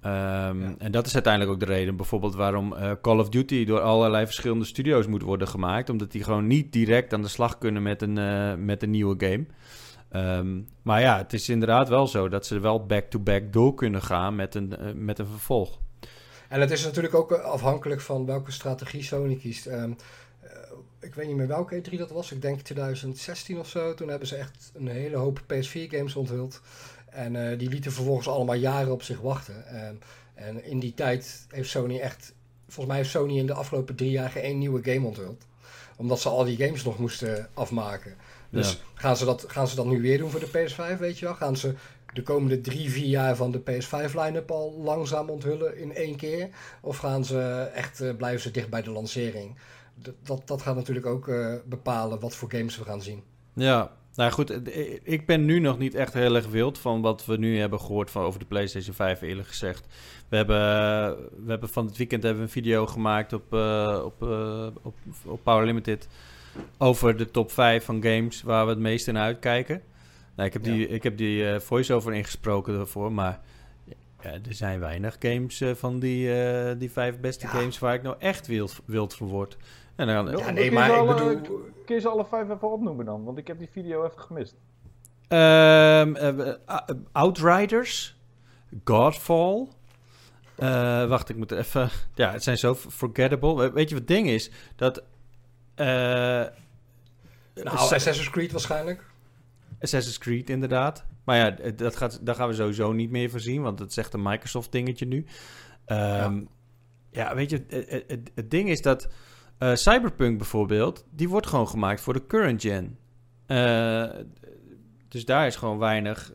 Ehm, 0.03 0.61
Ja. 0.61 0.75
En 0.77 0.91
dat 0.91 1.05
is 1.05 1.13
uiteindelijk 1.13 1.53
ook 1.53 1.59
de 1.59 1.73
reden 1.73 1.95
bijvoorbeeld 1.95 2.35
waarom 2.35 2.73
eh, 2.73 2.91
Call 3.01 3.19
of 3.19 3.29
Duty 3.29 3.65
door 3.65 3.79
allerlei 3.79 4.25
verschillende 4.25 4.65
studio's 4.65 5.07
moet 5.07 5.21
worden 5.21 5.47
gemaakt. 5.47 5.89
Omdat 5.89 6.11
die 6.11 6.23
gewoon 6.23 6.47
niet 6.47 6.71
direct 6.73 7.13
aan 7.13 7.21
de 7.21 7.27
slag 7.27 7.57
kunnen 7.57 7.83
met 7.83 8.01
een, 8.01 8.17
eh, 8.17 8.53
met 8.55 8.83
een 8.83 8.89
nieuwe 8.91 9.15
game. 9.17 9.45
Ehm, 10.09 10.59
maar 10.81 11.01
ja, 11.01 11.17
het 11.17 11.33
is 11.33 11.49
inderdaad 11.49 11.89
wel 11.89 12.07
zo 12.07 12.29
dat 12.29 12.45
ze 12.45 12.59
wel 12.59 12.85
back-to-back 12.85 13.53
door 13.53 13.73
kunnen 13.73 14.01
gaan 14.01 14.35
met 14.35 14.55
een, 14.55 14.77
eh, 14.77 14.93
met 14.95 15.19
een 15.19 15.27
vervolg. 15.27 15.79
En 16.49 16.59
het 16.61 16.71
is 16.71 16.83
natuurlijk 16.83 17.15
ook 17.15 17.31
afhankelijk 17.31 18.01
van 18.01 18.25
welke 18.25 18.51
strategie 18.51 19.03
Sony 19.03 19.35
kiest. 19.35 19.65
Ehm, 19.65 19.91
eh, 20.41 20.49
ik 20.99 21.15
weet 21.15 21.27
niet 21.27 21.35
meer 21.35 21.47
welke 21.47 21.75
E3 21.75 21.97
dat 21.97 22.11
was. 22.11 22.31
Ik 22.31 22.41
denk 22.41 22.61
2016 22.61 23.59
of 23.59 23.67
zo. 23.69 23.93
Toen 23.93 24.07
hebben 24.07 24.27
ze 24.27 24.35
echt 24.35 24.71
een 24.75 24.87
hele 24.87 25.15
hoop 25.17 25.41
PS4-games 25.47 26.15
onthuld. 26.15 26.61
En 27.13 27.49
eh, 27.49 27.59
die 27.59 27.69
lieten 27.69 27.91
vervolgens 27.91 28.27
allemaal 28.27 28.55
jaren 28.55 28.91
op 28.91 29.03
zich 29.03 29.19
wachten. 29.19 29.65
En 30.33 30.65
in 30.65 30.79
die 30.79 30.93
tijd 30.93 31.45
heeft 31.49 31.69
Sony 31.69 31.99
echt... 31.99 32.33
Volgens 32.63 32.87
mij 32.87 32.97
heeft 32.97 33.09
Sony 33.09 33.37
in 33.37 33.45
de 33.45 33.53
afgelopen 33.53 33.95
drie 33.95 34.11
jaar 34.11 34.29
geen 34.29 34.43
één 34.43 34.57
nieuwe 34.57 34.83
game 34.83 35.07
onthuld. 35.07 35.45
Omdat 35.97 36.19
ze 36.19 36.29
al 36.29 36.43
die 36.43 36.57
games 36.57 36.83
nog 36.83 36.99
moesten 36.99 37.49
afmaken. 37.53 38.15
Dus 38.49 38.71
Ja. 38.71 38.77
gaan, 38.93 39.17
ze 39.17 39.25
dat, 39.25 39.45
gaan 39.47 39.67
ze 39.67 39.75
dat 39.75 39.85
nu 39.85 40.01
weer 40.01 40.17
doen 40.17 40.29
voor 40.29 40.39
de 40.39 40.47
PS5, 40.47 40.99
weet 40.99 41.19
je 41.19 41.25
wel? 41.25 41.35
Gaan 41.35 41.57
ze 41.57 41.73
de 42.13 42.23
komende 42.23 42.61
drie, 42.61 42.91
vier 42.91 43.07
jaar 43.07 43.35
van 43.35 43.51
de 43.51 43.59
PS5 43.59 44.13
line-up 44.13 44.51
al 44.51 44.81
langzaam 44.83 45.29
onthullen 45.29 45.77
in 45.77 45.95
één 45.95 46.15
keer? 46.15 46.49
Of 46.81 46.97
gaan 46.97 47.25
ze 47.25 47.69
echt, 47.73 48.01
uh, 48.01 48.15
blijven 48.15 48.41
ze 48.41 48.51
dicht 48.51 48.69
bij 48.69 48.81
de 48.81 48.91
lancering? 48.91 49.55
D 50.01 50.11
dat, 50.23 50.41
dat 50.47 50.61
gaat 50.61 50.75
natuurlijk 50.75 51.05
ook 51.05 51.27
uh, 51.27 51.55
bepalen 51.65 52.19
wat 52.19 52.35
voor 52.35 52.51
games 52.51 52.77
we 52.77 52.83
gaan 52.83 53.01
zien. 53.01 53.23
Ja, 53.53 53.91
nou 54.15 54.31
goed, 54.31 54.67
ik 55.03 55.25
ben 55.25 55.45
nu 55.45 55.59
nog 55.59 55.77
niet 55.77 55.95
echt 55.95 56.13
heel 56.13 56.35
erg 56.35 56.47
wild 56.47 56.77
van 56.77 57.01
wat 57.01 57.25
we 57.25 57.37
nu 57.37 57.59
hebben 57.59 57.79
gehoord 57.79 58.11
van 58.11 58.23
over 58.23 58.39
de 58.39 58.45
PlayStation 58.45 58.95
5, 58.95 59.21
eerlijk 59.21 59.47
gezegd. 59.47 59.85
We 60.29 60.35
hebben, 60.35 60.57
we 61.45 61.49
hebben 61.49 61.69
van 61.69 61.85
het 61.85 61.97
weekend 61.97 62.23
hebben 62.23 62.41
we 62.41 62.47
een 62.47 62.53
video 62.53 62.87
gemaakt 62.87 63.33
op, 63.33 63.53
uh, 63.53 64.01
op, 64.05 64.23
uh, 64.23 64.67
op, 64.81 64.95
op 65.25 65.39
Power 65.43 65.65
Limited 65.65 66.07
over 66.77 67.17
de 67.17 67.31
top 67.31 67.51
5 67.51 67.85
van 67.85 68.03
games 68.03 68.41
waar 68.41 68.65
we 68.65 68.69
het 68.69 68.79
meest 68.79 69.07
in 69.07 69.17
uitkijken. 69.17 69.81
Nou, 70.35 70.47
ik 70.47 70.53
heb 70.53 70.63
die, 70.63 70.87
ik 70.87 71.03
heb 71.03 71.17
die 71.17 71.43
uh, 71.43 71.59
voice-over 71.59 72.13
ingesproken 72.13 72.73
daarvoor, 72.73 73.11
maar 73.11 73.39
ja, 74.21 74.31
er 74.31 74.53
zijn 74.53 74.79
weinig 74.79 75.15
games 75.19 75.63
van 75.73 75.99
die, 75.99 76.29
die 76.77 76.91
vijf 76.91 77.19
beste 77.19 77.45
ja. 77.45 77.51
games 77.51 77.79
waar 77.79 77.93
ik 77.93 78.03
nou 78.03 78.15
echt 78.19 78.47
wild, 78.47 78.81
wild 78.85 79.13
van 79.13 79.27
word. 79.27 79.57
En 79.95 80.07
dan, 80.07 80.37
ja, 80.37 80.49
nee, 80.49 80.71
maar 80.71 80.89
ik 80.89 80.95
alle, 80.95 81.13
bedoel... 81.13 81.61
Kun 81.85 81.95
je 81.95 82.01
ze 82.01 82.09
alle 82.09 82.25
vijf 82.25 82.49
even 82.49 82.71
opnoemen 82.71 83.05
dan? 83.05 83.23
Want 83.23 83.37
ik 83.37 83.47
heb 83.47 83.59
die 83.59 83.69
video 83.71 84.05
even 84.05 84.19
gemist. 84.19 84.55
Um, 85.29 86.15
uh, 86.15 86.53
Outriders, 87.11 88.17
Godfall. 88.83 89.67
Uh, 90.57 91.07
wacht, 91.07 91.29
ik 91.29 91.35
moet 91.35 91.51
even... 91.51 91.89
Ja, 92.13 92.31
het 92.31 92.43
zijn 92.43 92.57
zo 92.57 92.75
forgettable. 92.75 93.71
Weet 93.71 93.89
je 93.89 93.95
wat 93.95 94.07
het 94.07 94.07
ding 94.07 94.27
is? 94.27 94.51
Dat... 94.75 95.03
Uh, 95.75 95.85
nou, 95.85 96.51
Assassin's 97.63 98.29
Creed 98.29 98.51
waarschijnlijk. 98.51 99.05
Assassin's 99.79 100.17
Creed, 100.17 100.49
inderdaad. 100.49 101.05
Maar 101.23 101.37
ja, 101.37 101.71
dat 101.71 101.95
gaat, 101.95 102.25
daar 102.25 102.35
gaan 102.35 102.47
we 102.47 102.53
sowieso 102.53 102.91
niet 102.91 103.09
meer 103.09 103.29
voorzien, 103.29 103.61
want 103.61 103.79
het 103.79 103.89
is 103.89 103.97
echt 103.97 104.13
een 104.13 104.21
Microsoft-dingetje 104.21 105.05
nu. 105.05 105.17
Um, 105.17 105.27
ja. 105.87 106.39
ja. 107.11 107.35
weet 107.35 107.49
je, 107.49 107.63
het, 107.67 108.03
het, 108.07 108.31
het, 108.35 108.51
ding 108.51 108.69
is 108.69 108.81
dat 108.81 109.07
uh, 109.59 109.75
Cyberpunk 109.75 110.37
bijvoorbeeld, 110.37 111.05
die 111.09 111.29
wordt 111.29 111.47
gewoon 111.47 111.67
gemaakt 111.67 112.01
voor 112.01 112.13
de 112.13 112.27
current 112.27 112.61
gen. 112.61 112.97
Uh, 113.47 114.09
dus 115.07 115.25
daar 115.25 115.47
is 115.47 115.55
gewoon 115.55 115.77
weinig. 115.77 116.33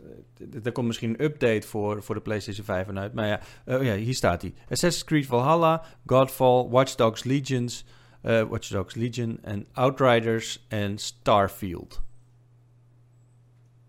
Er 0.63 0.73
komt 0.73 0.87
misschien 0.87 1.11
een 1.11 1.25
update 1.25 1.67
voor, 1.67 2.03
voor 2.03 2.15
de 2.15 2.21
PlayStation 2.21 2.65
5 2.65 2.89
uit. 2.89 3.15
Maar 3.15 3.27
ja, 3.27 3.41
uh, 3.67 3.83
ja 3.83 3.95
hier 3.95 4.15
staat 4.15 4.43
hij: 4.43 4.55
Assassin's 4.61 5.05
Creed 5.05 5.27
Valhalla, 5.27 5.85
Godfall, 6.07 6.69
Watch 6.69 6.95
Dogs 6.95 7.25
Legions, 7.25 7.85
Watch 8.21 8.69
Dogs 8.69 8.95
Legion 8.95 9.39
en 9.43 9.67
Outriders 9.73 10.67
en 10.69 10.99
Starfield. 10.99 12.03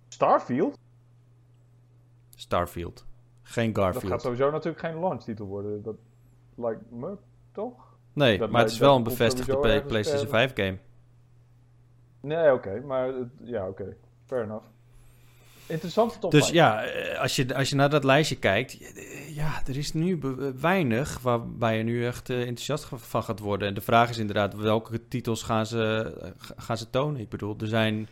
Starfield? 0.07 0.77
Starfield. 2.35 3.05
Geen 3.41 3.75
Garfield. 3.75 4.01
Dat 4.01 4.11
gaat 4.11 4.21
sowieso 4.21 4.51
natuurlijk 4.51 4.85
geen 4.85 4.99
launch-titel 4.99 5.45
worden. 5.45 5.81
Dat 5.83 5.95
lijkt 6.55 6.91
me 6.91 7.17
toch? 7.51 7.88
Nee, 8.13 8.37
dat 8.37 8.49
maar 8.49 8.61
het 8.61 8.71
is 8.71 8.77
wel 8.77 8.95
een 8.95 9.03
bevestigde 9.03 9.57
play, 9.57 9.81
PlayStation 9.81 10.27
5 10.27 10.51
game. 10.55 10.77
Nee, 12.21 12.53
oké, 12.53 12.67
okay, 12.67 12.79
maar 12.79 13.11
ja, 13.43 13.67
oké. 13.67 13.81
Okay. 13.81 13.95
Fair 14.25 14.43
enough. 14.43 14.65
Interessant 15.69 16.21
top. 16.21 16.31
Dus 16.31 16.49
ja, 16.49 16.83
eh, 16.83 17.19
als 17.19 17.35
je, 17.35 17.55
als 17.55 17.69
je 17.69 17.75
naar 17.75 17.89
dat 17.89 18.03
lijstje 18.03 18.35
kijkt, 18.35 18.77
ja, 19.33 19.61
er 19.67 19.77
is 19.77 19.93
nu 19.93 20.19
weinig 20.59 21.19
waarbij 21.19 21.77
je 21.77 21.83
nu 21.83 22.05
echt 22.05 22.29
enthousiast 22.29 22.87
van 22.95 23.23
gaat 23.23 23.39
worden. 23.39 23.67
En 23.67 23.73
de 23.73 23.81
vraag 23.81 24.09
is 24.09 24.17
inderdaad, 24.17 24.55
welke 24.55 25.07
titels 25.07 25.43
gaan 25.43 25.65
ze, 25.65 26.13
gaan 26.57 26.77
ze 26.77 26.89
tonen? 26.89 27.21
Ik 27.21 27.29
bedoel, 27.29 27.55
er 27.59 27.67
zijn... 27.67 28.07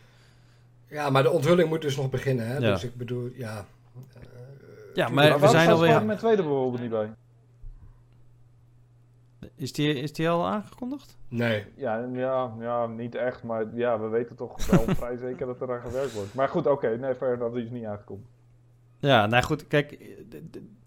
Ja, 0.88 1.10
maar 1.10 1.22
de 1.22 1.30
onthulling 1.30 1.68
moet 1.68 1.82
dus 1.82 1.96
nog 1.96 2.10
beginnen, 2.10 2.46
hè? 2.46 2.56
Ja. 2.56 2.72
Dus 2.72 2.84
ik 2.84 2.96
bedoel, 2.96 3.30
ja... 3.34 3.66
Uh, 3.96 4.22
ja, 4.94 5.08
maar, 5.08 5.28
maar 5.28 5.40
we 5.40 5.48
zijn 5.48 5.70
alweer... 5.70 6.04
met 6.04 6.18
tweede 6.18 6.42
bijvoorbeeld 6.42 6.80
niet 6.80 6.90
bij? 6.90 7.10
Is 9.54 9.72
die, 9.72 9.94
is 9.94 10.12
die 10.12 10.28
al 10.28 10.46
aangekondigd? 10.46 11.18
Nee. 11.28 11.64
Ja, 11.76 12.08
ja, 12.12 12.54
ja, 12.60 12.86
niet 12.86 13.14
echt, 13.14 13.42
maar 13.42 13.76
ja, 13.76 14.00
we 14.00 14.08
weten 14.08 14.36
toch 14.36 14.66
wel 14.66 14.80
vrij 14.94 15.16
zeker 15.16 15.46
dat 15.46 15.60
er 15.60 15.72
aan 15.72 15.80
gewerkt 15.80 16.14
wordt. 16.14 16.34
Maar 16.34 16.48
goed, 16.48 16.66
oké, 16.66 16.86
okay, 16.86 16.96
nee, 16.96 17.14
verder 17.14 17.38
dat 17.38 17.56
is 17.56 17.70
niet 17.70 17.84
aangekondigd. 17.84 18.30
Ja, 18.98 19.26
nou 19.26 19.42
goed, 19.42 19.66
kijk, 19.66 19.98
de, 20.28 20.42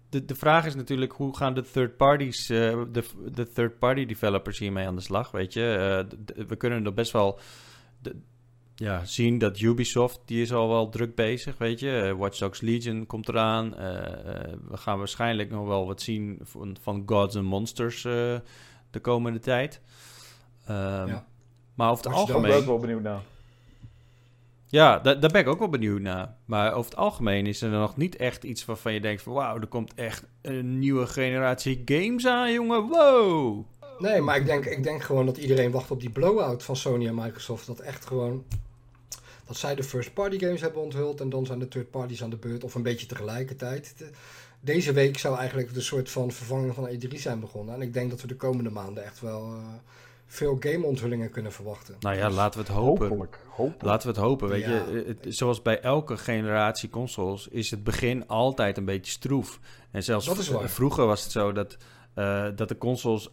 de, 0.08 0.24
de 0.24 0.34
vraag 0.34 0.66
is 0.66 0.74
natuurlijk 0.74 1.12
hoe 1.12 1.36
gaan 1.36 1.54
de 1.54 1.62
third 1.62 1.96
parties, 1.96 2.50
uh, 2.50 2.82
de, 2.92 3.04
de 3.32 3.48
third 3.48 3.78
party 3.78 4.06
developers 4.06 4.58
hiermee 4.58 4.86
aan 4.86 4.96
de 4.96 5.02
slag, 5.02 5.30
weet 5.30 5.52
je? 5.52 6.04
Uh, 6.36 6.46
we 6.46 6.56
kunnen 6.56 6.84
er 6.84 6.94
best 6.94 7.12
wel 7.12 7.38
de, 7.98 8.16
ja, 8.74 9.04
zien 9.04 9.38
dat 9.38 9.60
Ubisoft, 9.60 10.20
die 10.24 10.42
is 10.42 10.52
al 10.52 10.68
wel 10.68 10.88
druk 10.88 11.14
bezig, 11.14 11.58
weet 11.58 11.80
je. 11.80 12.08
Uh, 12.12 12.18
Watch 12.18 12.38
Dogs 12.38 12.60
Legion 12.60 13.06
komt 13.06 13.28
eraan. 13.28 13.70
we 14.68 14.76
gaan 14.76 14.98
waarschijnlijk 14.98 15.50
nog 15.50 15.66
wel 15.66 15.86
wat 15.86 16.00
zien 16.02 16.38
van, 16.42 16.76
van 16.80 17.02
Gods 17.06 17.36
and 17.36 17.46
Monsters 17.46 18.02
de 18.02 19.00
komende 19.00 19.38
tijd. 19.38 19.80
Um, 20.70 21.06
ja. 21.06 21.26
Maar 21.74 21.90
over 21.90 22.04
het 22.04 22.14
algemeen... 22.14 22.42
Daar 22.42 22.50
ben 22.50 22.60
ik 22.60 22.66
wel 22.66 22.78
benieuwd 22.78 23.02
naar. 23.02 23.20
Ja, 24.66 24.98
daar, 24.98 25.20
daar 25.20 25.30
ben 25.30 25.40
ik 25.40 25.48
ook 25.48 25.58
wel 25.58 25.68
benieuwd 25.68 26.00
naar. 26.00 26.36
Maar 26.44 26.72
over 26.72 26.90
het 26.90 26.98
algemeen 26.98 27.46
is 27.46 27.62
er 27.62 27.70
nog 27.70 27.96
niet 27.96 28.16
echt 28.16 28.44
iets 28.44 28.64
waarvan 28.64 28.92
je 28.92 29.00
denkt 29.00 29.22
van... 29.22 29.32
wauw, 29.32 29.60
er 29.60 29.66
komt 29.66 29.94
echt 29.94 30.24
een 30.42 30.78
nieuwe 30.78 31.06
generatie 31.06 31.82
games 31.84 32.26
aan, 32.26 32.52
jongen. 32.52 32.88
Wow! 32.88 33.66
Nee, 34.02 34.20
maar 34.20 34.36
ik 34.36 34.46
denk, 34.46 34.64
ik 34.64 34.82
denk 34.82 35.02
gewoon 35.02 35.26
dat 35.26 35.36
iedereen 35.36 35.70
wacht 35.70 35.90
op 35.90 36.00
die 36.00 36.10
blowout 36.10 36.62
van 36.62 36.76
Sony 36.76 37.06
en 37.06 37.14
Microsoft. 37.14 37.66
Dat 37.66 37.80
echt 37.80 38.06
gewoon... 38.06 38.44
Dat 39.46 39.56
zij 39.56 39.74
de 39.74 39.82
first 39.84 40.14
party 40.14 40.38
games 40.38 40.60
hebben 40.60 40.82
onthuld 40.82 41.20
en 41.20 41.30
dan 41.30 41.46
zijn 41.46 41.58
de 41.58 41.68
third 41.68 41.90
parties 41.90 42.22
aan 42.22 42.30
de 42.30 42.36
beurt. 42.36 42.64
Of 42.64 42.74
een 42.74 42.82
beetje 42.82 43.06
tegelijkertijd 43.06 43.94
deze 44.64 44.92
week 44.92 45.18
zou 45.18 45.38
eigenlijk 45.38 45.74
de 45.74 45.80
soort 45.80 46.10
van 46.10 46.30
vervanging 46.30 46.74
van 46.74 46.88
E3 46.88 47.08
zijn 47.14 47.40
begonnen. 47.40 47.74
En 47.74 47.82
ik 47.82 47.92
denk 47.92 48.10
dat 48.10 48.20
we 48.20 48.26
de 48.26 48.36
komende 48.36 48.70
maanden 48.70 49.04
echt 49.04 49.20
wel 49.20 49.54
uh, 49.54 49.58
veel 50.26 50.56
game-onthullingen 50.60 51.30
kunnen 51.30 51.52
verwachten. 51.52 51.96
Nou 52.00 52.16
ja, 52.16 52.30
laten 52.30 52.60
we 52.60 52.66
het 52.66 52.74
hopen. 52.74 53.08
Hopelijk, 53.08 53.38
hopelijk. 53.48 53.82
Laten 53.82 54.08
we 54.08 54.14
het 54.14 54.22
hopen. 54.22 54.48
Weet 54.48 54.64
je, 54.64 55.04
het, 55.06 55.34
zoals 55.34 55.62
bij 55.62 55.80
elke 55.80 56.16
generatie 56.16 56.88
consoles 56.88 57.48
is 57.48 57.70
het 57.70 57.84
begin 57.84 58.28
altijd 58.28 58.76
een 58.76 58.84
beetje 58.84 59.12
stroef. 59.12 59.60
En 59.90 60.02
zelfs 60.02 60.50
vroeger 60.64 61.06
was 61.06 61.22
het 61.22 61.32
zo 61.32 61.52
dat. 61.52 61.76
Uh, 62.14 62.46
dat 62.56 62.68
de 62.68 62.78
consoles 62.78 63.28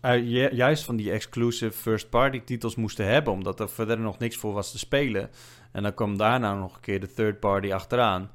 juist 0.51 0.83
van 0.83 0.95
die 0.95 1.11
exclusive 1.11 1.77
first-party 1.77 2.41
titels 2.41 2.75
moesten 2.75 3.05
hebben, 3.05 3.33
omdat 3.33 3.59
er 3.59 3.69
verder 3.69 3.99
nog 3.99 4.17
niks 4.17 4.35
voor 4.35 4.53
was 4.53 4.71
te 4.71 4.77
spelen. 4.77 5.29
En 5.71 5.83
dan 5.83 5.93
kwam 5.93 6.17
daarna 6.17 6.55
nog 6.55 6.75
een 6.75 6.81
keer 6.81 6.99
de 6.99 7.13
third-party 7.13 7.73
achteraan. 7.73 8.31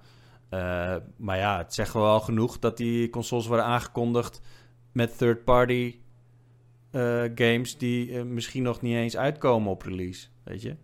Uh, 0.51 0.97
maar 1.17 1.39
ja, 1.39 1.59
het 1.59 1.75
zegt 1.75 1.93
wel 1.93 2.21
genoeg 2.21 2.59
dat 2.59 2.77
die 2.77 3.11
consoles 3.11 3.47
worden 3.47 3.67
aangekondigd 3.67 4.41
met 4.93 5.19
third-party 5.19 5.97
uh, 6.93 7.23
games 7.35 7.79
die 7.79 8.25
misschien 8.25 8.63
nog 8.63 8.81
niet 8.81 8.95
eens 8.95 9.17
uitkomen 9.17 9.71
op 9.71 9.83
release, 9.83 10.27
weet 10.43 10.63
je? 10.63 10.77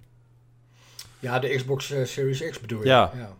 Ja, 1.18 1.38
de 1.38 1.55
Xbox 1.55 1.87
Series 1.87 2.51
X 2.51 2.61
bedoel 2.61 2.81
je? 2.81 2.87
Ja. 2.87 3.12
ja. 3.14 3.37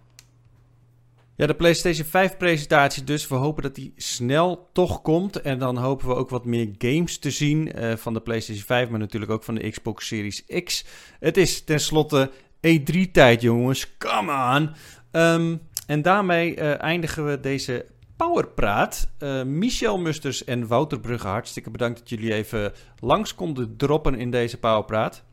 Ja, 1.40 1.46
de 1.46 1.55
PlayStation 1.55 2.07
5 2.07 2.37
presentatie 2.37 3.05
dus. 3.05 3.29
We 3.29 3.35
hopen 3.35 3.62
dat 3.62 3.74
die 3.74 3.92
snel 3.96 4.68
toch 4.72 5.03
komt. 5.03 5.40
En 5.40 5.59
dan 5.59 5.76
hopen 5.76 6.09
we 6.09 6.14
ook 6.14 6.31
wat 6.31 6.44
meer 6.44 6.74
games 6.79 7.18
te 7.18 7.31
zien 7.31 7.72
van 7.96 8.14
de 8.14 8.20
PlayStation 8.20 8.64
5, 8.64 8.88
maar 8.88 8.98
natuurlijk 8.98 9.33
ook 9.33 9.42
van 9.42 9.55
de 9.55 9.70
Xbox 9.70 10.07
Series 10.07 10.44
X. 10.64 10.85
Het 11.20 11.37
is 11.37 11.64
tenslotte 11.64 12.31
E3-tijd, 12.57 13.40
jongens. 13.40 13.96
Come 13.98 14.57
on! 14.57 14.70
Um, 15.20 15.61
en 15.87 16.03
daarmee 16.03 16.57
uh, 16.57 16.83
eindigen 16.83 17.26
we 17.26 17.40
deze 17.40 17.87
Powerpraat. 18.16 19.11
Uh, 19.18 19.42
Michel 19.42 19.98
Musters 19.98 20.44
en 20.44 20.66
Wouter 20.66 21.00
Brugge, 21.00 21.26
hartstikke 21.26 21.70
bedankt 21.70 21.98
dat 21.98 22.09
jullie 22.09 22.35
even 22.35 22.72
langs 22.98 23.35
konden 23.35 23.76
droppen 23.76 24.14
in 24.14 24.31
deze 24.31 24.59
Powerpraat. 24.59 25.24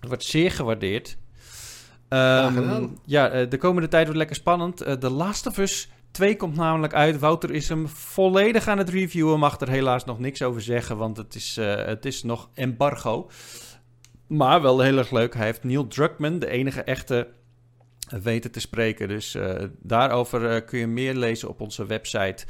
Het 0.00 0.08
wordt 0.08 0.24
zeer 0.24 0.50
gewaardeerd. 0.50 1.16
Um, 2.14 2.98
ja, 3.04 3.34
uh, 3.34 3.50
de 3.50 3.58
komende 3.58 3.88
tijd 3.88 4.04
wordt 4.04 4.18
lekker 4.18 4.36
spannend. 4.36 4.86
Uh, 4.86 4.92
The 4.92 5.10
Last 5.10 5.46
of 5.46 5.58
Us 5.58 5.88
2 6.10 6.36
komt 6.36 6.56
namelijk 6.56 6.94
uit. 6.94 7.18
Wouter 7.18 7.50
is 7.50 7.68
hem 7.68 7.88
volledig 7.88 8.68
aan 8.68 8.78
het 8.78 8.88
reviewen. 8.88 9.38
Mag 9.38 9.60
er 9.60 9.68
helaas 9.68 10.04
nog 10.04 10.18
niks 10.18 10.42
over 10.42 10.62
zeggen, 10.62 10.96
want 10.96 11.16
het 11.16 11.34
is, 11.34 11.56
het 11.60 12.04
is 12.04 12.22
nog 12.22 12.48
embargo. 12.54 13.30
Maar 14.26 14.62
wel 14.62 14.80
heel 14.80 14.98
erg 14.98 15.10
leuk. 15.10 15.34
Hij 15.34 15.44
heeft 15.44 15.64
Neil 15.64 15.86
Druckmann, 15.86 16.38
de 16.38 16.48
enige 16.48 16.82
echte 16.82 17.28
weten 18.22 18.50
te 18.50 18.60
spreken. 18.60 19.08
Dus 19.08 19.34
uh, 19.34 19.54
daarover 19.80 20.54
uh, 20.54 20.66
kun 20.66 20.78
je 20.78 20.86
meer 20.86 21.14
lezen 21.14 21.48
op 21.48 21.60
onze 21.60 21.86
website 21.86 22.44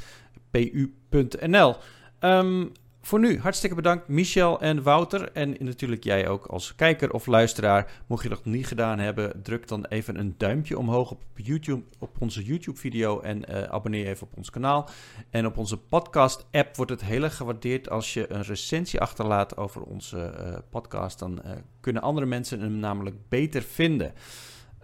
pu.nl. 0.51 1.69
Um, 1.69 1.75
ehm, 2.19 2.65
voor 3.05 3.19
nu, 3.19 3.39
hartstikke 3.39 3.75
bedankt 3.75 4.07
Michel 4.07 4.61
en 4.61 4.83
Wouter. 4.83 5.31
En 5.31 5.55
natuurlijk 5.59 6.03
jij 6.03 6.27
ook 6.27 6.45
als 6.45 6.75
kijker 6.75 7.11
of 7.13 7.25
luisteraar. 7.25 8.03
Mocht 8.07 8.23
je 8.23 8.29
dat 8.29 8.45
nog 8.45 8.53
niet 8.53 8.67
gedaan 8.67 8.99
hebben, 8.99 9.43
druk 9.43 9.67
dan 9.67 9.85
even 9.85 10.19
een 10.19 10.35
duimpje 10.37 10.77
omhoog 10.77 11.11
op, 11.11 11.21
YouTube, 11.33 11.83
op 11.99 12.15
onze 12.19 12.43
YouTube-video. 12.43 13.19
En 13.19 13.51
uh, 13.51 13.63
abonneer 13.63 14.07
even 14.07 14.27
op 14.27 14.37
ons 14.37 14.49
kanaal. 14.49 14.89
En 15.29 15.45
op 15.45 15.57
onze 15.57 15.77
podcast-app 15.77 16.75
wordt 16.75 16.91
het 16.91 17.03
heel 17.03 17.23
erg 17.23 17.35
gewaardeerd 17.35 17.89
als 17.89 18.13
je 18.13 18.31
een 18.31 18.43
recensie 18.43 19.01
achterlaat 19.01 19.57
over 19.57 19.81
onze 19.81 20.33
podcast. 20.69 21.19
Dan 21.19 21.41
kunnen 21.79 22.01
andere 22.01 22.25
mensen 22.25 22.61
hem 22.61 22.77
namelijk 22.77 23.15
beter 23.29 23.61
vinden. 23.61 24.13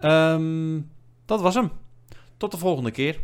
Um, 0.00 0.90
dat 1.24 1.40
was 1.40 1.54
hem. 1.54 1.70
Tot 2.36 2.50
de 2.50 2.58
volgende 2.58 2.90
keer. 2.90 3.20